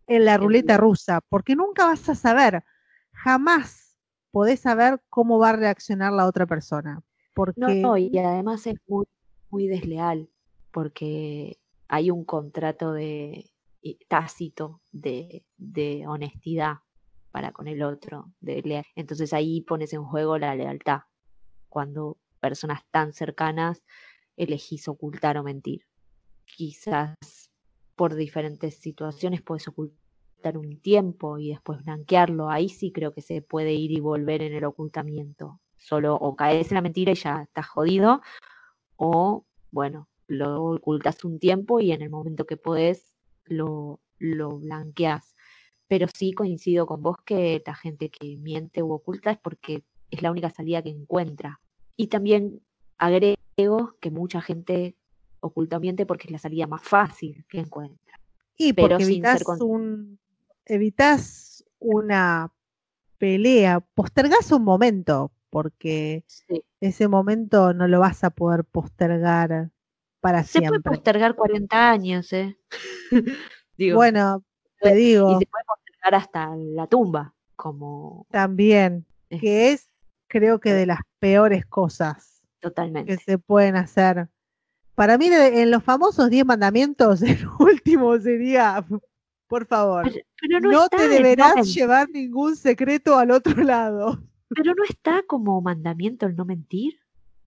en 0.07 0.25
la 0.25 0.37
ruleta 0.37 0.77
rusa, 0.77 1.21
porque 1.29 1.55
nunca 1.55 1.85
vas 1.85 2.07
a 2.09 2.15
saber, 2.15 2.63
jamás 3.11 3.97
podés 4.31 4.59
saber 4.59 5.01
cómo 5.09 5.39
va 5.39 5.49
a 5.49 5.55
reaccionar 5.55 6.13
la 6.13 6.27
otra 6.27 6.45
persona. 6.45 7.01
Porque 7.33 7.59
No, 7.59 7.73
no, 7.73 7.97
y 7.97 8.17
además 8.17 8.65
es 8.67 8.75
muy, 8.87 9.05
muy 9.49 9.67
desleal, 9.67 10.29
porque 10.71 11.57
hay 11.87 12.11
un 12.11 12.23
contrato 12.23 12.93
de 12.93 13.49
tácito 14.07 14.81
de, 14.91 15.43
honestidad 16.07 16.79
para 17.31 17.51
con 17.51 17.67
el 17.67 17.83
otro, 17.83 18.31
de 18.39 18.85
Entonces 18.95 19.33
ahí 19.33 19.61
pones 19.61 19.93
en 19.93 20.03
juego 20.03 20.37
la 20.37 20.55
lealtad, 20.55 21.01
cuando 21.69 22.17
personas 22.39 22.83
tan 22.91 23.13
cercanas 23.13 23.83
elegís 24.37 24.87
ocultar 24.87 25.37
o 25.37 25.43
mentir. 25.43 25.85
Quizás 26.45 27.15
por 27.95 28.15
diferentes 28.15 28.75
situaciones 28.77 29.41
puedes 29.41 29.67
ocultar 29.67 30.57
un 30.57 30.79
tiempo 30.79 31.37
y 31.37 31.49
después 31.49 31.83
blanquearlo. 31.83 32.49
Ahí 32.49 32.69
sí 32.69 32.91
creo 32.91 33.13
que 33.13 33.21
se 33.21 33.41
puede 33.41 33.73
ir 33.73 33.91
y 33.91 33.99
volver 33.99 34.41
en 34.41 34.53
el 34.53 34.65
ocultamiento. 34.65 35.59
Solo 35.77 36.15
o 36.15 36.35
caes 36.35 36.71
en 36.71 36.75
la 36.75 36.81
mentira 36.81 37.11
y 37.11 37.15
ya 37.15 37.43
estás 37.43 37.67
jodido, 37.67 38.21
o 38.95 39.45
bueno, 39.71 40.07
lo 40.27 40.63
ocultas 40.63 41.23
un 41.25 41.39
tiempo 41.39 41.79
y 41.79 41.91
en 41.91 42.01
el 42.01 42.09
momento 42.09 42.45
que 42.45 42.57
podés 42.57 43.14
lo, 43.45 43.99
lo 44.19 44.57
blanqueas. 44.59 45.35
Pero 45.87 46.07
sí 46.13 46.33
coincido 46.33 46.85
con 46.87 47.01
vos 47.01 47.17
que 47.25 47.61
la 47.65 47.75
gente 47.75 48.09
que 48.09 48.37
miente 48.37 48.81
u 48.81 48.91
oculta 48.91 49.31
es 49.31 49.37
porque 49.37 49.83
es 50.09 50.21
la 50.21 50.31
única 50.31 50.49
salida 50.49 50.81
que 50.81 50.89
encuentra. 50.89 51.59
Y 51.95 52.07
también 52.07 52.61
agrego 52.97 53.95
que 53.99 54.11
mucha 54.11 54.41
gente 54.41 54.95
oculta 55.39 55.77
o 55.77 55.79
miente 55.79 56.05
porque 56.05 56.27
es 56.27 56.31
la 56.31 56.39
salida 56.39 56.67
más 56.67 56.81
fácil 56.81 57.45
que 57.47 57.59
encuentra. 57.59 58.19
Y 58.57 58.73
pero 58.73 58.97
porque 58.97 59.05
ser 59.05 59.13
evitas 59.13 59.43
con- 59.43 59.61
un 59.61 60.19
evitas 60.65 61.63
una 61.79 62.51
pelea, 63.17 63.79
postergás 63.79 64.51
un 64.51 64.63
momento, 64.63 65.31
porque 65.49 66.23
Sí. 66.27 66.63
ese 66.81 67.07
momento 67.07 67.73
no 67.73 67.87
lo 67.87 67.99
vas 67.99 68.23
a 68.23 68.31
poder 68.31 68.65
postergar 68.65 69.71
para 70.25 70.43
Se 70.43 70.57
puede 70.59 70.69
siempre. 70.71 70.91
postergar 70.91 71.35
40 71.35 71.91
años, 71.91 72.33
¿eh? 72.33 72.57
Digo, 73.77 73.95
Bueno, 73.97 74.43
te 74.79 74.91
y 74.99 75.03
digo 75.03 75.37
se 75.39 75.45
puede 75.45 75.63
postergar 75.65 76.15
hasta 76.15 76.55
la 76.55 76.87
tumba, 76.87 77.35
como 77.55 78.25
también 78.31 79.05
es- 79.29 79.39
que 79.39 79.71
es, 79.71 79.89
creo 80.27 80.59
que 80.59 80.73
de 80.73 80.87
las 80.87 81.01
peores 81.19 81.63
cosas 81.67 82.41
que 82.41 82.59
totalmente. 82.59 83.17
se 83.19 83.37
pueden 83.37 83.75
hacer. 83.75 84.29
Para 84.95 85.19
mí, 85.19 85.27
en 85.31 85.69
los 85.69 85.83
famosos 85.83 86.31
10 86.31 86.43
mandamientos, 86.43 87.21
el 87.21 87.47
último 87.59 88.17
sería, 88.17 88.83
por 89.47 89.67
favor, 89.67 90.03
Pero, 90.11 90.25
pero 90.41 90.59
no, 90.59 90.89
te 90.89 91.07
deberás 91.07 91.67
llevar 91.71 92.09
ningún 92.09 92.55
secreto 92.55 93.19
al 93.19 93.29
otro 93.29 93.53
lado. 93.63 94.23
Pero 94.49 94.73
no 94.73 94.83
está 94.89 95.21
como 95.27 95.61
mandamiento 95.61 96.25
el 96.25 96.35
no 96.35 96.45
mentir. 96.45 96.95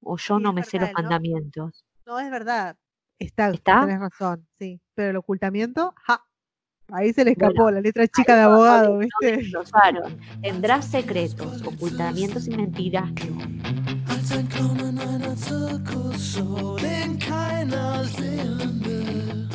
O 0.01 0.17
yo 0.17 0.37
Sí, 0.37 0.43
no 0.45 0.53
me 0.53 0.63
sé 0.63 0.79
los 0.79 0.93
mandamientos. 0.93 1.85
No, 2.09 2.19
es 2.19 2.31
verdad. 2.31 2.75
Está, 3.19 3.51
¿Está? 3.51 3.83
tenés 3.83 4.01
razón, 4.01 4.49
sí. 4.59 4.81
Pero 4.95 5.11
el 5.11 5.17
ocultamiento, 5.19 5.93
ja, 6.07 6.25
ahí 6.91 7.13
se 7.13 7.23
le 7.23 7.35
Bueno, 7.35 7.51
escapó 7.51 7.71
la 7.71 7.83
letra 7.83 8.09
chica 8.09 8.35
de 8.35 8.43
abogado, 8.45 8.95
no 8.95 8.99
¿viste? 9.01 9.51
Tendrás 10.41 10.87
secretos, 10.87 11.61
ocultamientos 11.67 12.47
y 12.49 12.57
mentiras. 12.57 13.11
no. 13.13 13.39
Als 14.09 14.33
ein 14.33 14.49
Clown 14.49 14.79
in 14.81 14.99
einer 14.99 15.37
Zirkusshow, 15.37 16.79
den 16.79 17.19
keiner 17.19 18.03
sehen 18.05 18.83
will. 18.87 19.47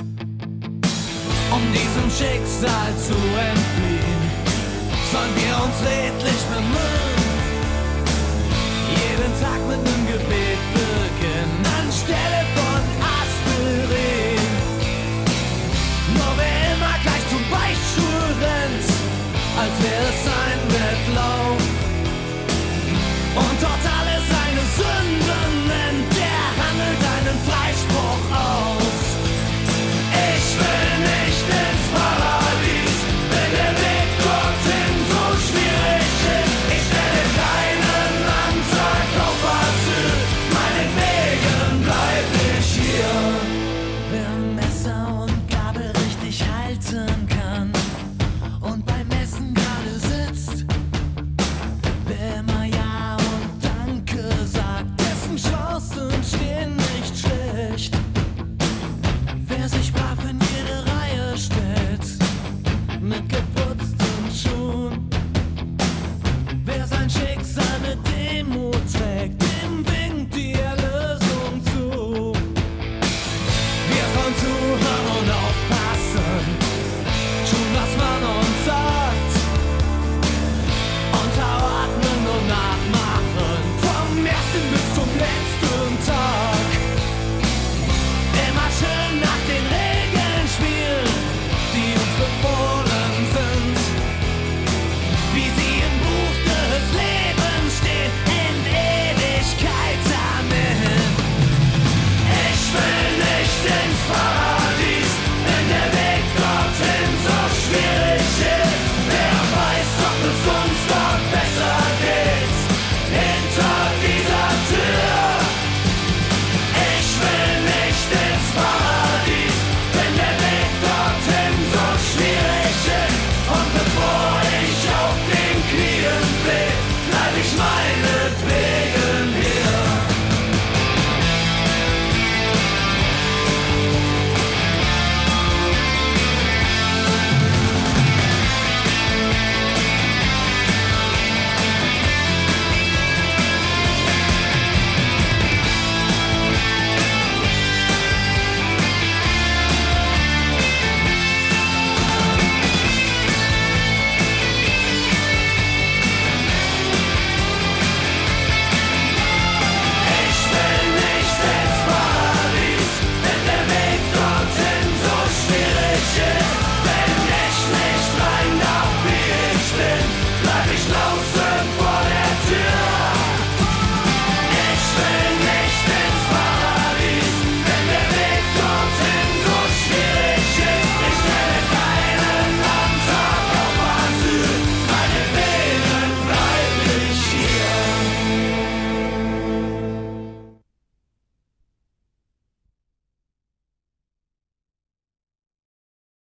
Um 1.52 1.74
diesem 1.74 2.08
Schicksal 2.12 2.96
zu 2.98 3.16
entfliehen, 3.50 4.22
sollen 5.12 5.36
wir 5.42 5.56
uns 5.66 5.82
redlich 5.90 6.44
bemühen. 6.54 7.23
jeden 8.96 9.34
Tag 9.42 9.60
mit 9.68 9.80
einem 9.80 10.06
Gebet 10.08 10.62
beginnen 10.74 11.66
anstelle 11.80 12.42
von 12.56 12.84
Aspirin. 13.20 14.23